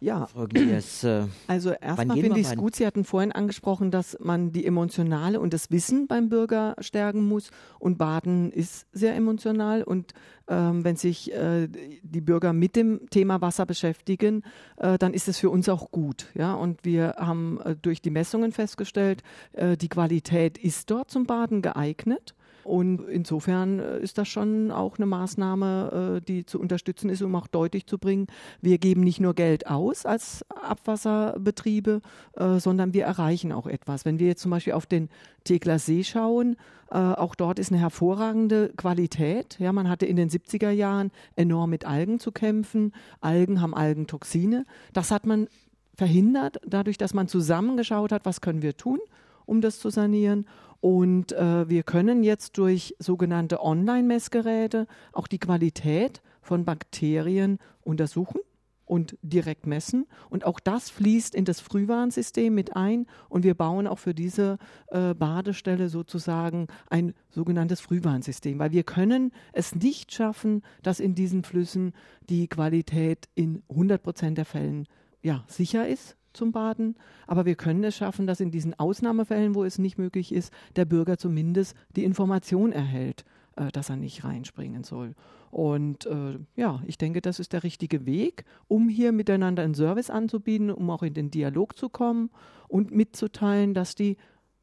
Ja, 0.00 0.28
Glies, 0.48 1.04
äh, 1.04 1.26
also 1.46 1.70
erstmal 1.70 2.16
finde 2.16 2.40
ich 2.40 2.48
es 2.48 2.56
gut, 2.56 2.74
Sie 2.74 2.84
hatten 2.84 3.04
vorhin 3.04 3.30
angesprochen, 3.30 3.92
dass 3.92 4.16
man 4.20 4.50
die 4.50 4.66
Emotionale 4.66 5.38
und 5.38 5.52
das 5.52 5.70
Wissen 5.70 6.08
beim 6.08 6.28
Bürger 6.28 6.74
stärken 6.80 7.24
muss. 7.24 7.50
Und 7.78 7.98
Baden 7.98 8.50
ist 8.50 8.86
sehr 8.92 9.14
emotional. 9.14 9.84
Und 9.84 10.12
ähm, 10.48 10.84
wenn 10.84 10.96
sich 10.96 11.32
äh, 11.32 11.68
die 11.68 12.20
Bürger 12.20 12.52
mit 12.52 12.74
dem 12.74 13.08
Thema 13.10 13.40
Wasser 13.40 13.64
beschäftigen, 13.64 14.42
äh, 14.76 14.98
dann 14.98 15.14
ist 15.14 15.28
es 15.28 15.38
für 15.38 15.50
uns 15.50 15.68
auch 15.68 15.92
gut. 15.92 16.26
Ja? 16.34 16.54
Und 16.54 16.84
wir 16.84 17.14
haben 17.18 17.60
äh, 17.60 17.76
durch 17.80 18.02
die 18.02 18.10
Messungen 18.10 18.50
festgestellt, 18.50 19.22
äh, 19.52 19.76
die 19.76 19.88
Qualität 19.88 20.58
ist 20.58 20.90
dort 20.90 21.12
zum 21.12 21.26
Baden 21.26 21.62
geeignet. 21.62 22.34
Und 22.64 23.08
insofern 23.08 23.78
äh, 23.78 23.98
ist 24.00 24.18
das 24.18 24.28
schon 24.28 24.70
auch 24.70 24.98
eine 24.98 25.06
Maßnahme, 25.06 26.18
äh, 26.18 26.20
die 26.20 26.46
zu 26.46 26.60
unterstützen 26.60 27.10
ist, 27.10 27.22
um 27.22 27.34
auch 27.34 27.46
deutlich 27.46 27.86
zu 27.86 27.98
bringen, 27.98 28.26
wir 28.60 28.78
geben 28.78 29.02
nicht 29.02 29.20
nur 29.20 29.34
Geld 29.34 29.66
aus 29.66 30.06
als 30.06 30.44
Abwasserbetriebe, 30.48 32.00
äh, 32.34 32.58
sondern 32.58 32.94
wir 32.94 33.04
erreichen 33.04 33.52
auch 33.52 33.66
etwas. 33.66 34.04
Wenn 34.04 34.18
wir 34.18 34.28
jetzt 34.28 34.42
zum 34.42 34.50
Beispiel 34.50 34.72
auf 34.72 34.86
den 34.86 35.08
Tegler 35.44 35.78
See 35.78 36.04
schauen, 36.04 36.56
auch 36.94 37.34
dort 37.34 37.58
ist 37.58 37.72
eine 37.72 37.80
hervorragende 37.80 38.70
Qualität. 38.76 39.56
Ja, 39.58 39.72
man 39.72 39.88
hatte 39.88 40.04
in 40.04 40.16
den 40.16 40.28
70er 40.28 40.68
Jahren 40.68 41.10
enorm 41.36 41.70
mit 41.70 41.86
Algen 41.86 42.20
zu 42.20 42.32
kämpfen. 42.32 42.92
Algen 43.22 43.62
haben 43.62 43.72
Algentoxine. 43.72 44.66
Das 44.92 45.10
hat 45.10 45.24
man 45.24 45.48
verhindert, 45.94 46.58
dadurch, 46.66 46.98
dass 46.98 47.14
man 47.14 47.28
zusammengeschaut 47.28 48.12
hat, 48.12 48.26
was 48.26 48.42
können 48.42 48.60
wir 48.60 48.76
tun, 48.76 48.98
um 49.46 49.62
das 49.62 49.78
zu 49.78 49.88
sanieren. 49.88 50.46
Und 50.82 51.30
äh, 51.30 51.68
wir 51.68 51.84
können 51.84 52.24
jetzt 52.24 52.58
durch 52.58 52.96
sogenannte 52.98 53.62
Online-Messgeräte 53.62 54.88
auch 55.12 55.28
die 55.28 55.38
Qualität 55.38 56.22
von 56.40 56.64
Bakterien 56.64 57.60
untersuchen 57.82 58.40
und 58.84 59.16
direkt 59.22 59.64
messen. 59.64 60.08
Und 60.28 60.44
auch 60.44 60.58
das 60.58 60.90
fließt 60.90 61.36
in 61.36 61.44
das 61.44 61.60
Frühwarnsystem 61.60 62.52
mit 62.52 62.74
ein. 62.74 63.06
Und 63.28 63.44
wir 63.44 63.54
bauen 63.54 63.86
auch 63.86 64.00
für 64.00 64.12
diese 64.12 64.58
äh, 64.88 65.14
Badestelle 65.14 65.88
sozusagen 65.88 66.66
ein 66.90 67.14
sogenanntes 67.30 67.80
Frühwarnsystem, 67.80 68.58
weil 68.58 68.72
wir 68.72 68.82
können 68.82 69.30
es 69.52 69.76
nicht 69.76 70.12
schaffen, 70.12 70.62
dass 70.82 70.98
in 70.98 71.14
diesen 71.14 71.44
Flüssen 71.44 71.92
die 72.28 72.48
Qualität 72.48 73.28
in 73.36 73.62
100 73.70 74.02
Prozent 74.02 74.36
der 74.36 74.46
Fällen 74.46 74.88
ja, 75.22 75.44
sicher 75.46 75.86
ist, 75.86 76.16
zum 76.32 76.52
Baden. 76.52 76.96
Aber 77.26 77.44
wir 77.44 77.54
können 77.54 77.84
es 77.84 77.96
schaffen, 77.96 78.26
dass 78.26 78.40
in 78.40 78.50
diesen 78.50 78.78
Ausnahmefällen, 78.78 79.54
wo 79.54 79.64
es 79.64 79.78
nicht 79.78 79.98
möglich 79.98 80.32
ist, 80.32 80.52
der 80.76 80.84
Bürger 80.84 81.18
zumindest 81.18 81.76
die 81.96 82.04
Information 82.04 82.72
erhält, 82.72 83.24
äh, 83.56 83.70
dass 83.72 83.90
er 83.90 83.96
nicht 83.96 84.24
reinspringen 84.24 84.84
soll. 84.84 85.14
Und 85.50 86.06
äh, 86.06 86.38
ja, 86.56 86.82
ich 86.86 86.96
denke, 86.96 87.20
das 87.20 87.38
ist 87.38 87.52
der 87.52 87.62
richtige 87.62 88.06
Weg, 88.06 88.44
um 88.68 88.88
hier 88.88 89.12
miteinander 89.12 89.62
einen 89.62 89.74
Service 89.74 90.08
anzubieten, 90.08 90.70
um 90.70 90.88
auch 90.88 91.02
in 91.02 91.12
den 91.12 91.30
Dialog 91.30 91.76
zu 91.76 91.90
kommen 91.90 92.30
und 92.68 92.90
mitzuteilen, 92.90 93.74
dass 93.74 93.94
die 93.94 94.16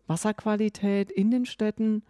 Wasserqualität 0.07 1.11
in 1.11 1.29
den 1.29 1.45
Städten 1.45 2.01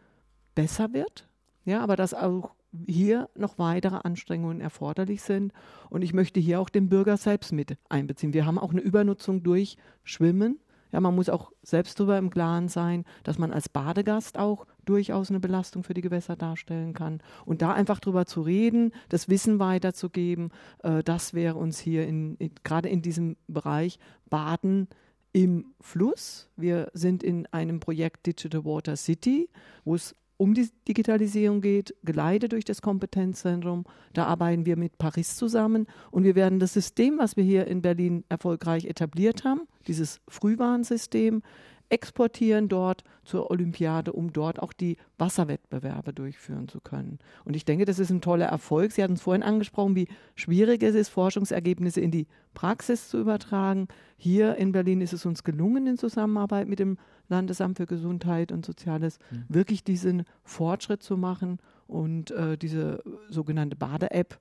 besser 0.55 0.93
wird. 0.93 1.27
Ja, 1.65 1.81
aber 1.81 1.97
dass 1.97 2.13
auch 2.13 2.51
hier 2.87 3.29
noch 3.35 3.57
weitere 3.57 3.99
Anstrengungen 4.03 4.61
erforderlich 4.61 5.21
sind. 5.21 5.53
Und 5.89 6.01
ich 6.01 6.13
möchte 6.13 6.39
hier 6.39 6.59
auch 6.59 6.69
den 6.69 6.89
Bürger 6.89 7.17
selbst 7.17 7.51
mit 7.51 7.77
einbeziehen. 7.89 8.33
Wir 8.33 8.45
haben 8.45 8.59
auch 8.59 8.71
eine 8.71 8.81
Übernutzung 8.81 9.43
durch 9.43 9.77
Schwimmen. 10.03 10.59
Ja, 10.91 10.99
man 10.99 11.15
muss 11.15 11.29
auch 11.29 11.51
selbst 11.61 11.99
darüber 11.99 12.17
im 12.17 12.31
Klaren 12.31 12.67
sein, 12.67 13.05
dass 13.23 13.37
man 13.37 13.51
als 13.51 13.69
Badegast 13.69 14.39
auch 14.39 14.65
durchaus 14.85 15.29
eine 15.29 15.39
Belastung 15.39 15.83
für 15.83 15.93
die 15.93 16.01
Gewässer 16.01 16.35
darstellen 16.35 16.93
kann. 16.93 17.21
Und 17.45 17.61
da 17.61 17.73
einfach 17.73 17.99
drüber 17.99 18.25
zu 18.25 18.41
reden, 18.41 18.91
das 19.09 19.29
Wissen 19.29 19.59
weiterzugeben, 19.59 20.51
äh, 20.83 21.03
das 21.03 21.33
wäre 21.33 21.55
uns 21.55 21.79
hier 21.79 22.07
in, 22.07 22.35
in, 22.37 22.51
gerade 22.63 22.89
in 22.89 23.03
diesem 23.03 23.37
Bereich 23.47 23.99
Baden 24.29 24.87
im 25.31 25.73
Fluss. 25.79 26.49
Wir 26.55 26.89
sind 26.93 27.21
in 27.21 27.45
einem 27.47 27.79
Projekt 27.79 28.25
Digital 28.25 28.65
Water 28.65 28.95
City, 28.95 29.49
wo 29.85 29.93
es 29.93 30.15
um 30.39 30.53
die 30.53 30.69
Digitalisierung 30.87 31.59
geht, 31.59 31.93
geleitet 32.03 32.53
durch 32.53 32.63
das 32.63 32.81
Kompetenzzentrum. 32.81 33.83
Da 34.13 34.25
arbeiten 34.25 34.65
wir 34.65 34.77
mit 34.77 34.97
Paris 34.97 35.35
zusammen 35.35 35.85
und 36.11 36.23
wir 36.23 36.33
werden 36.33 36.59
das 36.59 36.73
System, 36.73 37.17
was 37.17 37.35
wir 37.35 37.43
hier 37.43 37.67
in 37.67 37.81
Berlin 37.81 38.23
erfolgreich 38.29 38.85
etabliert 38.85 39.43
haben, 39.43 39.67
dieses 39.85 40.21
Frühwarnsystem, 40.29 41.41
exportieren 41.89 42.69
dort 42.69 43.03
zur 43.23 43.51
Olympiade, 43.51 44.13
um 44.13 44.31
dort 44.31 44.59
auch 44.59 44.71
die 44.71 44.97
Wasserwettbewerbe 45.17 46.13
durchführen 46.13 46.67
zu 46.67 46.79
können. 46.79 47.19
Und 47.43 47.55
ich 47.55 47.65
denke, 47.65 47.85
das 47.85 47.99
ist 47.99 48.11
ein 48.11 48.21
toller 48.21 48.45
Erfolg. 48.45 48.91
Sie 48.91 49.03
hatten 49.03 49.13
es 49.13 49.21
vorhin 49.21 49.43
angesprochen, 49.43 49.95
wie 49.95 50.07
schwierig 50.35 50.83
es 50.83 50.95
ist, 50.95 51.09
Forschungsergebnisse 51.09 51.99
in 51.99 52.11
die 52.11 52.27
Praxis 52.53 53.09
zu 53.09 53.19
übertragen. 53.19 53.87
Hier 54.17 54.55
in 54.55 54.71
Berlin 54.71 55.01
ist 55.01 55.13
es 55.13 55.25
uns 55.25 55.43
gelungen, 55.43 55.87
in 55.87 55.97
Zusammenarbeit 55.97 56.67
mit 56.67 56.79
dem 56.79 56.97
Landesamt 57.29 57.77
für 57.77 57.85
Gesundheit 57.85 58.51
und 58.51 58.65
Soziales 58.65 59.19
mhm. 59.31 59.45
wirklich 59.47 59.83
diesen 59.83 60.23
Fortschritt 60.43 61.03
zu 61.03 61.17
machen 61.17 61.59
und 61.87 62.31
äh, 62.31 62.57
diese 62.57 63.03
sogenannte 63.29 63.75
Bade-App 63.75 64.39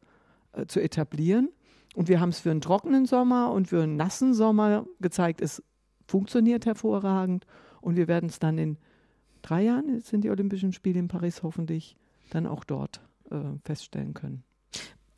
äh, 0.53 0.67
zu 0.67 0.81
etablieren. 0.81 1.51
Und 1.95 2.09
wir 2.09 2.21
haben 2.21 2.31
es 2.31 2.41
für 2.41 2.51
einen 2.51 2.61
trockenen 2.61 3.07
Sommer 3.07 3.53
und 3.53 3.69
für 3.69 3.83
einen 3.83 3.97
nassen 3.97 4.35
Sommer 4.35 4.87
gezeigt. 5.01 5.41
Es 5.41 5.63
funktioniert 6.07 6.67
hervorragend 6.67 7.47
und 7.81 7.97
wir 7.97 8.09
werden 8.09 8.29
es 8.29 8.39
dann 8.39 8.59
in 8.59 8.79
drei 9.43 9.63
Jahren 9.63 10.01
sind 10.01 10.23
die 10.25 10.31
Olympischen 10.31 10.73
Spiele 10.73 10.99
in 10.99 11.09
Paris 11.09 11.43
hoffentlich 11.43 11.97
dann 12.31 12.47
auch 12.47 12.65
dort 12.65 13.01
äh, 13.31 13.37
feststellen 13.65 14.15
können 14.15 14.43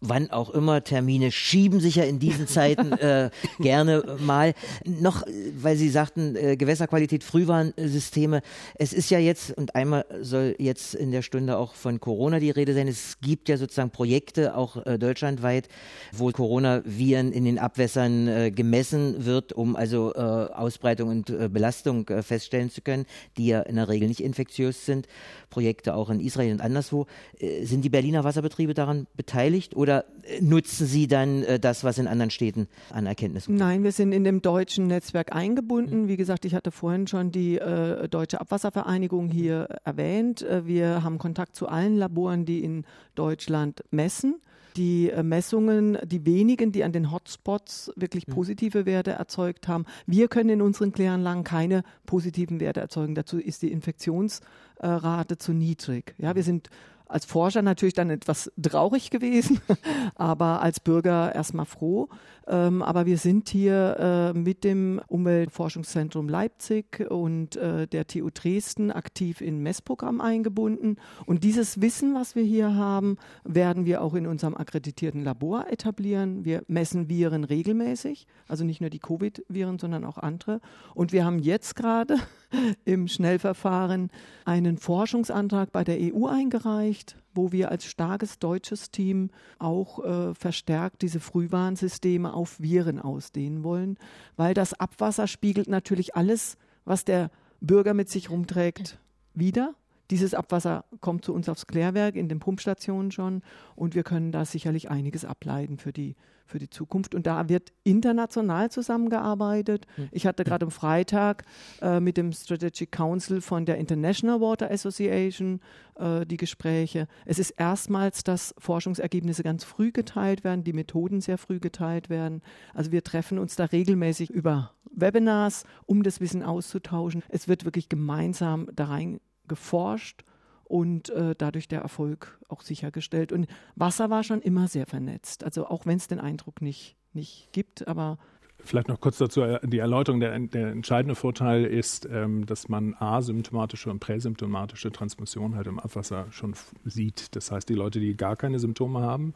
wann 0.00 0.30
auch 0.30 0.50
immer 0.50 0.82
Termine 0.82 1.30
schieben 1.30 1.80
sich 1.80 1.96
ja 1.96 2.04
in 2.04 2.18
diesen 2.18 2.46
Zeiten 2.46 2.92
äh, 3.00 3.30
gerne 3.58 4.16
mal. 4.18 4.54
Noch, 4.84 5.22
weil 5.56 5.76
Sie 5.76 5.90
sagten, 5.90 6.36
äh, 6.36 6.56
Gewässerqualität, 6.56 7.22
Frühwarnsysteme. 7.22 8.40
Es 8.76 8.92
ist 8.92 9.10
ja 9.10 9.18
jetzt, 9.18 9.56
und 9.56 9.74
einmal 9.74 10.06
soll 10.20 10.56
jetzt 10.58 10.94
in 10.94 11.10
der 11.12 11.22
Stunde 11.22 11.58
auch 11.58 11.74
von 11.74 12.00
Corona 12.00 12.40
die 12.40 12.50
Rede 12.50 12.74
sein, 12.74 12.88
es 12.88 13.18
gibt 13.20 13.48
ja 13.48 13.56
sozusagen 13.56 13.90
Projekte, 13.90 14.56
auch 14.56 14.84
äh, 14.86 14.98
deutschlandweit, 14.98 15.68
wo 16.12 16.30
Coronaviren 16.30 17.32
in 17.32 17.44
den 17.44 17.58
Abwässern 17.58 18.28
äh, 18.28 18.50
gemessen 18.50 19.26
wird, 19.26 19.52
um 19.52 19.76
also 19.76 20.14
äh, 20.14 20.18
Ausbreitung 20.18 21.10
und 21.10 21.30
äh, 21.30 21.48
Belastung 21.48 22.08
äh, 22.08 22.22
feststellen 22.22 22.70
zu 22.70 22.80
können, 22.80 23.04
die 23.36 23.48
ja 23.48 23.60
in 23.60 23.76
der 23.76 23.88
Regel 23.88 24.08
nicht 24.08 24.20
infektiös 24.20 24.86
sind. 24.86 25.06
Projekte 25.50 25.94
auch 25.94 26.10
in 26.10 26.20
Israel 26.20 26.52
und 26.52 26.60
anderswo. 26.60 27.06
Äh, 27.38 27.64
sind 27.64 27.84
die 27.84 27.90
Berliner 27.90 28.24
Wasserbetriebe 28.24 28.72
daran 28.72 29.06
beteiligt 29.16 29.76
oder 29.76 29.89
oder 29.90 30.04
nutzen 30.40 30.86
Sie 30.86 31.08
dann 31.08 31.42
äh, 31.42 31.58
das, 31.58 31.82
was 31.82 31.98
in 31.98 32.06
anderen 32.06 32.30
Städten 32.30 32.68
an 32.90 33.06
Erkenntnissen 33.06 33.52
kommt? 33.52 33.58
Nein, 33.58 33.82
wir 33.82 33.90
sind 33.90 34.12
in 34.12 34.22
dem 34.22 34.40
deutschen 34.40 34.86
Netzwerk 34.86 35.34
eingebunden. 35.34 36.02
Mhm. 36.02 36.08
Wie 36.08 36.16
gesagt, 36.16 36.44
ich 36.44 36.54
hatte 36.54 36.70
vorhin 36.70 37.08
schon 37.08 37.32
die 37.32 37.58
äh, 37.58 38.08
Deutsche 38.08 38.40
Abwasservereinigung 38.40 39.28
hier 39.28 39.68
erwähnt. 39.84 40.42
Äh, 40.42 40.66
wir 40.66 41.02
haben 41.02 41.18
Kontakt 41.18 41.56
zu 41.56 41.66
allen 41.66 41.96
Laboren, 41.96 42.44
die 42.44 42.62
in 42.62 42.84
Deutschland 43.16 43.82
messen. 43.90 44.36
Die 44.76 45.10
äh, 45.10 45.24
Messungen, 45.24 45.98
die 46.04 46.24
wenigen, 46.24 46.70
die 46.70 46.84
an 46.84 46.92
den 46.92 47.10
Hotspots 47.10 47.90
wirklich 47.96 48.28
mhm. 48.28 48.32
positive 48.32 48.86
Werte 48.86 49.10
erzeugt 49.10 49.66
haben. 49.66 49.84
Wir 50.06 50.28
können 50.28 50.50
in 50.50 50.62
unseren 50.62 50.92
Kläranlagen 50.92 51.42
keine 51.42 51.82
positiven 52.06 52.60
Werte 52.60 52.78
erzeugen. 52.78 53.16
Dazu 53.16 53.38
ist 53.38 53.62
die 53.62 53.72
Infektionsrate 53.72 55.38
zu 55.38 55.52
niedrig. 55.52 56.14
Ja, 56.18 56.36
wir 56.36 56.44
sind 56.44 56.70
als 57.10 57.24
Forscher 57.24 57.62
natürlich 57.62 57.94
dann 57.94 58.10
etwas 58.10 58.52
traurig 58.60 59.10
gewesen, 59.10 59.60
aber 60.14 60.62
als 60.62 60.80
Bürger 60.80 61.34
erstmal 61.34 61.66
froh. 61.66 62.08
Ähm, 62.50 62.82
aber 62.82 63.06
wir 63.06 63.16
sind 63.16 63.48
hier 63.48 64.32
äh, 64.34 64.38
mit 64.38 64.64
dem 64.64 65.00
Umweltforschungszentrum 65.06 66.28
Leipzig 66.28 67.08
und 67.08 67.54
äh, 67.54 67.86
der 67.86 68.08
TU 68.08 68.28
Dresden 68.28 68.90
aktiv 68.90 69.40
in 69.40 69.62
Messprogramm 69.62 70.20
eingebunden. 70.20 70.96
Und 71.26 71.44
dieses 71.44 71.80
Wissen, 71.80 72.12
was 72.14 72.34
wir 72.34 72.42
hier 72.42 72.74
haben, 72.74 73.18
werden 73.44 73.84
wir 73.84 74.02
auch 74.02 74.14
in 74.14 74.26
unserem 74.26 74.56
akkreditierten 74.56 75.22
Labor 75.22 75.68
etablieren. 75.70 76.44
Wir 76.44 76.64
messen 76.66 77.08
Viren 77.08 77.44
regelmäßig, 77.44 78.26
also 78.48 78.64
nicht 78.64 78.80
nur 78.80 78.90
die 78.90 78.98
Covid-Viren, 78.98 79.78
sondern 79.78 80.04
auch 80.04 80.18
andere. 80.18 80.60
Und 80.94 81.12
wir 81.12 81.24
haben 81.24 81.38
jetzt 81.38 81.76
gerade 81.76 82.16
im 82.84 83.06
Schnellverfahren 83.06 84.10
einen 84.44 84.76
Forschungsantrag 84.76 85.70
bei 85.70 85.84
der 85.84 85.98
EU 86.00 86.26
eingereicht, 86.26 87.16
wo 87.34 87.52
wir 87.52 87.70
als 87.70 87.84
starkes 87.84 88.38
deutsches 88.38 88.90
Team 88.90 89.30
auch 89.58 90.04
äh, 90.04 90.34
verstärkt 90.34 91.02
diese 91.02 91.20
Frühwarnsysteme 91.20 92.32
auf 92.32 92.60
Viren 92.60 92.98
ausdehnen 92.98 93.62
wollen, 93.62 93.98
weil 94.36 94.54
das 94.54 94.74
Abwasser 94.74 95.26
spiegelt 95.26 95.68
natürlich 95.68 96.16
alles, 96.16 96.56
was 96.84 97.04
der 97.04 97.30
Bürger 97.60 97.94
mit 97.94 98.08
sich 98.08 98.30
rumträgt, 98.30 98.98
wieder. 99.34 99.74
Dieses 100.10 100.34
Abwasser 100.34 100.84
kommt 101.00 101.24
zu 101.24 101.32
uns 101.32 101.48
aufs 101.48 101.68
Klärwerk 101.68 102.16
in 102.16 102.28
den 102.28 102.40
Pumpstationen 102.40 103.12
schon 103.12 103.42
und 103.76 103.94
wir 103.94 104.02
können 104.02 104.32
da 104.32 104.44
sicherlich 104.44 104.90
einiges 104.90 105.24
ableiten 105.24 105.78
für 105.78 105.92
die, 105.92 106.16
für 106.46 106.58
die 106.58 106.68
Zukunft. 106.68 107.14
Und 107.14 107.28
da 107.28 107.48
wird 107.48 107.72
international 107.84 108.72
zusammengearbeitet. 108.72 109.86
Hm. 109.94 110.08
Ich 110.10 110.26
hatte 110.26 110.42
gerade 110.42 110.66
am 110.66 110.72
Freitag 110.72 111.44
äh, 111.80 112.00
mit 112.00 112.16
dem 112.16 112.32
Strategic 112.32 112.90
Council 112.90 113.40
von 113.40 113.64
der 113.66 113.78
International 113.78 114.40
Water 114.40 114.68
Association 114.68 115.60
äh, 115.94 116.26
die 116.26 116.38
Gespräche. 116.38 117.06
Es 117.24 117.38
ist 117.38 117.50
erstmals, 117.52 118.24
dass 118.24 118.52
Forschungsergebnisse 118.58 119.44
ganz 119.44 119.62
früh 119.62 119.92
geteilt 119.92 120.42
werden, 120.42 120.64
die 120.64 120.72
Methoden 120.72 121.20
sehr 121.20 121.38
früh 121.38 121.60
geteilt 121.60 122.10
werden. 122.10 122.42
Also 122.74 122.90
wir 122.90 123.04
treffen 123.04 123.38
uns 123.38 123.54
da 123.54 123.66
regelmäßig 123.66 124.30
über 124.30 124.72
Webinars, 124.90 125.62
um 125.86 126.02
das 126.02 126.20
Wissen 126.20 126.42
auszutauschen. 126.42 127.22
Es 127.28 127.46
wird 127.46 127.64
wirklich 127.64 127.88
gemeinsam 127.88 128.66
da 128.74 128.86
rein 128.86 129.20
geforscht 129.50 130.22
und 130.64 131.10
äh, 131.10 131.34
dadurch 131.36 131.66
der 131.66 131.80
Erfolg 131.80 132.38
auch 132.48 132.62
sichergestellt. 132.62 133.32
Und 133.32 133.48
Wasser 133.74 134.08
war 134.08 134.22
schon 134.22 134.40
immer 134.40 134.68
sehr 134.68 134.86
vernetzt. 134.86 135.42
Also 135.42 135.66
auch 135.66 135.84
wenn 135.84 135.96
es 135.96 136.06
den 136.06 136.20
Eindruck 136.20 136.62
nicht, 136.62 136.96
nicht 137.12 137.52
gibt, 137.52 137.88
aber 137.88 138.18
Vielleicht 138.64 138.88
noch 138.88 139.00
kurz 139.00 139.18
dazu 139.18 139.42
äh, 139.42 139.58
die 139.66 139.78
Erläuterung. 139.78 140.20
Der, 140.20 140.38
der 140.38 140.68
entscheidende 140.68 141.14
Vorteil 141.14 141.64
ist, 141.64 142.08
ähm, 142.10 142.46
dass 142.46 142.68
man 142.68 142.94
asymptomatische 142.98 143.90
und 143.90 144.00
präsymptomatische 144.00 144.92
Transmission 144.92 145.54
halt 145.56 145.66
im 145.66 145.78
Abwasser 145.78 146.26
schon 146.30 146.54
sieht. 146.84 147.34
Das 147.36 147.50
heißt, 147.50 147.68
die 147.68 147.74
Leute, 147.74 148.00
die 148.00 148.16
gar 148.16 148.36
keine 148.36 148.58
Symptome 148.58 149.00
haben, 149.00 149.34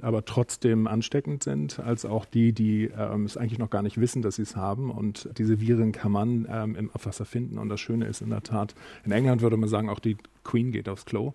aber 0.00 0.24
trotzdem 0.24 0.86
ansteckend 0.86 1.44
sind, 1.44 1.80
als 1.80 2.04
auch 2.04 2.24
die, 2.24 2.52
die 2.52 2.90
ähm, 2.96 3.24
es 3.24 3.36
eigentlich 3.36 3.58
noch 3.58 3.70
gar 3.70 3.82
nicht 3.82 4.00
wissen, 4.00 4.22
dass 4.22 4.36
sie 4.36 4.42
es 4.42 4.56
haben. 4.56 4.90
Und 4.90 5.28
diese 5.38 5.60
Viren 5.60 5.92
kann 5.92 6.12
man 6.12 6.46
ähm, 6.50 6.76
im 6.76 6.90
Abwasser 6.90 7.24
finden. 7.24 7.58
Und 7.58 7.68
das 7.68 7.80
Schöne 7.80 8.06
ist 8.06 8.20
in 8.20 8.30
der 8.30 8.42
Tat, 8.42 8.74
in 9.04 9.12
England 9.12 9.42
würde 9.42 9.56
man 9.56 9.68
sagen, 9.68 9.90
auch 9.90 10.00
die 10.00 10.16
Queen 10.46 10.72
geht 10.72 10.88
aufs 10.88 11.04
Klo, 11.04 11.34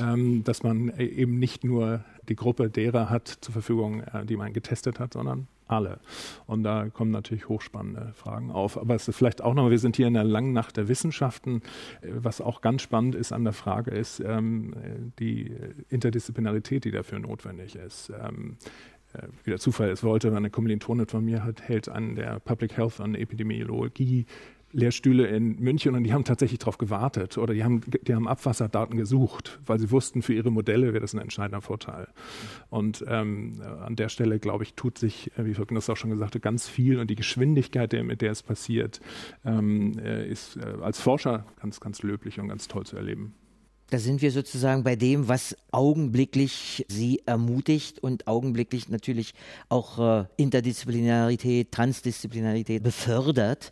ähm, 0.00 0.44
dass 0.44 0.62
man 0.62 0.88
e-, 0.96 1.04
eben 1.04 1.38
nicht 1.38 1.64
nur 1.64 2.04
die 2.32 2.36
Gruppe 2.36 2.70
derer 2.70 3.10
hat 3.10 3.28
zur 3.28 3.52
Verfügung, 3.52 4.00
äh, 4.00 4.24
die 4.24 4.36
man 4.36 4.54
getestet 4.54 4.98
hat, 4.98 5.12
sondern 5.12 5.48
alle. 5.66 6.00
Und 6.46 6.62
da 6.62 6.88
kommen 6.88 7.10
natürlich 7.10 7.48
hochspannende 7.48 8.12
Fragen 8.14 8.50
auf. 8.50 8.78
Aber 8.78 8.94
es 8.94 9.06
ist 9.06 9.16
vielleicht 9.16 9.42
auch 9.42 9.52
noch, 9.52 9.68
wir 9.68 9.78
sind 9.78 9.96
hier 9.96 10.06
in 10.06 10.14
der 10.14 10.24
langen 10.24 10.54
Nacht 10.54 10.78
der 10.78 10.88
Wissenschaften. 10.88 11.60
Was 12.02 12.40
auch 12.40 12.62
ganz 12.62 12.80
spannend 12.80 13.14
ist 13.14 13.32
an 13.32 13.44
der 13.44 13.52
Frage, 13.52 13.90
ist 13.90 14.20
ähm, 14.20 15.12
die 15.18 15.54
Interdisziplinarität, 15.90 16.84
die 16.84 16.90
dafür 16.90 17.18
notwendig 17.18 17.76
ist. 17.76 18.10
Ähm, 18.10 18.56
äh, 19.12 19.26
wie 19.44 19.50
der 19.50 19.58
Zufall 19.58 19.90
es 19.90 20.02
wollte, 20.02 20.34
eine 20.34 20.48
Kommilitonin 20.48 21.06
von 21.06 21.24
mir 21.24 21.44
hat, 21.44 21.60
hält 21.60 21.90
an 21.90 22.14
der 22.14 22.40
Public 22.40 22.78
Health 22.78 23.00
und 23.00 23.14
Epidemiologie 23.14 24.24
Lehrstühle 24.72 25.26
in 25.26 25.58
München 25.60 25.94
und 25.94 26.04
die 26.04 26.12
haben 26.12 26.24
tatsächlich 26.24 26.58
darauf 26.58 26.78
gewartet 26.78 27.38
oder 27.38 27.54
die 27.54 27.64
haben, 27.64 27.82
die 27.86 28.14
haben 28.14 28.26
Abwasserdaten 28.26 28.96
gesucht, 28.96 29.60
weil 29.66 29.78
sie 29.78 29.90
wussten, 29.90 30.22
für 30.22 30.34
ihre 30.34 30.50
Modelle 30.50 30.92
wäre 30.92 31.00
das 31.00 31.14
ein 31.14 31.20
entscheidender 31.20 31.60
Vorteil. 31.60 32.08
Und 32.70 33.04
ähm, 33.08 33.62
an 33.62 33.96
der 33.96 34.08
Stelle, 34.08 34.38
glaube 34.38 34.64
ich, 34.64 34.74
tut 34.74 34.98
sich, 34.98 35.30
äh, 35.36 35.44
wie 35.44 35.54
Volker 35.54 35.74
das 35.74 35.90
auch 35.90 35.96
schon 35.96 36.10
gesagt 36.10 36.34
hat, 36.34 36.42
ganz 36.42 36.68
viel 36.68 36.98
und 36.98 37.08
die 37.10 37.16
Geschwindigkeit, 37.16 37.92
mit 37.92 38.22
der 38.22 38.32
es 38.32 38.42
passiert, 38.42 39.00
ähm, 39.44 39.98
äh, 39.98 40.26
ist 40.28 40.56
äh, 40.56 40.82
als 40.82 41.00
Forscher 41.00 41.46
ganz, 41.60 41.80
ganz 41.80 42.02
löblich 42.02 42.40
und 42.40 42.48
ganz 42.48 42.68
toll 42.68 42.84
zu 42.86 42.96
erleben. 42.96 43.34
Da 43.92 43.98
sind 43.98 44.22
wir 44.22 44.30
sozusagen 44.30 44.84
bei 44.84 44.96
dem, 44.96 45.28
was 45.28 45.54
augenblicklich 45.70 46.86
sie 46.88 47.20
ermutigt 47.26 47.98
und 47.98 48.26
augenblicklich 48.26 48.88
natürlich 48.88 49.34
auch 49.68 49.98
äh, 49.98 50.24
Interdisziplinarität, 50.38 51.72
Transdisziplinarität 51.72 52.82
befördert. 52.82 53.70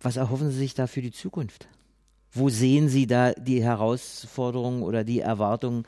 Was 0.00 0.16
erhoffen 0.16 0.50
Sie 0.50 0.58
sich 0.58 0.74
da 0.74 0.86
für 0.86 1.02
die 1.02 1.12
Zukunft? 1.12 1.68
Wo 2.32 2.48
sehen 2.48 2.88
Sie 2.88 3.06
da 3.06 3.32
die 3.32 3.62
Herausforderungen 3.62 4.82
oder 4.82 5.04
die 5.04 5.20
Erwartungen, 5.20 5.84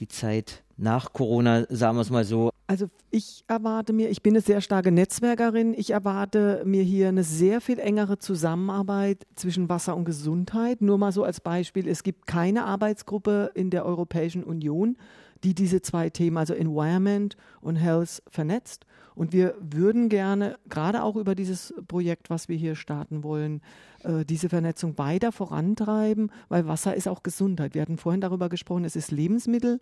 die 0.00 0.08
Zeit 0.08 0.62
nach 0.76 1.12
Corona, 1.12 1.66
sagen 1.68 1.96
wir 1.96 2.02
es 2.02 2.10
mal 2.10 2.24
so? 2.24 2.50
Also 2.66 2.88
ich 3.10 3.44
erwarte 3.46 3.92
mir, 3.92 4.08
ich 4.10 4.22
bin 4.22 4.32
eine 4.32 4.40
sehr 4.40 4.60
starke 4.60 4.90
Netzwerkerin, 4.90 5.74
ich 5.76 5.90
erwarte 5.90 6.62
mir 6.64 6.82
hier 6.82 7.08
eine 7.08 7.24
sehr 7.24 7.60
viel 7.60 7.78
engere 7.78 8.18
Zusammenarbeit 8.18 9.26
zwischen 9.34 9.68
Wasser 9.68 9.96
und 9.96 10.04
Gesundheit. 10.04 10.80
Nur 10.80 10.98
mal 10.98 11.12
so 11.12 11.22
als 11.22 11.40
Beispiel, 11.40 11.88
es 11.88 12.02
gibt 12.02 12.26
keine 12.26 12.64
Arbeitsgruppe 12.64 13.52
in 13.54 13.70
der 13.70 13.84
Europäischen 13.84 14.44
Union, 14.44 14.96
die 15.44 15.54
diese 15.54 15.82
zwei 15.82 16.10
Themen, 16.10 16.38
also 16.38 16.54
Environment 16.54 17.36
und 17.60 17.76
Health, 17.76 18.22
vernetzt. 18.28 18.85
Und 19.16 19.32
wir 19.32 19.54
würden 19.58 20.10
gerne, 20.10 20.58
gerade 20.68 21.02
auch 21.02 21.16
über 21.16 21.34
dieses 21.34 21.74
Projekt, 21.88 22.28
was 22.28 22.48
wir 22.48 22.56
hier 22.56 22.76
starten 22.76 23.24
wollen, 23.24 23.62
äh, 24.04 24.26
diese 24.26 24.50
Vernetzung 24.50 24.98
weiter 24.98 25.32
vorantreiben, 25.32 26.30
weil 26.48 26.68
Wasser 26.68 26.94
ist 26.94 27.08
auch 27.08 27.22
Gesundheit. 27.22 27.74
Wir 27.74 27.82
hatten 27.82 27.96
vorhin 27.96 28.20
darüber 28.20 28.50
gesprochen, 28.50 28.84
es 28.84 28.94
ist 28.94 29.10
Lebensmittel, 29.10 29.80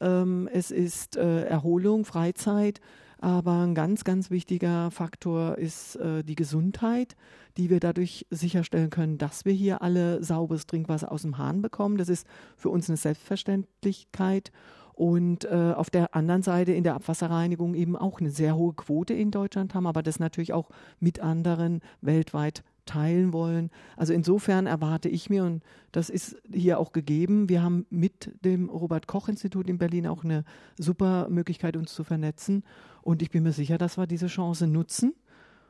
ähm, 0.00 0.48
es 0.52 0.70
ist 0.70 1.16
äh, 1.16 1.42
Erholung, 1.46 2.04
Freizeit. 2.04 2.80
Aber 3.18 3.62
ein 3.62 3.74
ganz, 3.74 4.04
ganz 4.04 4.30
wichtiger 4.30 4.90
Faktor 4.92 5.58
ist 5.58 5.96
äh, 5.96 6.22
die 6.22 6.34
Gesundheit, 6.36 7.16
die 7.56 7.70
wir 7.70 7.80
dadurch 7.80 8.26
sicherstellen 8.30 8.90
können, 8.90 9.18
dass 9.18 9.44
wir 9.44 9.54
hier 9.54 9.82
alle 9.82 10.22
sauberes 10.22 10.66
Trinkwasser 10.66 11.10
aus 11.10 11.22
dem 11.22 11.38
Hahn 11.38 11.60
bekommen. 11.60 11.96
Das 11.96 12.08
ist 12.08 12.26
für 12.56 12.68
uns 12.68 12.88
eine 12.88 12.98
Selbstverständlichkeit 12.98 14.52
und 14.96 15.44
äh, 15.44 15.74
auf 15.76 15.90
der 15.90 16.14
anderen 16.16 16.42
Seite 16.42 16.72
in 16.72 16.82
der 16.82 16.94
Abwasserreinigung 16.94 17.74
eben 17.74 17.96
auch 17.96 18.18
eine 18.18 18.30
sehr 18.30 18.56
hohe 18.56 18.72
Quote 18.72 19.12
in 19.12 19.30
Deutschland 19.30 19.74
haben, 19.74 19.86
aber 19.86 20.02
das 20.02 20.18
natürlich 20.18 20.54
auch 20.54 20.70
mit 21.00 21.20
anderen 21.20 21.82
weltweit 22.00 22.64
teilen 22.86 23.34
wollen. 23.34 23.70
Also 23.96 24.14
insofern 24.14 24.66
erwarte 24.66 25.10
ich 25.10 25.28
mir, 25.28 25.44
und 25.44 25.62
das 25.92 26.08
ist 26.08 26.36
hier 26.50 26.78
auch 26.78 26.92
gegeben, 26.92 27.50
wir 27.50 27.62
haben 27.62 27.84
mit 27.90 28.32
dem 28.42 28.70
Robert 28.70 29.06
Koch 29.06 29.28
Institut 29.28 29.68
in 29.68 29.76
Berlin 29.76 30.06
auch 30.06 30.24
eine 30.24 30.44
super 30.78 31.28
Möglichkeit, 31.28 31.76
uns 31.76 31.92
zu 31.92 32.02
vernetzen. 32.02 32.64
Und 33.02 33.20
ich 33.20 33.30
bin 33.30 33.42
mir 33.42 33.52
sicher, 33.52 33.76
dass 33.76 33.98
wir 33.98 34.06
diese 34.06 34.28
Chance 34.28 34.66
nutzen 34.66 35.12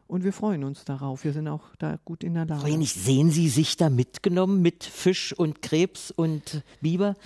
Und 0.09 0.23
wir 0.23 0.33
freuen 0.33 0.63
uns 0.63 0.85
darauf. 0.85 1.25
Wir 1.25 1.33
sind 1.33 1.49
auch 1.49 1.75
da 1.79 1.99
gut 2.05 2.23
in 2.23 2.35
der 2.35 2.47
Lage. 2.47 2.61
Frau 2.61 2.69
Jenig, 2.69 2.95
sehen 2.95 3.31
Sie 3.31 3.49
sich 3.49 3.77
da 3.77 3.91
mitgenommen 3.91 4.63
mit 4.63 4.85
Fisch 4.85 5.33
und 5.33 5.63
Krebs 5.63 6.13
und 6.13 6.63
Biber? 6.81 7.17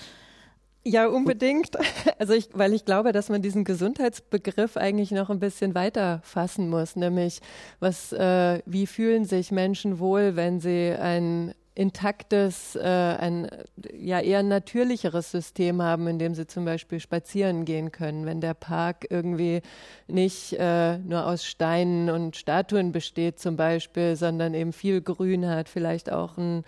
Ja, 0.85 1.07
unbedingt. 1.07 1.76
Also 2.18 2.35
ich, 2.35 2.51
weil 2.53 2.74
ich 2.74 2.85
glaube, 2.85 3.12
dass 3.12 3.31
man 3.31 3.41
diesen 3.41 3.64
Gesundheitsbegriff 3.64 4.76
eigentlich 4.76 5.11
noch 5.11 5.31
ein 5.31 5.41
bisschen 5.41 5.74
weiter 5.74 6.20
fassen 6.22 6.68
muss, 6.68 6.95
nämlich 6.95 7.41
was, 7.78 8.12
äh, 8.12 8.61
wie 8.66 8.87
fühlen 8.87 9.24
sich 9.24 9.51
Menschen 9.51 9.99
wohl, 9.99 10.37
wenn 10.37 10.61
sie 10.61 10.95
ein 11.01 11.55
intaktes, 11.74 12.76
äh, 12.76 12.83
ein 12.83 13.49
ja 13.95 14.20
eher 14.20 14.43
natürlicheres 14.43 15.31
System 15.31 15.81
haben, 15.81 16.07
in 16.09 16.18
dem 16.18 16.35
sie 16.35 16.47
zum 16.47 16.66
Beispiel 16.66 17.01
spazieren 17.01 17.64
gehen 17.64 17.91
können, 17.91 18.26
wenn 18.26 18.43
der 18.43 18.53
Park 18.53 19.07
irgendwie 19.09 19.62
nicht 20.07 20.53
äh, 20.59 20.99
nur 20.99 21.26
aus 21.26 21.47
Steinen 21.47 22.11
und 22.11 22.37
Statuen 22.37 22.93
besteht 22.93 23.39
zum 23.39 23.57
Beispiel, 23.57 24.14
sondern 24.14 24.53
eben 24.53 24.74
viel 24.74 25.01
Grün 25.01 25.49
hat, 25.49 25.70
vielleicht 25.70 26.12
auch 26.12 26.37
ein 26.37 26.64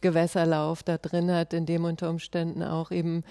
Gewässerlauf 0.00 0.82
da 0.82 0.98
drin 0.98 1.30
hat, 1.30 1.52
in 1.52 1.64
dem 1.64 1.84
unter 1.84 2.10
Umständen 2.10 2.64
auch 2.64 2.90
eben 2.90 3.22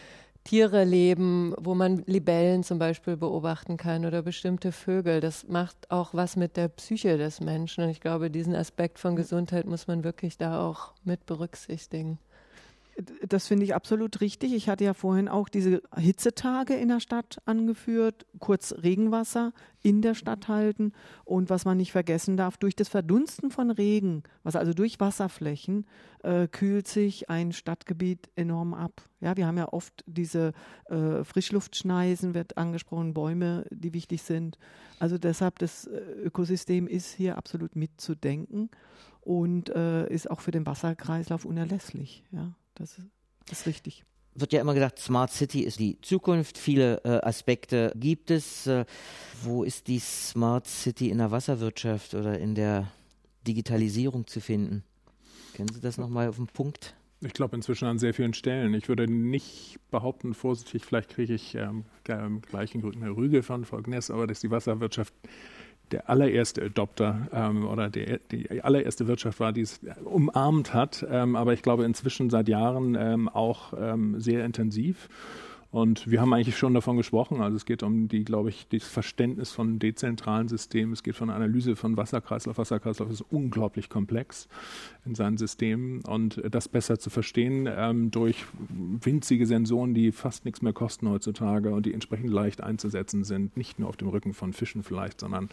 Tiere 0.46 0.84
leben, 0.84 1.56
wo 1.58 1.74
man 1.74 2.04
Libellen 2.06 2.64
zum 2.64 2.78
Beispiel 2.78 3.18
beobachten 3.18 3.78
kann 3.78 4.06
oder 4.06 4.22
bestimmte 4.22 4.72
Vögel. 4.72 5.20
Das 5.20 5.48
macht 5.48 5.90
auch 5.90 6.14
was 6.14 6.36
mit 6.36 6.56
der 6.56 6.68
Psyche 6.68 7.18
des 7.18 7.42
Menschen. 7.42 7.84
Und 7.84 7.90
ich 7.90 8.00
glaube, 8.00 8.30
diesen 8.30 8.56
Aspekt 8.56 9.00
von 9.00 9.16
Gesundheit 9.16 9.66
muss 9.66 9.88
man 9.88 10.04
wirklich 10.04 10.38
da 10.38 10.62
auch 10.62 10.94
mit 11.04 11.26
berücksichtigen. 11.26 12.20
Das 13.28 13.48
finde 13.48 13.66
ich 13.66 13.76
absolut 13.76 14.22
richtig. 14.22 14.54
Ich 14.54 14.70
hatte 14.70 14.86
ja 14.86 14.94
vorhin 14.94 15.28
auch 15.28 15.50
diese 15.50 15.82
Hitzetage 15.98 16.76
in 16.76 16.88
der 16.88 17.02
Stadt 17.02 17.40
angeführt, 17.46 18.26
kurz 18.40 18.74
Regenwasser 18.84 19.52
in 19.84 20.02
der 20.02 20.16
Stadt 20.16 20.48
halten 20.48 20.94
und 21.26 21.50
was 21.50 21.66
man 21.66 21.78
nicht 21.78 21.92
vergessen 21.92 22.38
darf, 22.38 22.58
durch 22.58 22.76
das 22.76 22.88
Verdunsten 22.88 23.52
von 23.52 23.70
Regen, 23.70 24.24
was 24.44 24.56
also 24.56 24.74
durch 24.74 25.00
Wasserflächen, 25.00 25.86
äh, 26.24 26.48
kühlt 26.48 26.88
sich 26.88 27.30
ein 27.30 27.52
Stadtgebiet 27.52 28.30
enorm 28.36 28.74
ab. 28.74 29.02
Ja, 29.20 29.36
wir 29.36 29.46
haben 29.46 29.58
ja 29.58 29.72
oft 29.72 30.04
diese 30.08 30.54
äh, 30.86 31.24
Frischluftschneisen, 31.24 32.34
wird 32.34 32.58
angesprochen, 32.58 33.14
Bäume, 33.14 33.66
die 33.72 33.94
wichtig 33.94 34.24
sind. 34.24 34.58
Also 35.00 35.18
deshalb, 35.18 35.60
das 35.60 35.86
äh, 35.86 36.00
Ökosystem 36.24 36.88
ist 36.88 37.14
hier 37.14 37.38
absolut 37.38 37.76
mitzudenken 37.76 38.70
und 39.20 39.70
äh, 39.70 40.08
ist 40.08 40.32
auch 40.32 40.40
für 40.40 40.52
den 40.52 40.66
Wasserkreislauf 40.66 41.44
unerlässlich. 41.44 42.24
Ja. 42.32 42.54
Das 42.76 42.98
ist, 42.98 43.08
das 43.48 43.60
ist 43.60 43.68
richtig 43.68 44.06
wird 44.36 44.54
ja 44.54 44.62
immer 44.62 44.74
gesagt, 44.74 45.00
Smart 45.00 45.32
City 45.32 45.62
ist 45.62 45.80
die 45.80 46.00
Zukunft. 46.02 46.58
Viele 46.58 47.02
äh, 47.04 47.26
Aspekte 47.26 47.94
gibt 47.96 48.30
es. 48.30 48.68
Äh, 48.68 48.86
wo 49.44 49.64
ist 49.64 49.88
die 49.88 50.00
Smart 50.00 50.68
City 50.68 51.10
in 51.10 51.18
der 51.18 51.32
Wasserwirtschaft 51.32 52.14
oder 52.14 52.38
in 52.38 52.54
der 52.54 52.92
Digitalisierung 53.48 54.28
zu 54.28 54.42
finden? 54.42 54.84
Kennen 55.54 55.70
Sie 55.74 55.80
das 55.80 55.98
nochmal 55.98 56.28
auf 56.28 56.36
den 56.36 56.48
Punkt? 56.48 56.96
Ich 57.22 57.34
glaube 57.34 57.56
inzwischen 57.56 57.88
an 57.88 57.98
sehr 57.98 58.14
vielen 58.14 58.34
Stellen. 58.34 58.74
Ich 58.74 58.90
würde 58.90 59.10
nicht 59.10 59.80
behaupten, 59.90 60.34
vorsichtig, 60.34 60.84
vielleicht 60.84 61.10
kriege 61.10 61.34
ich 61.34 61.56
ähm, 61.56 61.86
gleich 62.04 62.76
eine 62.76 63.16
Rüge 63.16 63.42
von 63.42 63.64
Volk 63.64 63.88
Ness, 63.88 64.12
aber 64.12 64.28
dass 64.28 64.42
die 64.42 64.52
Wasserwirtschaft 64.52 65.14
der 65.92 66.10
allererste 66.10 66.64
Adopter 66.64 67.28
ähm, 67.34 67.68
oder 67.68 67.90
der, 67.90 68.20
die 68.32 68.62
allererste 68.62 69.08
Wirtschaft 69.08 69.40
war, 69.40 69.54
die 69.54 69.62
es 69.62 69.80
umarmt 70.04 70.74
hat, 70.74 71.06
ähm, 71.10 71.36
aber 71.36 71.54
ich 71.54 71.62
glaube 71.62 71.86
inzwischen 71.86 72.30
seit 72.30 72.48
Jahren 72.48 72.96
ähm, 72.96 73.30
auch 73.30 73.74
ähm, 73.80 74.20
sehr 74.20 74.46
intensiv. 74.46 75.10
Und 75.76 76.10
wir 76.10 76.22
haben 76.22 76.32
eigentlich 76.32 76.58
schon 76.58 76.74
davon 76.74 76.96
gesprochen. 76.96 77.42
Also 77.42 77.58
es 77.58 77.66
geht 77.66 77.84
um 77.84 78.08
die, 78.08 78.24
glaube 78.24 78.48
ich, 78.48 78.66
das 78.70 78.86
Verständnis 78.86 79.52
von 79.52 79.78
dezentralen 79.78 80.48
Systemen. 80.48 80.94
Es 80.94 81.04
geht 81.04 81.16
von 81.16 81.30
Analyse 81.30 81.76
von 81.76 81.98
Wasserkreislauf. 81.98 82.58
Wasserkreislauf 82.58 83.12
ist 83.12 83.26
unglaublich 83.30 83.90
komplex 83.90 84.48
in 85.06 85.16
seinen 85.16 85.36
Systemen 85.36 86.00
und 86.06 86.42
das 86.50 86.70
besser 86.70 86.98
zu 86.98 87.10
verstehen 87.10 87.68
ähm, 87.70 88.10
durch 88.10 88.46
winzige 88.70 89.46
Sensoren, 89.46 89.94
die 89.94 90.14
fast 90.14 90.46
nichts 90.46 90.62
mehr 90.62 90.72
kosten 90.72 91.10
heutzutage 91.10 91.72
und 91.72 91.86
die 91.86 91.94
entsprechend 91.94 92.30
leicht 92.30 92.64
einzusetzen 92.64 93.26
sind. 93.26 93.58
Nicht 93.58 93.78
nur 93.78 93.90
auf 93.90 93.98
dem 93.98 94.08
Rücken 94.08 94.34
von 94.34 94.54
Fischen 94.54 94.82
vielleicht, 94.82 95.20
sondern 95.20 95.50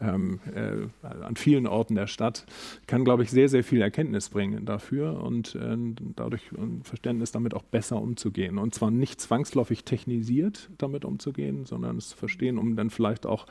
ähm, 0.00 0.40
äh, 0.54 0.86
an 1.02 1.36
vielen 1.36 1.66
Orten 1.66 1.96
der 1.96 2.06
Stadt 2.06 2.46
kann, 2.86 3.04
glaube 3.04 3.24
ich, 3.24 3.30
sehr, 3.30 3.50
sehr 3.50 3.62
viel 3.62 3.82
Erkenntnis 3.82 4.30
bringen 4.30 4.64
dafür 4.64 5.22
und 5.22 5.54
äh, 5.54 5.76
dadurch 6.16 6.50
ein 6.52 6.80
Verständnis 6.82 7.30
damit 7.30 7.52
auch 7.52 7.62
besser 7.62 8.00
umzugehen. 8.00 8.56
Und 8.56 8.74
zwar 8.74 8.90
nicht 8.90 9.20
zwangsläufig 9.20 9.65
zwangsläufig 9.66 9.84
technisiert, 9.84 10.70
damit 10.78 11.04
umzugehen, 11.04 11.64
sondern 11.64 11.96
es 11.96 12.10
zu 12.10 12.16
verstehen, 12.16 12.58
um 12.58 12.76
dann 12.76 12.90
vielleicht 12.90 13.26
auch 13.26 13.46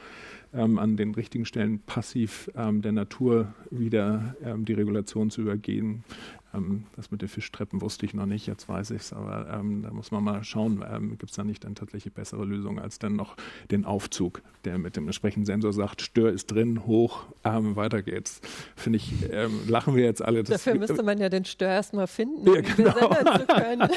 ähm, 0.56 0.80
an 0.80 0.98
den 0.98 1.14
richtigen 1.14 1.46
Stellen 1.46 1.80
passiv 1.80 2.50
ähm, 2.56 2.82
der 2.82 2.92
Natur 2.92 3.54
wieder 3.70 4.36
ähm, 4.44 4.66
die 4.66 4.74
Regulation 4.74 5.30
zu 5.30 5.42
übergehen, 5.42 6.04
ähm, 6.56 6.86
das 6.96 7.12
mit 7.12 7.22
den 7.22 7.30
Fischtreppen 7.30 7.82
wusste 7.82 8.06
ich 8.06 8.14
noch 8.14 8.26
nicht, 8.26 8.48
jetzt 8.48 8.68
weiß 8.70 8.92
ich 8.92 9.02
es, 9.02 9.14
aber 9.14 9.48
ähm, 9.52 9.82
da 9.84 9.92
muss 9.92 10.12
man 10.12 10.24
mal 10.24 10.44
schauen, 10.44 10.84
ähm, 10.90 11.18
gibt 11.18 11.32
es 11.32 11.36
da 11.36 11.44
nicht 11.44 11.64
dann 11.64 11.76
tatsächlich 11.76 12.14
bessere 12.14 12.46
Lösungen 12.46 12.80
als 12.80 13.00
dann 13.00 13.16
noch 13.16 13.36
den 13.72 13.86
Aufzug, 13.86 14.42
der 14.64 14.78
mit 14.78 14.96
dem 14.96 15.06
entsprechenden 15.06 15.46
Sensor 15.46 15.74
sagt, 15.74 16.02
Stör 16.02 16.32
ist 16.32 16.48
drin, 16.48 16.86
hoch, 16.86 17.26
weiter 17.44 18.02
geht's. 18.02 18.42
Finde 18.76 18.98
ich, 18.98 19.14
ähm, 19.32 19.62
lachen 19.68 19.96
wir 19.96 20.04
jetzt 20.04 20.22
alle. 20.22 20.44
Das, 20.44 20.64
Dafür 20.64 20.80
müsste 20.80 21.04
man 21.04 21.20
ja 21.20 21.30
den 21.30 21.46
Stör 21.46 21.70
erstmal 21.70 22.08
finden, 22.08 22.48
ja, 22.48 22.62
genau. 22.62 23.10
um 23.10 23.40
zu 23.40 23.46
können. 23.46 23.90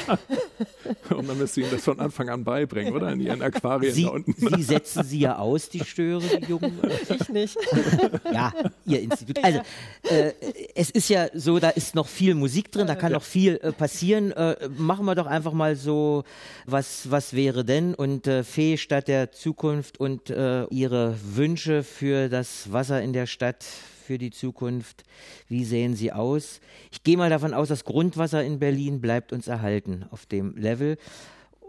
Und 1.17 1.29
dann 1.29 1.37
müsste 1.37 1.61
ihnen 1.61 1.71
das 1.71 1.83
von 1.83 1.99
Anfang 1.99 2.29
an 2.29 2.43
beibringen, 2.43 2.93
oder? 2.93 3.11
In 3.11 3.19
ihren 3.19 3.41
Aquarien 3.41 3.93
sie, 3.93 4.03
da 4.03 4.09
unten. 4.09 4.33
Sie 4.33 4.63
setzen 4.63 5.03
sie 5.03 5.19
ja 5.19 5.37
aus, 5.37 5.69
die 5.69 5.83
Störe, 5.83 6.39
die 6.47 6.48
Jungen. 6.49 6.79
Ich 7.09 7.29
nicht. 7.29 7.57
ja, 8.33 8.51
Ihr 8.85 9.01
Institut. 9.01 9.43
Also, 9.43 9.59
äh, 10.03 10.33
es 10.75 10.89
ist 10.89 11.09
ja 11.09 11.27
so, 11.33 11.59
da 11.59 11.69
ist 11.69 11.95
noch 11.95 12.07
viel 12.07 12.35
Musik 12.35 12.71
drin, 12.71 12.87
da 12.87 12.95
kann 12.95 13.13
noch 13.13 13.23
viel 13.23 13.59
äh, 13.61 13.71
passieren. 13.71 14.31
Äh, 14.31 14.69
machen 14.77 15.05
wir 15.05 15.15
doch 15.15 15.25
einfach 15.25 15.53
mal 15.53 15.75
so, 15.75 16.23
was, 16.65 17.09
was 17.09 17.33
wäre 17.33 17.63
denn? 17.65 17.93
Und 17.93 18.27
äh, 18.27 18.43
Fee 18.43 18.77
Stadt 18.77 19.07
der 19.07 19.31
Zukunft 19.31 19.99
und 19.99 20.29
äh, 20.29 20.65
ihre 20.65 21.15
Wünsche 21.23 21.83
für 21.83 22.29
das 22.29 22.71
Wasser 22.71 23.01
in 23.01 23.13
der 23.13 23.25
Stadt 23.25 23.63
für 24.09 24.17
die 24.17 24.31
Zukunft. 24.31 25.03
Wie 25.47 25.63
sehen 25.63 25.95
sie 25.95 26.11
aus? 26.11 26.61
Ich 26.91 27.03
gehe 27.03 27.17
mal 27.17 27.29
davon 27.29 27.53
aus, 27.53 27.67
das 27.67 27.85
Grundwasser 27.85 28.43
in 28.43 28.59
Berlin 28.59 29.01
bleibt 29.01 29.31
uns 29.33 29.47
erhalten 29.47 30.05
auf 30.09 30.25
dem 30.25 30.55
Level. 30.57 30.97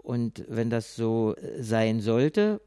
Und 0.03 0.45
wenn 0.49 0.71
das 0.71 0.97
so 0.97 1.37
äh, 1.37 1.63
sein 1.63 2.01
sollte, 2.01 2.61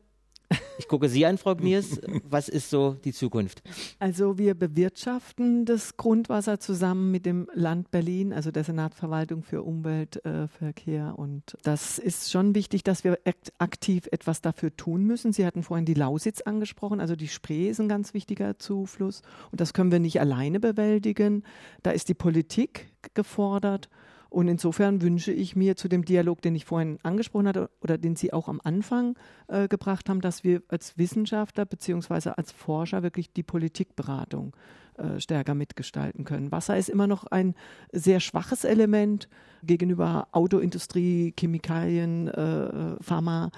ich 0.78 0.88
gucke 0.88 1.10
Sie 1.10 1.26
an, 1.26 1.38
Frau 1.38 1.56
Gniers. 1.56 2.00
Was 2.30 2.50
ist 2.50 2.70
so 2.70 2.96
die 3.04 3.14
Zukunft? 3.14 3.62
Also 4.00 4.38
wir 4.38 4.54
bewirtschaften 4.54 5.66
das 5.66 5.98
Grundwasser 5.98 6.60
zusammen 6.60 7.12
mit 7.12 7.26
dem 7.26 7.48
Land 7.54 7.92
Berlin, 7.92 8.34
also 8.34 8.52
der 8.52 8.64
Senatverwaltung 8.64 9.44
für 9.44 9.64
Umwelt, 9.64 10.24
äh, 10.26 10.48
Verkehr. 10.48 11.14
Und 11.18 11.58
das 11.64 12.00
ist 12.00 12.32
schon 12.32 12.56
wichtig, 12.56 12.84
dass 12.84 13.04
wir 13.04 13.18
aktiv 13.58 14.08
etwas 14.12 14.42
dafür 14.42 14.76
tun 14.76 15.04
müssen. 15.06 15.34
Sie 15.34 15.46
hatten 15.46 15.64
vorhin 15.64 15.86
die 15.86 15.94
Lausitz 15.94 16.42
angesprochen. 16.42 17.00
Also 17.00 17.16
die 17.16 17.28
Spree 17.28 17.70
ist 17.70 17.80
ein 17.80 17.90
ganz 17.90 18.14
wichtiger 18.14 18.58
Zufluss. 18.60 19.22
Und 19.52 19.62
das 19.62 19.74
können 19.74 19.92
wir 19.92 20.00
nicht 20.00 20.20
alleine 20.20 20.60
bewältigen. 20.60 21.44
Da 21.82 21.92
ist 21.92 22.10
die 22.10 22.14
Politik 22.14 22.92
gefordert. 23.14 23.90
Und 24.34 24.48
insofern 24.48 25.04
wünsche 25.04 25.32
ich 25.32 25.56
mir 25.56 25.76
zu 25.76 25.88
dem 25.88 26.06
Dialog, 26.06 26.42
den 26.42 26.56
ich 26.56 26.66
vorhin 26.66 26.98
angesprochen 27.04 27.48
hatte 27.48 27.70
oder 27.82 28.00
den 28.00 28.16
Sie 28.16 28.34
auch 28.34 28.48
am 28.48 28.60
Anfang 28.64 29.16
äh, 29.48 29.68
gebracht 29.68 30.10
haben, 30.10 30.22
dass 30.22 30.44
wir 30.44 30.64
als 30.70 30.98
Wissenschaftler 30.98 31.66
beziehungsweise 31.66 32.36
als 32.36 32.52
Forscher 32.52 33.04
wirklich 33.04 33.32
die 33.32 33.44
Politikberatung 33.44 34.56
äh, 34.98 35.20
stärker 35.20 35.54
mitgestalten 35.54 36.26
können. 36.26 36.52
Wasser 36.52 36.76
ist 36.76 36.90
immer 36.90 37.06
noch 37.06 37.28
ein 37.28 37.54
sehr 37.92 38.20
schwaches 38.20 38.64
Element 38.64 39.30
gegenüber 39.62 40.28
Autoindustrie, 40.32 41.36
Chemikalien, 41.40 42.28
äh, 42.28 42.96
Pharma. 43.04 43.52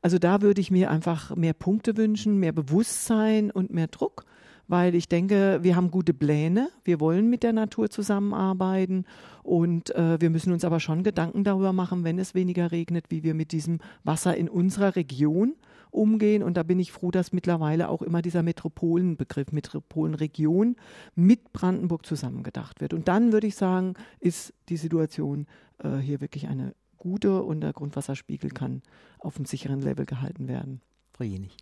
Also 0.00 0.18
da 0.18 0.40
würde 0.40 0.62
ich 0.62 0.70
mir 0.70 0.90
einfach 0.90 1.36
mehr 1.36 1.52
Punkte 1.52 1.98
wünschen, 1.98 2.38
mehr 2.38 2.52
Bewusstsein 2.52 3.50
und 3.50 3.70
mehr 3.70 3.88
Druck 3.88 4.24
weil 4.72 4.94
ich 4.94 5.06
denke, 5.06 5.58
wir 5.60 5.76
haben 5.76 5.90
gute 5.90 6.14
Pläne, 6.14 6.70
wir 6.82 6.98
wollen 6.98 7.28
mit 7.28 7.42
der 7.42 7.52
Natur 7.52 7.90
zusammenarbeiten 7.90 9.04
und 9.42 9.94
äh, 9.94 10.18
wir 10.18 10.30
müssen 10.30 10.50
uns 10.50 10.64
aber 10.64 10.80
schon 10.80 11.02
Gedanken 11.02 11.44
darüber 11.44 11.74
machen, 11.74 12.04
wenn 12.04 12.18
es 12.18 12.34
weniger 12.34 12.72
regnet, 12.72 13.10
wie 13.10 13.22
wir 13.22 13.34
mit 13.34 13.52
diesem 13.52 13.80
Wasser 14.02 14.34
in 14.34 14.48
unserer 14.48 14.96
Region 14.96 15.56
umgehen. 15.90 16.42
Und 16.42 16.56
da 16.56 16.62
bin 16.62 16.80
ich 16.80 16.90
froh, 16.90 17.10
dass 17.10 17.34
mittlerweile 17.34 17.90
auch 17.90 18.00
immer 18.00 18.22
dieser 18.22 18.42
Metropolenbegriff, 18.42 19.52
Metropolenregion 19.52 20.76
mit 21.14 21.52
Brandenburg 21.52 22.06
zusammengedacht 22.06 22.80
wird. 22.80 22.94
Und 22.94 23.08
dann 23.08 23.30
würde 23.30 23.48
ich 23.48 23.56
sagen, 23.56 23.92
ist 24.20 24.54
die 24.70 24.78
Situation 24.78 25.48
äh, 25.84 25.98
hier 25.98 26.22
wirklich 26.22 26.48
eine 26.48 26.74
gute 26.96 27.42
und 27.42 27.60
der 27.60 27.74
Grundwasserspiegel 27.74 28.48
kann 28.48 28.80
auf 29.18 29.36
einem 29.36 29.44
sicheren 29.44 29.82
Level 29.82 30.06
gehalten 30.06 30.48
werden. 30.48 30.80
Frau 31.12 31.24
Jenig. 31.24 31.61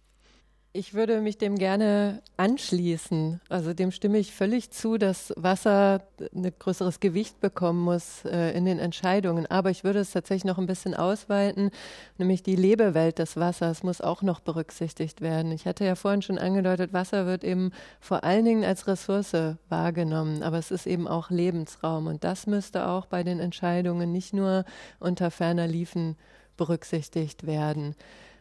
Ich 0.73 0.95
würde 0.95 1.21
mich 1.21 1.37
dem 1.37 1.59
gerne 1.59 2.23
anschließen. 2.37 3.41
Also 3.49 3.75
dem 3.75 3.91
stimme 3.91 4.19
ich 4.19 4.33
völlig 4.33 4.71
zu, 4.71 4.99
dass 4.99 5.33
Wasser 5.37 6.05
ein 6.33 6.53
größeres 6.57 7.01
Gewicht 7.01 7.41
bekommen 7.41 7.81
muss 7.81 8.25
äh, 8.25 8.53
in 8.53 8.67
den 8.67 8.79
Entscheidungen. 8.79 9.47
Aber 9.47 9.71
ich 9.71 9.83
würde 9.83 9.99
es 9.99 10.13
tatsächlich 10.13 10.45
noch 10.45 10.59
ein 10.59 10.69
bisschen 10.69 10.95
ausweiten, 10.95 11.73
nämlich 12.19 12.45
die 12.45 12.55
Lebewelt 12.55 13.19
des 13.19 13.37
Wassers 13.37 13.83
muss 13.83 14.01
auch 14.01 14.23
noch 14.23 14.39
berücksichtigt 14.39 15.23
werden. 15.23 15.51
Ich 15.51 15.67
hatte 15.67 15.85
ja 15.85 15.97
vorhin 15.97 16.23
schon 16.23 16.39
angedeutet, 16.39 16.93
Wasser 16.93 17.27
wird 17.27 17.43
eben 17.43 17.73
vor 17.99 18.23
allen 18.23 18.45
Dingen 18.45 18.65
als 18.65 18.87
Ressource 18.87 19.57
wahrgenommen, 19.69 20.45
aber 20.45 20.59
es 20.59 20.71
ist 20.71 20.87
eben 20.87 21.09
auch 21.09 21.31
Lebensraum. 21.31 22.07
Und 22.07 22.23
das 22.23 22.47
müsste 22.47 22.87
auch 22.87 23.07
bei 23.07 23.25
den 23.25 23.41
Entscheidungen 23.41 24.13
nicht 24.13 24.33
nur 24.33 24.65
unter 25.01 25.33
ferner 25.33 25.67
Liefen 25.67 26.17
berücksichtigt 26.57 27.45
werden. 27.45 27.97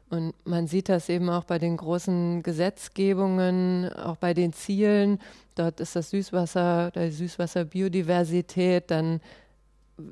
Und 0.10 0.34
man 0.45 0.68
sieht 0.68 0.89
das 0.89 1.07
eben 1.10 1.30
auch 1.30 1.43
bei 1.43 1.60
den 1.60 1.78
großen 1.78 2.41
Gesetzgebungen, 2.41 3.93
auch 3.93 4.18
bei 4.18 4.34
den 4.34 4.53
Zielen. 4.53 5.20
Dort 5.55 5.80
ist 5.80 5.95
das 5.95 6.10
Süßwasser, 6.10 6.91
die 6.91 7.12
Süßwasserbiodiversität, 7.12 8.89
dann 8.89 9.22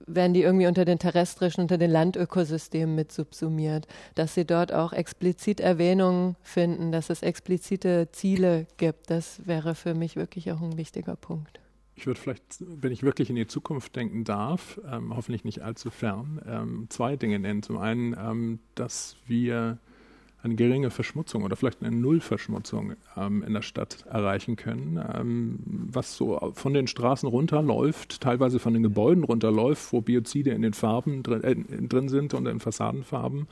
werden 0.05 0.33
die 0.33 0.41
irgendwie 0.41 0.67
unter 0.67 0.85
den 0.85 0.99
terrestrischen, 0.99 1.61
unter 1.61 1.77
den 1.77 1.91
Landökosystemen 1.91 2.93
mit 2.93 3.11
subsumiert, 3.11 3.87
dass 4.15 4.35
sie 4.35 4.45
dort 4.45 4.73
auch 4.73 4.93
explizit 4.93 5.59
Erwähnungen 5.59 6.35
finden, 6.41 6.91
dass 6.91 7.09
es 7.09 7.21
explizite 7.21 8.09
Ziele 8.11 8.67
gibt. 8.77 9.09
Das 9.09 9.47
wäre 9.47 9.75
für 9.75 9.93
mich 9.93 10.15
wirklich 10.15 10.51
auch 10.51 10.61
ein 10.61 10.77
wichtiger 10.77 11.15
Punkt. 11.15 11.59
Ich 11.95 12.05
würde 12.05 12.19
vielleicht, 12.19 12.43
wenn 12.59 12.91
ich 12.91 13.01
wirklich 13.01 13.29
in 13.31 13.35
die 13.35 13.47
Zukunft 13.47 13.95
denken 13.95 14.23
darf, 14.23 14.79
ähm, 14.87 15.15
hoffentlich 15.15 15.43
nicht 15.43 15.61
allzu 15.63 15.89
fern, 15.89 16.39
ähm, 16.45 16.85
zwei 16.89 17.15
Dinge 17.15 17.39
nennen. 17.39 17.63
Zum 17.63 17.77
einen, 17.79 18.13
ähm, 18.13 18.59
dass 18.75 19.15
wir 19.25 19.79
eine 20.47 20.55
geringe 20.55 20.89
Verschmutzung 20.89 21.43
oder 21.43 21.55
vielleicht 21.55 21.83
eine 21.83 21.95
Nullverschmutzung 21.95 22.93
ähm, 23.15 23.43
in 23.43 23.53
der 23.53 23.61
Stadt 23.61 24.05
erreichen 24.09 24.55
können, 24.55 24.99
ähm, 25.15 25.59
was 25.65 26.15
so 26.15 26.51
von 26.53 26.73
den 26.73 26.87
Straßen 26.87 27.27
runterläuft, 27.27 28.21
teilweise 28.21 28.59
von 28.59 28.73
den 28.73 28.83
Gebäuden 28.83 29.23
runterläuft, 29.23 29.93
wo 29.93 30.01
Biozide 30.01 30.51
in 30.51 30.61
den 30.61 30.73
Farben 30.73 31.23
drin, 31.23 31.43
äh, 31.43 31.87
drin 31.87 32.09
sind 32.09 32.33
und 32.33 32.47
in 32.47 32.59
Fassadenfarben, 32.59 33.47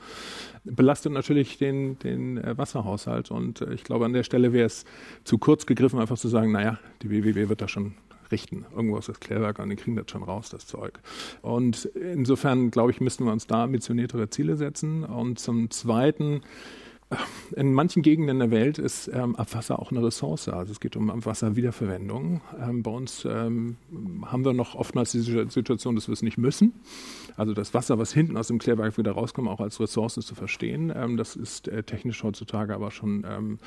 belastet 0.64 1.12
natürlich 1.12 1.58
den, 1.58 1.98
den 1.98 2.38
äh, 2.38 2.56
Wasserhaushalt. 2.58 3.30
Und 3.30 3.60
äh, 3.60 3.74
ich 3.74 3.84
glaube, 3.84 4.04
an 4.04 4.12
der 4.12 4.22
Stelle 4.22 4.52
wäre 4.52 4.66
es 4.66 4.84
zu 5.24 5.38
kurz 5.38 5.66
gegriffen, 5.66 5.98
einfach 6.00 6.18
zu 6.18 6.28
sagen, 6.28 6.52
naja, 6.52 6.78
die 7.02 7.10
WWW 7.10 7.48
wird 7.48 7.60
da 7.60 7.68
schon 7.68 7.94
richten. 8.30 8.66
Irgendwo 8.74 8.98
ist 8.98 9.08
das 9.08 9.20
Klärwerk 9.20 9.58
und 9.58 9.70
die 9.70 9.76
kriegen 9.76 9.96
das 9.96 10.10
schon 10.10 10.22
raus, 10.22 10.50
das 10.50 10.66
Zeug. 10.66 10.98
Und 11.42 11.86
insofern, 11.86 12.70
glaube 12.70 12.90
ich, 12.90 13.00
müssten 13.00 13.24
wir 13.24 13.32
uns 13.32 13.46
da 13.46 13.64
ambitioniertere 13.64 14.30
Ziele 14.30 14.56
setzen. 14.56 15.04
Und 15.04 15.38
zum 15.38 15.70
Zweiten, 15.70 16.42
in 17.54 17.72
manchen 17.72 18.02
Gegenden 18.02 18.40
der 18.40 18.50
Welt 18.50 18.78
ist 18.78 19.08
ähm, 19.08 19.36
Abwasser 19.36 19.78
auch 19.78 19.92
eine 19.92 20.02
Ressource. 20.02 20.48
Also 20.48 20.72
es 20.72 20.80
geht 20.80 20.96
um 20.96 21.08
Abwasserwiederverwendung. 21.10 22.40
Ähm, 22.60 22.82
bei 22.82 22.90
uns 22.90 23.24
ähm, 23.24 23.76
haben 24.24 24.44
wir 24.44 24.52
noch 24.52 24.74
oftmals 24.74 25.12
die 25.12 25.20
Situation, 25.20 25.94
dass 25.94 26.08
wir 26.08 26.12
es 26.12 26.22
nicht 26.22 26.38
müssen. 26.38 26.74
Also 27.36 27.54
das 27.54 27.74
Wasser, 27.74 27.98
was 27.98 28.12
hinten 28.12 28.36
aus 28.36 28.48
dem 28.48 28.58
Klärwerk 28.58 28.98
wieder 28.98 29.12
rauskommt, 29.12 29.48
auch 29.48 29.60
als 29.60 29.78
Ressource 29.78 30.14
zu 30.14 30.34
verstehen. 30.34 30.92
Ähm, 30.94 31.16
das 31.16 31.36
ist 31.36 31.68
äh, 31.68 31.84
technisch 31.84 32.24
heutzutage 32.24 32.74
aber 32.74 32.90
schon 32.90 33.24
ähm, 33.28 33.58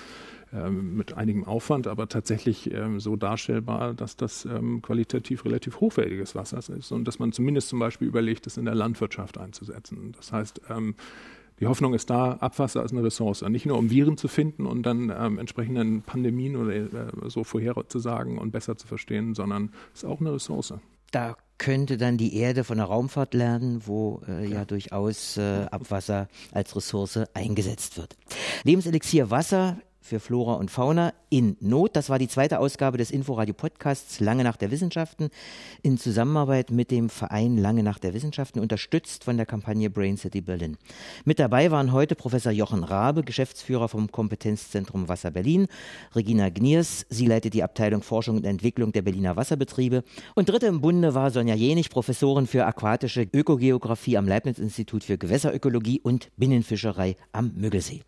ähm, 0.51 0.97
mit 0.97 1.13
einigem 1.13 1.45
Aufwand, 1.45 1.87
aber 1.87 2.09
tatsächlich 2.09 2.71
so 2.97 3.15
darstellbar, 3.15 3.93
dass 3.93 4.15
das 4.15 4.47
qualitativ 4.81 5.45
relativ 5.45 5.79
hochwertiges 5.79 6.35
Wasser 6.35 6.57
ist 6.75 6.91
und 6.91 7.05
dass 7.05 7.19
man 7.19 7.31
zumindest 7.31 7.69
zum 7.69 7.79
Beispiel 7.79 8.07
überlegt, 8.07 8.47
es 8.47 8.57
in 8.57 8.65
der 8.65 8.75
Landwirtschaft 8.75 9.37
einzusetzen. 9.37 10.13
Das 10.17 10.31
heißt, 10.31 10.61
die 11.59 11.67
Hoffnung 11.67 11.93
ist 11.93 12.09
da, 12.09 12.33
Abwasser 12.33 12.83
ist 12.83 12.91
eine 12.91 13.03
Ressource. 13.03 13.41
Nicht 13.43 13.65
nur 13.65 13.77
um 13.77 13.89
Viren 13.89 14.17
zu 14.17 14.27
finden 14.27 14.65
und 14.65 14.83
dann 14.83 15.13
ähm, 15.15 15.39
entsprechenden 15.39 16.01
Pandemien 16.03 16.55
oder 16.55 16.73
äh, 16.73 16.87
so 17.27 17.43
vorherzusagen 17.43 18.37
und 18.37 18.51
besser 18.51 18.77
zu 18.77 18.87
verstehen, 18.87 19.35
sondern 19.35 19.73
es 19.93 20.03
ist 20.03 20.09
auch 20.09 20.19
eine 20.19 20.33
Ressource. 20.33 20.73
Da 21.11 21.35
könnte 21.57 21.97
dann 21.97 22.17
die 22.17 22.35
Erde 22.37 22.63
von 22.63 22.77
der 22.77 22.85
Raumfahrt 22.85 23.33
lernen, 23.33 23.81
wo 23.85 24.21
äh, 24.27 24.45
ja. 24.45 24.59
ja. 24.59 24.65
durchaus 24.65 25.37
äh, 25.37 25.65
Abwasser 25.69 26.27
als 26.51 26.75
Ressource 26.75 27.19
eingesetzt 27.33 27.97
wird. 27.97 28.15
Lebenselixier 28.63 29.29
Wasser 29.29 29.77
für 30.09 30.19
Flora 30.19 30.55
und 30.55 30.71
Fauna 30.71 31.13
in 31.29 31.55
Not. 31.59 31.95
Das 31.95 32.09
war 32.09 32.17
die 32.17 32.27
zweite 32.27 32.59
Ausgabe 32.59 32.97
des 32.97 33.11
Inforadio 33.11 33.53
Podcasts 33.53 34.19
Lange 34.19 34.43
nach 34.43 34.57
der 34.57 34.71
Wissenschaften 34.71 35.29
in 35.83 35.99
Zusammenarbeit 35.99 36.71
mit 36.71 36.89
dem 36.89 37.09
Verein 37.09 37.57
Lange 37.57 37.83
nach 37.83 37.99
der 37.99 38.15
Wissenschaften, 38.15 38.59
unterstützt 38.59 39.23
von 39.23 39.37
der 39.37 39.45
Kampagne 39.45 39.89
Brain 39.91 40.17
City 40.17 40.41
Berlin. 40.41 40.77
Mit 41.25 41.37
dabei 41.37 41.69
waren 41.69 41.91
heute 41.91 42.15
Professor 42.15 42.51
Jochen 42.51 42.83
Rabe, 42.83 43.21
Geschäftsführer 43.21 43.87
vom 43.87 44.11
Kompetenzzentrum 44.11 45.07
Wasser 45.07 45.29
Berlin, 45.29 45.67
Regina 46.15 46.49
Gniers, 46.49 47.05
sie 47.09 47.27
leitet 47.27 47.53
die 47.53 47.63
Abteilung 47.63 48.01
Forschung 48.01 48.37
und 48.37 48.45
Entwicklung 48.45 48.91
der 48.91 49.03
Berliner 49.03 49.35
Wasserbetriebe 49.35 50.03
und 50.33 50.49
dritte 50.49 50.65
im 50.65 50.81
Bunde 50.81 51.13
war 51.13 51.29
Sonja 51.29 51.53
Jenig, 51.53 51.91
Professorin 51.91 52.47
für 52.47 52.65
aquatische 52.65 53.27
Ökogeografie 53.31 54.17
am 54.17 54.27
Leibniz-Institut 54.27 55.03
für 55.03 55.19
Gewässerökologie 55.19 56.01
und 56.01 56.29
Binnenfischerei 56.37 57.15
am 57.31 57.51
Müggelsee. 57.55 58.01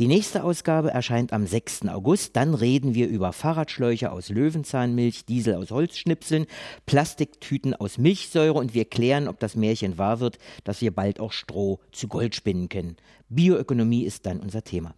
Die 0.00 0.08
nächste 0.08 0.42
Ausgabe 0.42 0.90
erscheint 0.90 1.32
am 1.44 1.46
6. 1.46 1.88
August. 1.88 2.36
Dann 2.36 2.54
reden 2.54 2.94
wir 2.94 3.06
über 3.06 3.34
Fahrradschläuche 3.34 4.10
aus 4.10 4.30
Löwenzahnmilch, 4.30 5.26
Diesel 5.26 5.56
aus 5.56 5.70
Holzschnipseln, 5.70 6.46
Plastiktüten 6.86 7.74
aus 7.74 7.98
Milchsäure 7.98 8.58
und 8.58 8.72
wir 8.72 8.86
klären, 8.86 9.28
ob 9.28 9.38
das 9.40 9.54
Märchen 9.54 9.98
wahr 9.98 10.20
wird, 10.20 10.38
dass 10.64 10.80
wir 10.80 10.90
bald 10.90 11.20
auch 11.20 11.32
Stroh 11.32 11.80
zu 11.92 12.08
Gold 12.08 12.34
spinnen 12.34 12.70
können. 12.70 12.96
Bioökonomie 13.28 14.04
ist 14.04 14.24
dann 14.24 14.40
unser 14.40 14.64
Thema. 14.64 14.94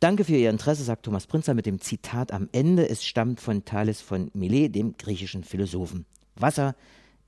Danke 0.00 0.24
für 0.24 0.36
Ihr 0.36 0.50
Interesse, 0.50 0.82
sagt 0.82 1.04
Thomas 1.04 1.28
Prinzer 1.28 1.54
mit 1.54 1.66
dem 1.66 1.80
Zitat 1.80 2.32
am 2.32 2.48
Ende. 2.50 2.88
Es 2.88 3.04
stammt 3.04 3.40
von 3.40 3.64
Thales 3.64 4.00
von 4.00 4.30
Milet, 4.34 4.74
dem 4.74 4.96
griechischen 4.96 5.44
Philosophen. 5.44 6.06
Wasser 6.34 6.74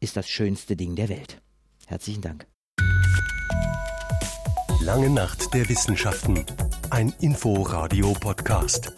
ist 0.00 0.16
das 0.16 0.28
schönste 0.28 0.74
Ding 0.74 0.96
der 0.96 1.08
Welt. 1.08 1.40
Herzlichen 1.86 2.22
Dank. 2.22 2.46
Lange 4.86 5.10
Nacht 5.10 5.52
der 5.52 5.68
Wissenschaften. 5.68 6.44
Ein 6.90 7.12
Info-Radio-Podcast. 7.20 8.92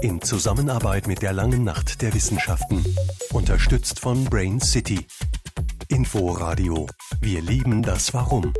In 0.00 0.22
Zusammenarbeit 0.22 1.08
mit 1.08 1.20
der 1.20 1.32
Langen 1.32 1.64
Nacht 1.64 2.00
der 2.00 2.14
Wissenschaften. 2.14 2.84
Unterstützt 3.32 3.98
von 3.98 4.22
Brain 4.26 4.60
City. 4.60 5.04
Inforadio. 5.88 6.86
Wir 7.20 7.42
lieben 7.42 7.82
das 7.82 8.14
Warum. 8.14 8.54